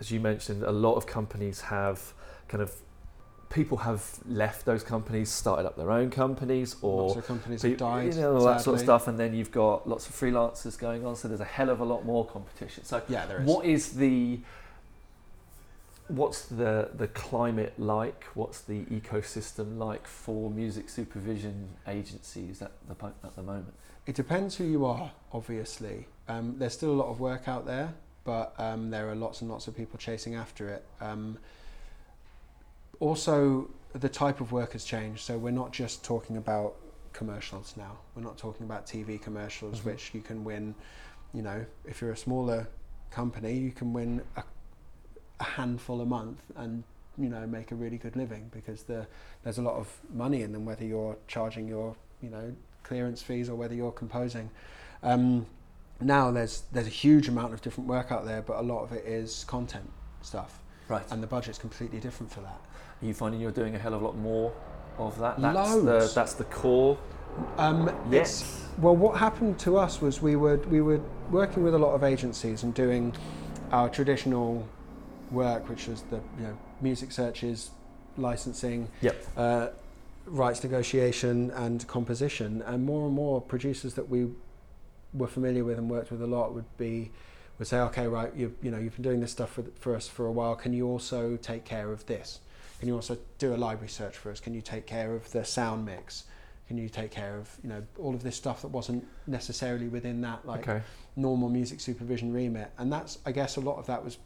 as 0.00 0.10
you 0.10 0.20
mentioned, 0.20 0.62
a 0.62 0.72
lot 0.72 0.94
of 0.96 1.06
companies 1.06 1.60
have 1.62 2.12
kind 2.48 2.62
of 2.62 2.72
people 3.48 3.78
have 3.78 4.02
left 4.26 4.64
those 4.66 4.82
companies, 4.82 5.30
started 5.30 5.64
up 5.66 5.76
their 5.76 5.90
own 5.90 6.10
companies, 6.10 6.76
or 6.82 7.02
Lots 7.04 7.16
of 7.16 7.26
companies 7.26 7.62
pe- 7.62 7.70
have 7.70 7.78
died. 7.78 8.14
you 8.14 8.20
know 8.20 8.34
all 8.36 8.44
that 8.44 8.60
sort 8.60 8.74
of 8.74 8.80
stuff. 8.80 9.06
And 9.08 9.18
then 9.18 9.32
you've 9.34 9.52
got 9.52 9.88
lots 9.88 10.08
of 10.08 10.14
freelancers 10.14 10.76
going 10.78 11.06
on, 11.06 11.16
so 11.16 11.28
there's 11.28 11.40
a 11.40 11.44
hell 11.44 11.70
of 11.70 11.80
a 11.80 11.84
lot 11.84 12.04
more 12.04 12.26
competition. 12.26 12.84
So 12.84 13.00
Yeah, 13.08 13.24
there 13.26 13.40
is. 13.40 13.46
what 13.46 13.64
is 13.64 13.92
the 13.92 14.40
what's 16.08 16.42
the 16.46 16.90
the 16.94 17.08
climate 17.08 17.74
like? 17.78 18.24
What's 18.34 18.60
the 18.60 18.84
ecosystem 18.86 19.78
like 19.78 20.06
for 20.06 20.50
music 20.50 20.88
supervision 20.88 21.68
agencies 21.86 22.62
at 22.62 22.72
the 22.88 23.06
at 23.24 23.34
the 23.36 23.42
moment? 23.42 23.74
It 24.06 24.14
depends 24.14 24.56
who 24.56 24.64
you 24.64 24.84
are, 24.84 25.10
obviously. 25.32 26.06
Um, 26.28 26.56
there's 26.58 26.74
still 26.74 26.90
a 26.92 26.98
lot 27.02 27.08
of 27.08 27.18
work 27.20 27.48
out 27.48 27.66
there, 27.66 27.94
but 28.24 28.54
um, 28.58 28.90
there 28.90 29.08
are 29.10 29.16
lots 29.16 29.40
and 29.40 29.50
lots 29.50 29.66
of 29.66 29.76
people 29.76 29.98
chasing 29.98 30.34
after 30.36 30.68
it. 30.68 30.84
Um, 31.00 31.38
also, 33.00 33.68
the 33.94 34.08
type 34.08 34.40
of 34.40 34.52
work 34.52 34.72
has 34.72 34.84
changed, 34.84 35.20
so 35.20 35.36
we're 35.38 35.50
not 35.50 35.72
just 35.72 36.04
talking 36.04 36.36
about 36.36 36.76
commercials 37.12 37.74
now. 37.76 37.98
We're 38.14 38.22
not 38.22 38.38
talking 38.38 38.64
about 38.64 38.86
TV 38.86 39.18
commercials, 39.20 39.80
Mhm. 39.80 39.84
which 39.84 40.14
you 40.14 40.20
can 40.20 40.44
win. 40.44 40.74
You 41.32 41.42
know, 41.42 41.66
if 41.84 42.00
you're 42.00 42.12
a 42.12 42.16
smaller 42.16 42.68
company, 43.10 43.54
you 43.58 43.72
can 43.72 43.92
win 43.92 44.22
a 44.36 44.44
a 45.40 45.44
handful 45.44 46.00
a 46.00 46.06
month 46.06 46.40
and 46.56 46.82
you 47.18 47.28
know 47.28 47.46
make 47.46 47.72
a 47.72 47.74
really 47.74 47.96
good 47.98 48.16
living 48.16 48.50
because 48.54 48.82
the, 48.84 49.06
there's 49.42 49.58
a 49.58 49.62
lot 49.62 49.74
of 49.76 49.88
money 50.14 50.42
in 50.42 50.52
them 50.52 50.64
whether 50.64 50.84
you're 50.84 51.16
charging 51.28 51.66
your 51.68 51.94
you 52.22 52.30
know 52.30 52.52
clearance 52.82 53.22
fees 53.22 53.48
or 53.48 53.54
whether 53.54 53.74
you're 53.74 53.92
composing 53.92 54.48
um, 55.02 55.46
now 56.00 56.30
there's 56.30 56.62
there's 56.72 56.86
a 56.86 56.90
huge 56.90 57.28
amount 57.28 57.52
of 57.54 57.60
different 57.62 57.88
work 57.88 58.12
out 58.12 58.24
there 58.26 58.42
but 58.42 58.56
a 58.58 58.62
lot 58.62 58.82
of 58.82 58.92
it 58.92 59.04
is 59.06 59.44
content 59.48 59.88
stuff 60.22 60.58
Right. 60.88 61.02
and 61.10 61.20
the 61.22 61.26
budget's 61.26 61.58
completely 61.58 61.98
different 62.00 62.30
for 62.32 62.40
that 62.42 62.60
Are 63.02 63.06
you 63.06 63.12
finding 63.14 63.40
you're 63.40 63.50
doing 63.50 63.74
a 63.74 63.78
hell 63.78 63.92
of 63.94 64.02
a 64.02 64.04
lot 64.04 64.16
more 64.16 64.52
of 64.98 65.18
that? 65.18 65.40
That's 65.40 65.74
Loads. 65.74 66.14
the 66.14 66.20
that's 66.20 66.32
the 66.34 66.44
core. 66.44 66.96
um, 67.58 67.90
Yes. 68.10 68.62
Well, 68.78 68.94
what 68.96 69.16
happened 69.18 69.58
to 69.60 69.76
us 69.78 70.00
was 70.00 70.22
we 70.22 70.36
were 70.36 70.58
we 70.68 70.80
were 70.80 71.00
working 71.30 71.62
with 71.64 71.74
a 71.74 71.78
lot 71.78 71.92
of 71.94 72.04
agencies 72.04 72.62
and 72.62 72.72
doing 72.72 73.14
our 73.72 73.88
traditional 73.88 74.66
work, 75.30 75.68
which 75.68 75.86
was 75.86 76.02
the 76.02 76.16
you 76.38 76.44
know 76.44 76.58
music 76.80 77.12
searches, 77.12 77.70
licensing, 78.16 78.88
Yep. 79.00 79.26
uh, 79.36 79.68
rights 80.26 80.62
negotiation, 80.62 81.50
and 81.52 81.86
composition. 81.86 82.62
And 82.62 82.84
more 82.84 83.06
and 83.06 83.14
more 83.14 83.40
producers 83.40 83.94
that 83.94 84.08
we 84.08 84.28
were 85.14 85.26
familiar 85.26 85.64
with 85.64 85.78
and 85.78 85.88
worked 85.90 86.10
with 86.10 86.22
a 86.22 86.26
lot 86.26 86.54
would 86.54 86.76
be 86.76 87.10
would 87.58 87.68
say, 87.68 87.78
okay, 87.78 88.06
right, 88.06 88.34
you 88.34 88.54
you 88.62 88.70
know 88.70 88.78
you've 88.78 88.94
been 88.94 89.02
doing 89.02 89.20
this 89.20 89.32
stuff 89.32 89.50
for, 89.52 89.64
for 89.78 89.94
us 89.94 90.08
for 90.08 90.26
a 90.26 90.32
while. 90.32 90.54
Can 90.54 90.72
you 90.72 90.86
also 90.86 91.36
take 91.36 91.64
care 91.64 91.92
of 91.92 92.04
this? 92.06 92.40
Can 92.78 92.88
you 92.88 92.94
also 92.94 93.16
do 93.38 93.54
a 93.54 93.56
library 93.56 93.88
search 93.88 94.16
for 94.16 94.30
us? 94.30 94.40
Can 94.40 94.52
you 94.52 94.60
take 94.60 94.86
care 94.86 95.14
of 95.14 95.30
the 95.32 95.44
sound 95.44 95.86
mix? 95.86 96.24
Can 96.68 96.76
you 96.76 96.88
take 96.88 97.10
care 97.10 97.36
of 97.38 97.48
you 97.62 97.68
know 97.68 97.82
all 97.98 98.14
of 98.14 98.22
this 98.22 98.36
stuff 98.36 98.62
that 98.62 98.68
wasn't 98.68 99.06
necessarily 99.26 99.88
within 99.88 100.20
that 100.22 100.44
like 100.46 100.68
okay. 100.68 100.82
normal 101.14 101.48
music 101.48 101.80
supervision 101.80 102.32
remit? 102.32 102.70
And 102.78 102.92
that's 102.92 103.18
I 103.24 103.32
guess 103.32 103.56
a 103.56 103.60
lot 103.60 103.78
of 103.78 103.86
that 103.86 104.04
was 104.04 104.18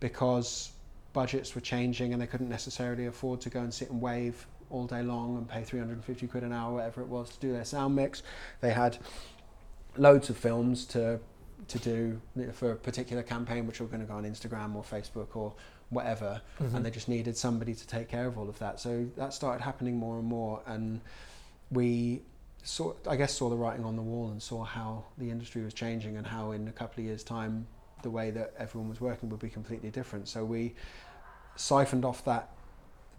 because 0.00 0.72
budgets 1.12 1.54
were 1.54 1.60
changing 1.60 2.12
and 2.12 2.20
they 2.22 2.26
couldn't 2.26 2.48
necessarily 2.48 3.06
afford 3.06 3.40
to 3.42 3.50
go 3.50 3.60
and 3.60 3.72
sit 3.72 3.90
and 3.90 4.00
wave 4.00 4.46
all 4.70 4.86
day 4.86 5.02
long 5.02 5.36
and 5.38 5.48
pay 5.48 5.62
350 5.64 6.26
quid 6.26 6.42
an 6.44 6.52
hour, 6.52 6.74
whatever 6.74 7.00
it 7.00 7.08
was, 7.08 7.30
to 7.30 7.40
do 7.40 7.52
their 7.52 7.64
sound 7.64 7.96
mix. 7.96 8.22
They 8.60 8.70
had 8.70 8.98
loads 9.96 10.30
of 10.30 10.36
films 10.36 10.84
to 10.86 11.18
to 11.66 11.78
do 11.80 12.20
for 12.52 12.72
a 12.72 12.76
particular 12.76 13.22
campaign, 13.22 13.66
which 13.66 13.80
were 13.80 13.86
going 13.88 14.00
to 14.00 14.06
go 14.06 14.14
on 14.14 14.24
Instagram 14.24 14.74
or 14.76 14.82
Facebook 14.82 15.34
or 15.34 15.52
whatever, 15.90 16.40
Mm-hmm. 16.60 16.76
and 16.76 16.86
they 16.86 16.90
just 16.90 17.08
needed 17.08 17.36
somebody 17.36 17.74
to 17.74 17.86
take 17.86 18.08
care 18.08 18.26
of 18.26 18.38
all 18.38 18.48
of 18.48 18.58
that. 18.60 18.78
So 18.78 19.06
that 19.16 19.34
started 19.34 19.62
happening 19.62 19.96
more 19.96 20.18
and 20.18 20.26
more, 20.26 20.62
and 20.66 21.00
we 21.70 22.22
saw, 22.62 22.94
I 23.08 23.16
guess, 23.16 23.34
saw 23.34 23.48
the 23.50 23.56
writing 23.56 23.84
on 23.84 23.96
the 23.96 24.02
wall 24.02 24.30
and 24.30 24.40
saw 24.42 24.62
how 24.64 25.04
the 25.18 25.30
industry 25.30 25.62
was 25.62 25.74
changing 25.74 26.16
and 26.16 26.26
how 26.26 26.52
in 26.52 26.68
a 26.68 26.72
couple 26.72 27.00
of 27.00 27.06
years' 27.06 27.24
time 27.24 27.66
the 28.02 28.10
way 28.10 28.30
that 28.30 28.54
everyone 28.58 28.88
was 28.88 29.00
working 29.00 29.28
would 29.30 29.40
be 29.40 29.48
completely 29.48 29.90
different. 29.90 30.28
So 30.28 30.44
we 30.44 30.74
siphoned 31.56 32.04
off 32.04 32.24
that 32.24 32.50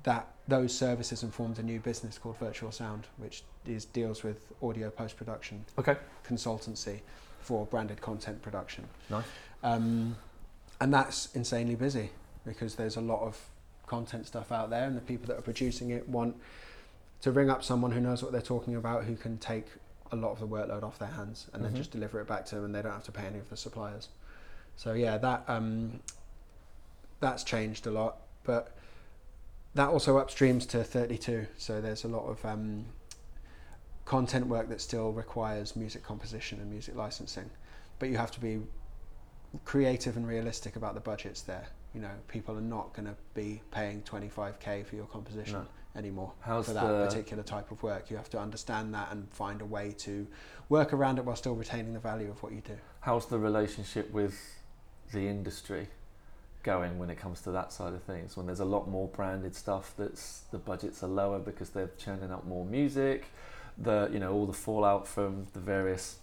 that 0.03 0.27
those 0.47 0.73
services 0.75 1.23
and 1.23 1.33
formed 1.33 1.59
a 1.59 1.63
new 1.63 1.77
business 1.79 2.17
called 2.17 2.37
Virtual 2.37 2.71
Sound, 2.71 3.05
which 3.17 3.43
is, 3.65 3.83
deals 3.83 4.23
with 4.23 4.51
audio 4.63 4.89
post 4.89 5.17
production 5.17 5.65
Okay. 5.77 5.97
consultancy 6.25 7.01
for 7.41 7.65
branded 7.65 7.99
content 7.99 8.41
production. 8.41 8.87
Nice. 9.09 9.25
Um, 9.61 10.15
and 10.79 10.93
that's 10.93 11.35
insanely 11.35 11.75
busy 11.75 12.11
because 12.45 12.75
there's 12.75 12.95
a 12.95 13.01
lot 13.01 13.19
of 13.21 13.37
content 13.87 14.25
stuff 14.25 14.53
out 14.53 14.69
there, 14.69 14.85
and 14.87 14.95
the 14.95 15.01
people 15.01 15.27
that 15.27 15.37
are 15.37 15.41
producing 15.41 15.89
it 15.89 16.07
want 16.07 16.37
to 17.21 17.31
ring 17.33 17.49
up 17.49 17.61
someone 17.61 17.91
who 17.91 17.99
knows 17.99 18.23
what 18.23 18.31
they're 18.31 18.41
talking 18.41 18.75
about, 18.77 19.03
who 19.03 19.17
can 19.17 19.37
take 19.37 19.65
a 20.13 20.15
lot 20.15 20.31
of 20.31 20.39
the 20.39 20.47
workload 20.47 20.81
off 20.83 20.97
their 20.97 21.09
hands 21.09 21.47
and 21.53 21.61
Mhm. 21.61 21.65
then 21.67 21.75
just 21.75 21.91
deliver 21.91 22.21
it 22.21 22.27
back 22.27 22.45
to 22.45 22.55
them, 22.55 22.63
and 22.63 22.73
they 22.73 22.81
don't 22.81 22.93
have 22.93 23.03
to 23.03 23.11
pay 23.11 23.25
any 23.25 23.37
of 23.39 23.49
the 23.49 23.57
suppliers. 23.57 24.07
So 24.79 24.93
yeah, 24.93 25.17
that 25.17 25.43
um, 25.49 25.99
that's 27.19 27.43
changed 27.43 27.85
a 27.85 27.91
lot, 27.91 28.19
but 28.45 28.77
that 29.75 29.89
also 29.89 30.17
upstreams 30.17 30.65
to 30.69 30.85
32. 30.85 31.47
So 31.57 31.81
there's 31.81 32.05
a 32.05 32.07
lot 32.07 32.23
of 32.27 32.45
um, 32.45 32.85
content 34.05 34.47
work 34.47 34.69
that 34.69 34.79
still 34.79 35.11
requires 35.11 35.75
music 35.75 36.01
composition 36.01 36.61
and 36.61 36.71
music 36.71 36.95
licensing, 36.95 37.49
but 37.99 38.07
you 38.07 38.15
have 38.15 38.31
to 38.31 38.39
be 38.39 38.61
creative 39.65 40.15
and 40.15 40.25
realistic 40.25 40.77
about 40.77 40.93
the 40.93 41.01
budgets 41.01 41.41
there. 41.41 41.67
You 41.93 41.99
know, 41.99 42.11
people 42.29 42.57
are 42.57 42.61
not 42.61 42.93
going 42.93 43.07
to 43.09 43.15
be 43.33 43.61
paying 43.71 44.01
25k 44.03 44.85
for 44.85 44.95
your 44.95 45.07
composition 45.07 45.55
No. 45.55 45.99
anymore 45.99 46.31
How's 46.39 46.67
for 46.67 46.73
that 46.73 46.87
the 46.87 47.05
particular 47.05 47.43
type 47.43 47.69
of 47.71 47.83
work. 47.83 48.09
You 48.09 48.15
have 48.15 48.29
to 48.29 48.39
understand 48.39 48.93
that 48.93 49.11
and 49.11 49.29
find 49.33 49.59
a 49.61 49.65
way 49.65 49.91
to 49.97 50.25
work 50.69 50.93
around 50.93 51.17
it 51.17 51.25
while 51.25 51.35
still 51.35 51.55
retaining 51.55 51.91
the 51.91 51.99
value 51.99 52.29
of 52.29 52.41
what 52.41 52.53
you 52.53 52.61
do. 52.61 52.77
how's 53.01 53.25
the 53.25 53.39
relationship 53.39 54.09
with 54.13 54.58
the 55.11 55.27
industry 55.27 55.87
going 56.63 56.99
when 56.99 57.09
it 57.09 57.17
comes 57.17 57.41
to 57.41 57.51
that 57.51 57.71
side 57.71 57.93
of 57.93 58.03
things? 58.03 58.35
When 58.37 58.45
there's 58.45 58.59
a 58.59 58.65
lot 58.65 58.87
more 58.89 59.07
branded 59.07 59.55
stuff 59.55 59.93
that's 59.97 60.41
the 60.51 60.57
budgets 60.57 61.03
are 61.03 61.07
lower 61.07 61.39
because 61.39 61.69
they're 61.69 61.91
churning 61.97 62.31
out 62.31 62.47
more 62.47 62.65
music, 62.65 63.25
the 63.77 64.09
you 64.11 64.19
know 64.19 64.33
all 64.33 64.45
the 64.45 64.53
fallout 64.53 65.07
from 65.07 65.47
the 65.53 65.59
various 65.59 66.17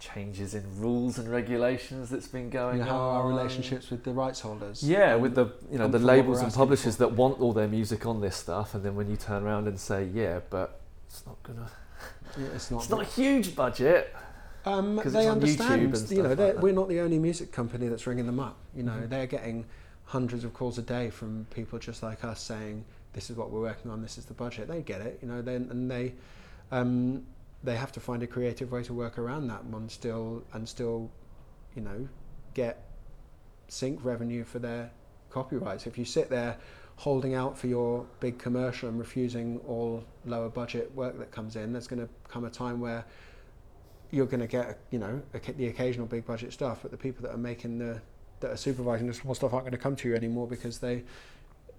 changes 0.00 0.54
in 0.54 0.62
rules 0.80 1.18
and 1.18 1.28
regulations 1.28 2.08
that's 2.08 2.28
been 2.28 2.48
going 2.50 2.78
You 2.78 2.84
know, 2.84 2.90
how 2.90 2.96
on. 3.00 3.16
are 3.16 3.22
our 3.22 3.28
relationships 3.28 3.90
with 3.90 4.04
the 4.04 4.12
rights 4.12 4.40
holders? 4.40 4.80
Yeah, 4.82 5.16
with 5.16 5.34
the 5.34 5.46
you 5.72 5.78
know 5.78 5.88
the 5.88 5.98
labels 5.98 6.40
and 6.40 6.52
publishers 6.54 6.96
for. 6.96 7.00
that 7.06 7.12
want 7.14 7.40
all 7.40 7.52
their 7.52 7.66
music 7.68 8.06
on 8.06 8.20
this 8.20 8.36
stuff, 8.36 8.74
and 8.74 8.84
then 8.84 8.94
when 8.94 9.10
you 9.10 9.16
turn 9.16 9.42
around 9.42 9.66
and 9.66 9.78
say, 9.78 10.04
yeah, 10.04 10.38
but 10.50 10.80
it's 11.08 11.26
not 11.26 11.42
gonna, 11.42 11.68
Yeah, 12.38 12.46
it's 12.54 12.70
not. 12.70 12.78
it's 12.82 12.90
not 12.90 13.00
a 13.02 13.04
huge 13.04 13.56
budget. 13.56 14.14
Um, 14.64 14.96
they 14.96 15.02
it's 15.02 15.14
on 15.14 15.22
YouTube 15.22 15.30
understand. 15.30 15.82
and 15.94 16.10
you 16.10 16.22
know, 16.22 16.28
like 16.30 16.38
that. 16.38 16.60
we're 16.60 16.72
not 16.72 16.88
the 16.88 17.00
only 17.00 17.18
music 17.18 17.52
company 17.52 17.88
that's 17.88 18.06
ringing 18.06 18.26
them 18.26 18.40
up. 18.40 18.56
You 18.74 18.82
know, 18.82 18.92
Mhm. 18.92 19.08
they're 19.08 19.26
getting 19.26 19.64
hundreds 20.04 20.44
of 20.44 20.52
calls 20.54 20.78
a 20.78 20.82
day 20.82 21.10
from 21.10 21.46
people 21.50 21.78
just 21.78 22.02
like 22.02 22.24
us 22.24 22.40
saying, 22.42 22.84
"This 23.12 23.30
is 23.30 23.36
what 23.36 23.50
we're 23.50 23.60
working 23.60 23.90
on. 23.90 24.02
This 24.02 24.18
is 24.18 24.24
the 24.26 24.34
budget." 24.34 24.68
They 24.68 24.82
get 24.82 25.00
it. 25.00 25.18
You 25.22 25.28
know, 25.28 25.42
then 25.42 25.68
and 25.70 25.90
they 25.90 26.14
um, 26.70 27.24
they 27.64 27.76
have 27.76 27.92
to 27.92 28.00
find 28.00 28.22
a 28.22 28.26
creative 28.26 28.70
way 28.70 28.82
to 28.84 28.92
work 28.94 29.18
around 29.18 29.48
that 29.48 29.64
one 29.64 29.88
still 29.88 30.44
and 30.52 30.68
still, 30.68 31.10
you 31.74 31.82
know, 31.82 32.08
get 32.54 32.84
sync 33.68 34.04
revenue 34.04 34.44
for 34.44 34.58
their 34.58 34.90
copyrights. 35.30 35.86
If 35.86 35.98
you 35.98 36.04
sit 36.04 36.30
there 36.30 36.56
holding 36.96 37.34
out 37.34 37.56
for 37.56 37.66
your 37.68 38.04
big 38.20 38.38
commercial 38.38 38.88
and 38.88 38.98
refusing 38.98 39.60
all 39.66 40.04
lower 40.24 40.48
budget 40.48 40.94
work 40.94 41.18
that 41.18 41.30
comes 41.30 41.56
in, 41.56 41.72
there's 41.72 41.86
going 41.86 42.00
to 42.00 42.08
come 42.28 42.44
a 42.44 42.50
time 42.50 42.80
where 42.80 43.04
you're 44.10 44.26
going 44.26 44.40
to 44.40 44.46
get, 44.46 44.78
you 44.90 44.98
know, 44.98 45.20
the 45.56 45.68
occasional 45.68 46.06
big 46.06 46.26
budget 46.26 46.52
stuff, 46.52 46.80
but 46.82 46.90
the 46.90 46.96
people 46.96 47.22
that 47.22 47.34
are 47.34 47.38
making 47.38 47.78
the, 47.78 48.00
that 48.40 48.50
are 48.50 48.56
supervising 48.56 49.06
the 49.06 49.14
small 49.14 49.34
stuff 49.34 49.52
aren't 49.52 49.64
going 49.64 49.72
to 49.72 49.78
come 49.78 49.96
to 49.96 50.08
you 50.08 50.14
anymore 50.14 50.46
because 50.46 50.78
they 50.78 51.02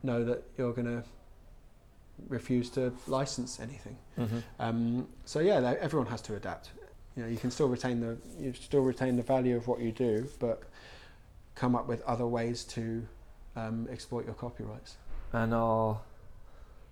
know 0.03 0.23
that 0.23 0.43
you're 0.57 0.73
going 0.73 0.87
to 0.87 1.03
refuse 2.27 2.69
to 2.71 2.93
license 3.07 3.59
anything. 3.59 3.97
Mm-hmm. 4.17 4.39
Um, 4.59 5.07
so 5.25 5.39
yeah, 5.39 5.75
everyone 5.79 6.07
has 6.07 6.21
to 6.23 6.35
adapt. 6.35 6.71
You 7.15 7.23
know, 7.23 7.29
you 7.29 7.37
can 7.37 7.51
still 7.51 7.67
retain 7.67 7.99
the 7.99 8.17
you 8.39 8.53
still 8.53 8.81
retain 8.81 9.15
the 9.15 9.23
value 9.23 9.57
of 9.57 9.67
what 9.67 9.79
you 9.79 9.91
do, 9.91 10.27
but 10.39 10.63
come 11.55 11.75
up 11.75 11.87
with 11.87 12.01
other 12.03 12.27
ways 12.27 12.63
to 12.63 13.05
um, 13.55 13.87
exploit 13.91 14.25
your 14.25 14.35
copyrights. 14.35 14.97
And 15.33 15.53
our 15.53 15.99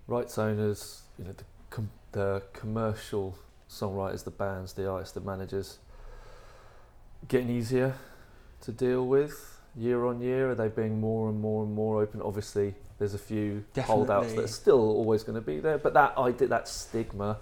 rights 0.06 0.38
owners, 0.38 1.02
you 1.18 1.24
know, 1.24 1.32
the, 1.32 1.44
com- 1.70 1.90
the 2.12 2.42
commercial 2.52 3.36
songwriters, 3.68 4.24
the 4.24 4.30
bands, 4.30 4.72
the 4.72 4.88
artists, 4.90 5.14
the 5.14 5.20
managers, 5.20 5.78
getting 7.28 7.50
easier 7.50 7.94
to 8.62 8.72
deal 8.72 9.06
with 9.06 9.60
year 9.76 10.04
on 10.06 10.20
year? 10.20 10.50
Are 10.50 10.54
they 10.54 10.68
being 10.68 11.00
more 11.00 11.28
and 11.28 11.40
more 11.40 11.64
and 11.64 11.74
more 11.74 12.02
open? 12.02 12.22
Obviously, 12.22 12.74
there's 12.98 13.14
a 13.14 13.18
few 13.18 13.64
holdouts 13.80 14.32
that 14.34 14.44
are 14.44 14.48
still 14.48 14.80
always 14.80 15.22
going 15.22 15.36
to 15.36 15.40
be 15.46 15.60
there, 15.60 15.78
but 15.78 15.94
that 15.94 16.16
idea, 16.16 16.48
that 16.48 16.68
stigma 16.68 17.38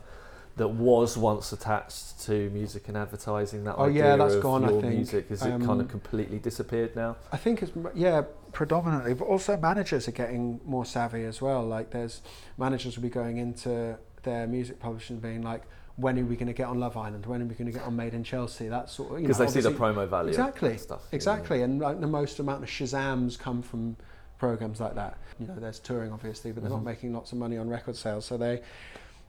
that 0.57 0.68
was 0.68 1.18
once 1.18 1.53
attached 1.53 2.18
to 2.22 2.49
music 2.49 2.89
and 2.89 2.97
advertising, 2.97 3.64
that 3.64 3.74
Oh, 3.77 3.85
idea 3.85 4.05
yeah, 4.05 4.16
that's 4.16 4.35
of 4.37 4.43
gone, 4.43 4.64
I 4.64 4.68
think. 4.68 4.85
music, 4.85 5.27
is 5.31 5.43
it 5.43 5.51
kind 5.51 5.68
Um, 5.70 5.81
of 5.81 5.89
completely 5.89 6.39
disappeared 6.39 6.97
now? 6.97 7.16
I 7.31 7.37
think 7.37 7.62
it's 7.62 7.72
yeah, 7.95 8.22
predominantly, 8.53 9.12
but 9.12 9.27
also 9.27 9.59
managers 9.59 10.09
are 10.09 10.12
getting 10.12 10.59
more 10.64 10.87
savvy 10.87 11.24
as 11.24 11.43
well. 11.43 11.62
Like 11.62 11.91
there's 11.91 12.22
managers 12.57 12.97
will 12.97 13.03
be 13.03 13.11
going 13.11 13.37
into 13.37 13.99
their 14.22 14.47
music 14.47 14.81
publishing 14.81 15.18
being 15.18 15.43
like, 15.43 15.62
when 15.97 16.19
are 16.19 16.25
we 16.25 16.37
going 16.37 16.47
to 16.49 16.53
get 16.53 16.67
on 16.67 16.79
Love 16.79 16.97
Island? 16.97 17.25
When 17.27 17.41
are 17.41 17.47
we 17.47 17.55
going 17.55 17.67
to 17.73 17.79
get 17.79 17.87
on 17.87 17.97
Made 17.97 18.13
in 18.15 18.23
Chelsea? 18.23 18.69
That 18.69 18.91
sort 18.91 19.13
of 19.13 19.21
you 19.21 19.27
Because 19.29 19.39
they 19.39 19.47
see 19.49 19.61
the 19.67 19.75
promo 19.75 20.07
value. 20.09 20.29
Exactly, 20.29 20.77
stuff. 20.77 21.03
yeah. 21.11 21.17
Exactly, 21.17 21.63
and 21.63 21.81
like 21.81 22.01
the 22.01 22.07
most 22.07 22.39
amount 22.39 22.63
of 22.63 22.69
Shazams 22.69 23.39
come 23.39 23.63
from 23.63 23.97
programs 24.39 24.79
like 24.81 24.95
that. 24.97 25.17
You 25.41 25.47
know, 25.47 25.55
there's 25.59 25.79
touring 25.79 26.13
obviously, 26.13 26.53
but 26.53 26.63
they're 26.63 26.71
Mhm. 26.71 26.77
not 26.77 26.85
making 26.85 27.15
lots 27.15 27.33
of 27.33 27.39
money 27.39 27.57
on 27.57 27.69
record 27.71 27.97
sales. 27.97 28.27
So 28.27 28.37
they, 28.37 28.63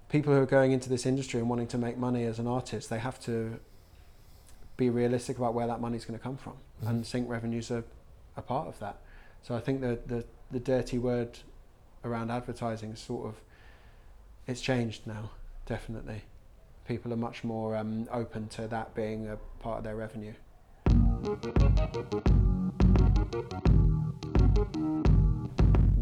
people 0.10 0.34
who 0.34 0.42
are 0.42 0.46
going 0.46 0.74
into 0.74 0.90
this 0.90 1.06
industry 1.06 1.40
and 1.40 1.50
wanting 1.50 1.68
to 1.68 1.78
make 1.78 1.98
money 1.98 2.26
as 2.26 2.40
an 2.40 2.48
artist, 2.48 2.90
they 2.90 3.00
have 3.00 3.20
to 3.22 3.60
be 4.76 4.90
realistic 4.90 5.38
about 5.38 5.54
where 5.54 5.68
that 5.68 5.80
money's 5.80 6.04
going 6.06 6.20
to 6.20 6.24
come 6.24 6.36
from, 6.38 6.54
Mhm. 6.84 6.90
and 6.90 7.06
sync 7.08 7.30
revenues 7.30 7.72
are 7.72 7.84
a 8.36 8.42
part 8.42 8.68
of 8.68 8.78
that. 8.80 8.98
So 9.44 9.56
I 9.56 9.62
think 9.62 9.80
the 9.82 10.00
the 10.06 10.26
the 10.52 10.60
dirty 10.60 10.98
word 10.98 11.40
around 12.06 12.32
advertising 12.32 12.92
is 12.92 13.00
sort 13.00 13.26
of 13.28 13.42
it's 14.46 14.62
changed 14.62 15.06
now, 15.08 15.32
definitely. 15.66 16.24
People 16.88 17.12
are 17.12 17.18
much 17.18 17.44
more 17.44 17.76
um, 17.76 18.08
open 18.12 18.48
to 18.50 18.68
that 18.70 18.96
being 18.96 19.28
a 19.28 19.36
part 19.62 19.80
of 19.80 19.84
their 19.84 19.96
revenue. 19.98 20.34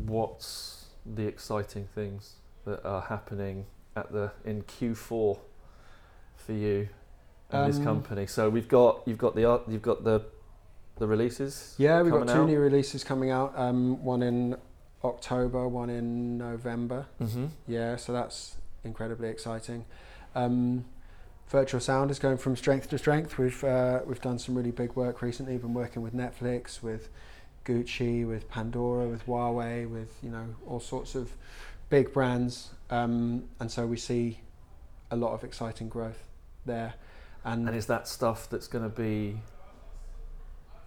what's 0.06 0.86
the 1.06 1.26
exciting 1.28 1.88
things 1.94 2.36
that 2.66 2.84
are 2.86 3.02
happening 3.02 3.66
at 3.96 4.12
the 4.12 4.32
in 4.44 4.64
Q4 4.64 5.38
for 6.38 6.52
you 6.54 6.90
and 7.52 7.70
this 7.70 7.78
Um, 7.78 7.84
company? 7.84 8.26
So 8.28 8.50
we've 8.50 8.68
got 8.68 9.02
you've 9.06 9.18
got 9.18 9.36
the 9.36 9.46
art, 9.46 9.64
you've 9.68 9.82
got 9.82 10.04
the 10.04 10.24
the 10.98 11.08
releases. 11.08 11.76
Yeah, 11.78 12.02
we've 12.02 12.12
got 12.14 12.28
two 12.28 12.42
out. 12.42 12.48
new 12.48 12.60
releases 12.60 13.04
coming 13.04 13.30
out. 13.30 13.54
Um, 13.58 14.04
one 14.04 14.24
in 14.24 14.56
October, 15.04 15.68
one 15.68 15.90
in 15.90 16.38
November. 16.38 17.06
Mm-hmm. 17.22 17.48
Yeah, 17.68 17.98
so 17.98 18.14
that's 18.14 18.56
incredibly 18.84 19.28
exciting. 19.30 19.86
Um, 20.36 20.86
virtual 21.48 21.80
sound 21.80 22.12
is 22.12 22.20
going 22.20 22.38
from 22.38 22.56
strength 22.56 22.90
to 22.90 22.98
strength. 22.98 23.38
We've 23.38 23.64
uh, 23.64 24.02
we've 24.06 24.22
done 24.22 24.40
some 24.40 24.56
really 24.56 24.72
big 24.72 24.96
work 24.96 25.22
recently. 25.22 25.58
Been 25.58 25.74
working 25.74 26.02
with 26.02 26.14
Netflix, 26.14 26.84
with 26.84 27.10
Gucci, 27.66 28.28
with 28.28 28.50
Pandora, 28.50 29.08
with 29.08 29.26
Huawei, 29.26 29.90
with 29.90 30.18
you 30.22 30.30
know 30.30 30.56
all 30.68 30.80
sorts 30.80 31.16
of 31.16 31.32
big 31.90 32.14
brands, 32.14 32.70
um, 32.90 33.46
and 33.60 33.72
so 33.72 33.86
we 33.86 33.98
see 33.98 34.40
a 35.12 35.16
lot 35.16 35.34
of 35.34 35.44
exciting 35.44 35.90
growth 35.90 36.24
there. 36.66 36.96
And, 37.44 37.68
And 37.68 37.78
is 37.78 37.86
that 37.86 38.08
stuff 38.08 38.50
that's 38.50 38.68
going 38.68 38.84
to 38.84 38.96
be 38.96 39.40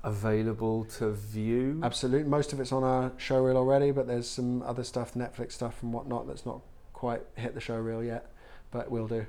available 0.02 0.84
to 0.84 1.12
view? 1.12 1.80
Absolutely. 1.84 2.28
Most 2.28 2.52
of 2.52 2.60
it's 2.60 2.72
on 2.72 2.82
our 2.82 3.12
show 3.16 3.38
reel 3.38 3.56
already, 3.56 3.92
but 3.92 4.06
there's 4.06 4.28
some 4.28 4.62
other 4.62 4.82
stuff, 4.82 5.14
Netflix 5.14 5.52
stuff 5.52 5.82
and 5.82 5.92
whatnot, 5.92 6.26
that's 6.26 6.44
not 6.44 6.60
quite 6.92 7.22
hit 7.36 7.54
the 7.54 7.60
show 7.60 7.76
reel 7.76 8.02
yet, 8.02 8.32
but 8.72 8.90
will 8.90 9.06
do. 9.06 9.26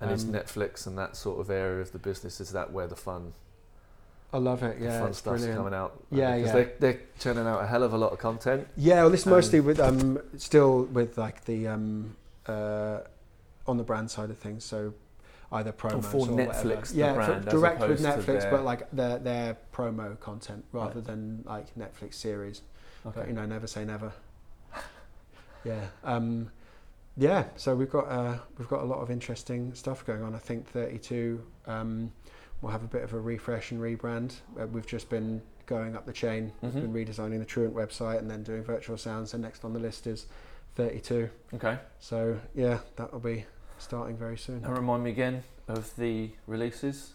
And 0.00 0.10
is 0.12 0.24
Um, 0.24 0.32
Netflix 0.32 0.86
and 0.86 0.96
that 0.96 1.16
sort 1.16 1.40
of 1.40 1.50
area 1.50 1.80
of 1.80 1.90
the 1.92 1.98
business 1.98 2.40
is 2.40 2.50
that 2.52 2.72
where 2.72 2.86
the 2.86 2.94
fun, 2.96 3.32
I 4.32 4.38
love 4.38 4.62
it. 4.62 4.78
the 4.78 4.84
Yeah, 4.84 5.00
fun 5.00 5.12
stuff's 5.12 5.38
brilliant. 5.40 5.56
coming 5.56 5.74
out? 5.74 6.00
Yeah, 6.10 6.36
because 6.36 6.48
yeah. 6.54 6.64
They, 6.64 6.72
they're 6.78 7.00
churning 7.18 7.46
out 7.46 7.62
a 7.64 7.66
hell 7.66 7.82
of 7.82 7.92
a 7.92 7.98
lot 7.98 8.12
of 8.12 8.18
content. 8.18 8.68
Yeah, 8.76 9.00
well, 9.02 9.10
this 9.10 9.26
Um, 9.26 9.32
mostly 9.32 9.60
with 9.60 9.80
um, 9.80 10.20
still 10.36 10.84
with 10.84 11.18
like 11.18 11.44
the 11.46 11.66
um, 11.68 12.16
uh, 12.46 13.00
on 13.66 13.76
the 13.76 13.82
brand 13.84 14.10
side 14.10 14.30
of 14.30 14.38
things. 14.38 14.64
So 14.64 14.94
either 15.50 15.72
promos 15.72 16.04
for 16.04 16.18
or 16.18 16.26
Netflix, 16.28 16.94
yeah, 16.94 17.14
brand, 17.14 17.44
for, 17.44 17.50
direct 17.50 17.80
with 17.80 18.00
Netflix, 18.02 18.48
but 18.50 18.64
like 18.64 18.88
their 18.92 19.18
their 19.18 19.56
promo 19.74 20.18
content 20.20 20.64
rather 20.72 20.96
Right. 20.96 21.04
than 21.04 21.42
like 21.46 21.74
Netflix 21.74 22.14
series. 22.14 22.60
Okay. 23.06 23.20
But 23.20 23.28
you 23.28 23.34
know, 23.34 23.46
never 23.46 23.66
say 23.66 23.84
never. 23.84 24.12
yeah. 25.64 25.86
Um, 26.04 26.50
yeah. 27.18 27.44
So 27.56 27.74
we've 27.74 27.90
got 27.90 28.06
uh, 28.08 28.38
we've 28.56 28.68
got 28.68 28.80
a 28.80 28.84
lot 28.86 29.00
of 29.00 29.10
interesting 29.10 29.74
stuff 29.74 30.06
going 30.06 30.22
on. 30.22 30.34
I 30.34 30.38
think 30.38 30.66
32 30.68 31.42
um, 31.66 32.12
will 32.62 32.70
have 32.70 32.84
a 32.84 32.86
bit 32.88 33.02
of 33.02 33.12
a 33.12 33.20
refresh 33.20 33.70
and 33.72 33.80
rebrand. 33.80 34.36
Uh, 34.58 34.66
we've 34.66 34.86
just 34.86 35.10
been 35.10 35.42
going 35.66 35.94
up 35.96 36.06
the 36.06 36.12
chain. 36.12 36.52
Mhm. 36.62 36.74
We've 36.74 36.82
been 36.92 36.94
redesigning 36.94 37.38
the 37.40 37.44
Truant 37.44 37.74
website 37.74 38.18
and 38.20 38.30
then 38.30 38.42
doing 38.42 38.62
virtual 38.64 38.96
sounds. 38.96 39.34
And 39.34 39.42
next 39.42 39.64
on 39.64 39.72
the 39.74 39.78
list 39.80 40.06
is 40.06 40.26
32. 40.76 41.28
Okay. 41.54 41.78
So 42.00 42.38
yeah, 42.54 42.78
that 42.96 43.12
will 43.12 43.20
be 43.20 43.44
starting 43.78 44.16
very 44.16 44.38
soon. 44.38 44.64
And 44.64 44.76
remind 44.76 45.04
me 45.04 45.10
again 45.10 45.42
of 45.66 45.94
the 45.96 46.30
releases. 46.46 47.12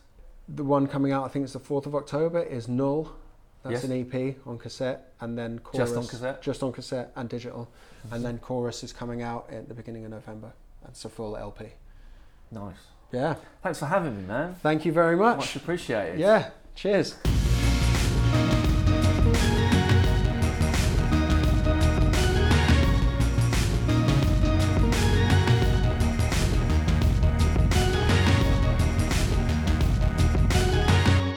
The 0.47 0.63
one 0.63 0.87
coming 0.87 1.11
out, 1.13 1.23
I 1.23 1.29
think 1.29 1.43
it's 1.45 1.53
the 1.53 1.59
4th 1.59 1.85
of 1.85 1.95
October, 1.95 2.43
is 2.43 2.67
Null. 2.67 3.15
That's 3.64 3.76
Yes. 3.76 3.84
an 3.86 3.91
EP 4.14 4.36
on 4.45 4.57
cassette, 4.57 5.14
and 5.22 5.38
then 5.38 5.59
chorus 5.59 5.89
Just 5.89 5.97
on 5.97 6.05
cassette? 6.07 6.41
just 6.41 6.64
on 6.64 6.72
cassette 6.74 7.11
and 7.16 7.30
digital, 7.30 7.70
and 8.03 8.11
mm-hmm. 8.11 8.24
then 8.24 8.38
chorus 8.39 8.84
is 8.84 8.91
coming 8.91 9.22
out 9.22 9.47
at 9.51 9.68
the 9.70 9.74
beginning 9.74 10.03
of 10.05 10.11
November. 10.11 10.51
That's 10.84 11.05
a 11.05 11.09
full 11.09 11.38
LP. 11.38 11.68
Nice. 12.51 12.76
Yeah, 13.14 13.36
Thanks 13.61 13.80
for 13.80 13.86
having 13.86 14.18
me, 14.18 14.24
man. 14.24 14.55
thank 14.61 14.86
you 14.86 14.91
very 14.91 15.16
Much 15.16 15.38
much. 15.38 15.55
appreciated. 15.55 16.20
Yeah, 16.20 16.49
cheers. 16.76 17.16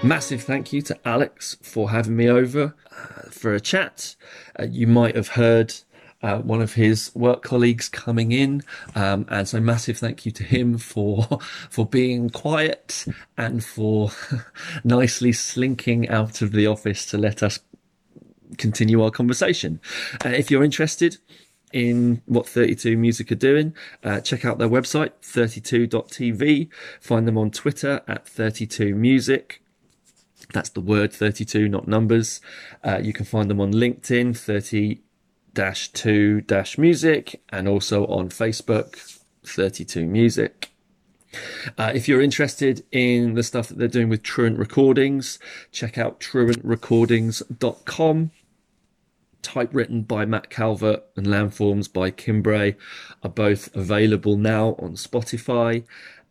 Massive 0.06 0.44
thank 0.44 0.72
you 0.72 0.82
to 0.82 0.96
Alex 1.04 1.56
for 1.62 1.90
having 1.90 2.14
me 2.14 2.30
over 2.30 2.76
uh, 2.92 3.28
for 3.28 3.54
a 3.54 3.60
chat. 3.60 4.14
Uh, 4.56 4.66
you 4.70 4.86
might 4.86 5.16
have 5.16 5.30
heard 5.30 5.74
uh, 6.22 6.38
one 6.38 6.62
of 6.62 6.74
his 6.74 7.10
work 7.16 7.42
colleagues 7.42 7.88
coming 7.88 8.30
in, 8.30 8.62
um, 8.94 9.26
and 9.28 9.48
so 9.48 9.58
massive 9.58 9.98
thank 9.98 10.24
you 10.24 10.30
to 10.30 10.44
him 10.44 10.78
for 10.78 11.40
for 11.70 11.84
being 11.84 12.30
quiet 12.30 13.04
and 13.36 13.64
for 13.64 14.12
nicely 14.84 15.32
slinking 15.32 16.08
out 16.08 16.40
of 16.40 16.52
the 16.52 16.68
office 16.68 17.04
to 17.06 17.18
let 17.18 17.42
us 17.42 17.58
continue 18.58 19.02
our 19.02 19.10
conversation. 19.10 19.80
Uh, 20.24 20.28
if 20.28 20.52
you're 20.52 20.62
interested 20.62 21.16
in 21.72 22.22
what 22.26 22.48
32 22.48 22.96
Music 22.96 23.32
are 23.32 23.34
doing, 23.34 23.74
uh, 24.04 24.20
check 24.20 24.44
out 24.44 24.58
their 24.58 24.68
website, 24.68 25.10
32.tv. 25.20 26.68
Find 27.00 27.26
them 27.26 27.36
on 27.36 27.50
Twitter 27.50 28.02
at 28.06 28.28
32 28.28 28.94
Music. 28.94 29.62
That's 30.52 30.70
the 30.70 30.80
word 30.80 31.12
32, 31.12 31.68
not 31.68 31.88
numbers. 31.88 32.40
Uh, 32.84 33.00
you 33.02 33.12
can 33.12 33.24
find 33.24 33.50
them 33.50 33.60
on 33.60 33.72
LinkedIn, 33.72 34.36
30 34.36 35.00
2 35.56 36.44
music, 36.78 37.42
and 37.48 37.66
also 37.66 38.06
on 38.06 38.28
Facebook, 38.28 39.18
32 39.44 40.06
Music. 40.06 40.70
Uh, 41.76 41.90
if 41.94 42.08
you're 42.08 42.22
interested 42.22 42.82
in 42.92 43.34
the 43.34 43.42
stuff 43.42 43.68
that 43.68 43.76
they're 43.78 43.88
doing 43.88 44.08
with 44.08 44.22
Truant 44.22 44.58
Recordings, 44.58 45.38
check 45.72 45.98
out 45.98 46.20
truantrecordings.com. 46.20 48.30
Typewritten 49.42 50.02
by 50.02 50.24
Matt 50.24 50.48
Calvert 50.50 51.02
and 51.14 51.26
Landforms 51.26 51.92
by 51.92 52.10
Kinbrae 52.10 52.74
are 53.22 53.30
both 53.30 53.74
available 53.76 54.36
now 54.36 54.74
on 54.78 54.94
Spotify. 54.94 55.84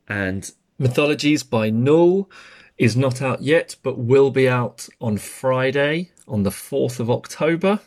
And 0.07 0.51
Mythologies 0.77 1.43
by 1.43 1.69
Null 1.69 2.29
is 2.77 2.95
not 2.95 3.21
out 3.21 3.41
yet, 3.41 3.75
but 3.83 3.97
will 3.97 4.31
be 4.31 4.49
out 4.49 4.87
on 4.99 5.17
Friday, 5.17 6.11
on 6.27 6.43
the 6.43 6.49
4th 6.49 6.99
of 6.99 7.09
October. 7.09 7.79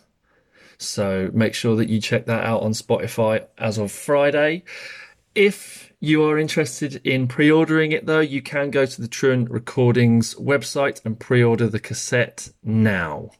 So 0.78 1.30
make 1.34 1.54
sure 1.54 1.76
that 1.76 1.88
you 1.88 2.00
check 2.00 2.26
that 2.26 2.44
out 2.44 2.62
on 2.62 2.72
Spotify 2.72 3.46
as 3.58 3.78
of 3.78 3.90
Friday. 3.90 4.64
If 5.34 5.92
you 6.00 6.24
are 6.24 6.38
interested 6.38 7.00
in 7.04 7.26
pre 7.26 7.50
ordering 7.50 7.92
it, 7.92 8.06
though, 8.06 8.20
you 8.20 8.40
can 8.40 8.70
go 8.70 8.86
to 8.86 9.00
the 9.00 9.08
Truant 9.08 9.50
Recordings 9.50 10.34
website 10.36 11.04
and 11.04 11.18
pre 11.18 11.42
order 11.42 11.66
the 11.66 11.80
cassette 11.80 12.50
now. 12.62 13.30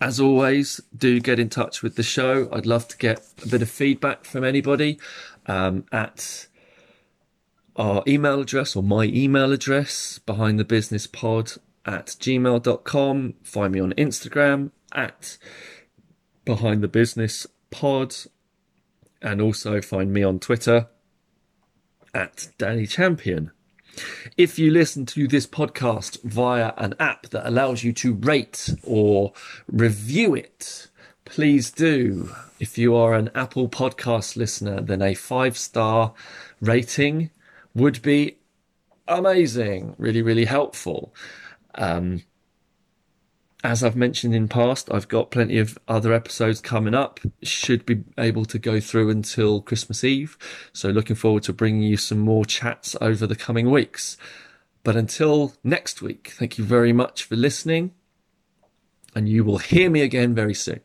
As 0.00 0.20
always, 0.20 0.80
do 0.96 1.20
get 1.20 1.38
in 1.38 1.48
touch 1.48 1.82
with 1.82 1.96
the 1.96 2.02
show. 2.02 2.48
I'd 2.52 2.66
love 2.66 2.88
to 2.88 2.96
get 2.96 3.24
a 3.44 3.48
bit 3.48 3.62
of 3.62 3.70
feedback 3.70 4.24
from 4.24 4.44
anybody 4.44 4.98
um, 5.46 5.84
at 5.92 6.46
our 7.76 8.02
email 8.06 8.40
address 8.40 8.74
or 8.76 8.82
my 8.82 9.04
email 9.04 9.52
address, 9.52 10.18
behind 10.18 10.58
the 10.58 10.64
business 10.64 11.06
pod 11.06 11.52
at 11.84 12.06
gmail.com. 12.06 13.34
Find 13.42 13.72
me 13.72 13.80
on 13.80 13.92
Instagram 13.92 14.70
at 14.92 15.38
behind 16.44 16.82
the 16.82 16.88
business 16.88 17.46
pod 17.70 18.14
and 19.22 19.40
also 19.40 19.80
find 19.80 20.12
me 20.12 20.22
on 20.22 20.38
Twitter 20.38 20.88
at 22.14 22.48
Danny 22.58 22.86
Champion. 22.86 23.50
If 24.36 24.58
you 24.58 24.70
listen 24.70 25.06
to 25.06 25.26
this 25.26 25.46
podcast 25.46 26.22
via 26.22 26.72
an 26.76 26.94
app 26.98 27.28
that 27.30 27.48
allows 27.48 27.82
you 27.82 27.92
to 27.94 28.14
rate 28.14 28.74
or 28.82 29.32
review 29.66 30.34
it, 30.34 30.88
please 31.24 31.70
do. 31.70 32.30
If 32.60 32.76
you 32.78 32.94
are 32.94 33.14
an 33.14 33.30
Apple 33.34 33.68
podcast 33.68 34.36
listener, 34.36 34.80
then 34.80 35.02
a 35.02 35.14
five 35.14 35.56
star 35.56 36.12
rating 36.60 37.30
would 37.76 38.00
be 38.00 38.38
amazing, 39.06 39.94
really, 39.98 40.22
really 40.22 40.46
helpful. 40.46 41.14
Um, 41.74 42.22
as 43.62 43.84
I've 43.84 43.96
mentioned 43.96 44.34
in 44.34 44.48
past, 44.48 44.90
I've 44.90 45.08
got 45.08 45.30
plenty 45.30 45.58
of 45.58 45.76
other 45.86 46.12
episodes 46.12 46.60
coming 46.60 46.94
up. 46.94 47.20
Should 47.42 47.84
be 47.84 48.02
able 48.16 48.46
to 48.46 48.58
go 48.58 48.80
through 48.80 49.10
until 49.10 49.60
Christmas 49.60 50.04
Eve. 50.04 50.38
So 50.72 50.88
looking 50.88 51.16
forward 51.16 51.42
to 51.44 51.52
bringing 51.52 51.82
you 51.82 51.98
some 51.98 52.18
more 52.18 52.46
chats 52.46 52.96
over 53.00 53.26
the 53.26 53.36
coming 53.36 53.70
weeks. 53.70 54.16
But 54.82 54.96
until 54.96 55.52
next 55.62 56.00
week, 56.00 56.32
thank 56.38 56.58
you 56.58 56.64
very 56.64 56.92
much 56.92 57.24
for 57.24 57.36
listening. 57.36 57.92
And 59.14 59.28
you 59.28 59.44
will 59.44 59.58
hear 59.58 59.90
me 59.90 60.00
again 60.00 60.34
very 60.34 60.54
soon. 60.54 60.80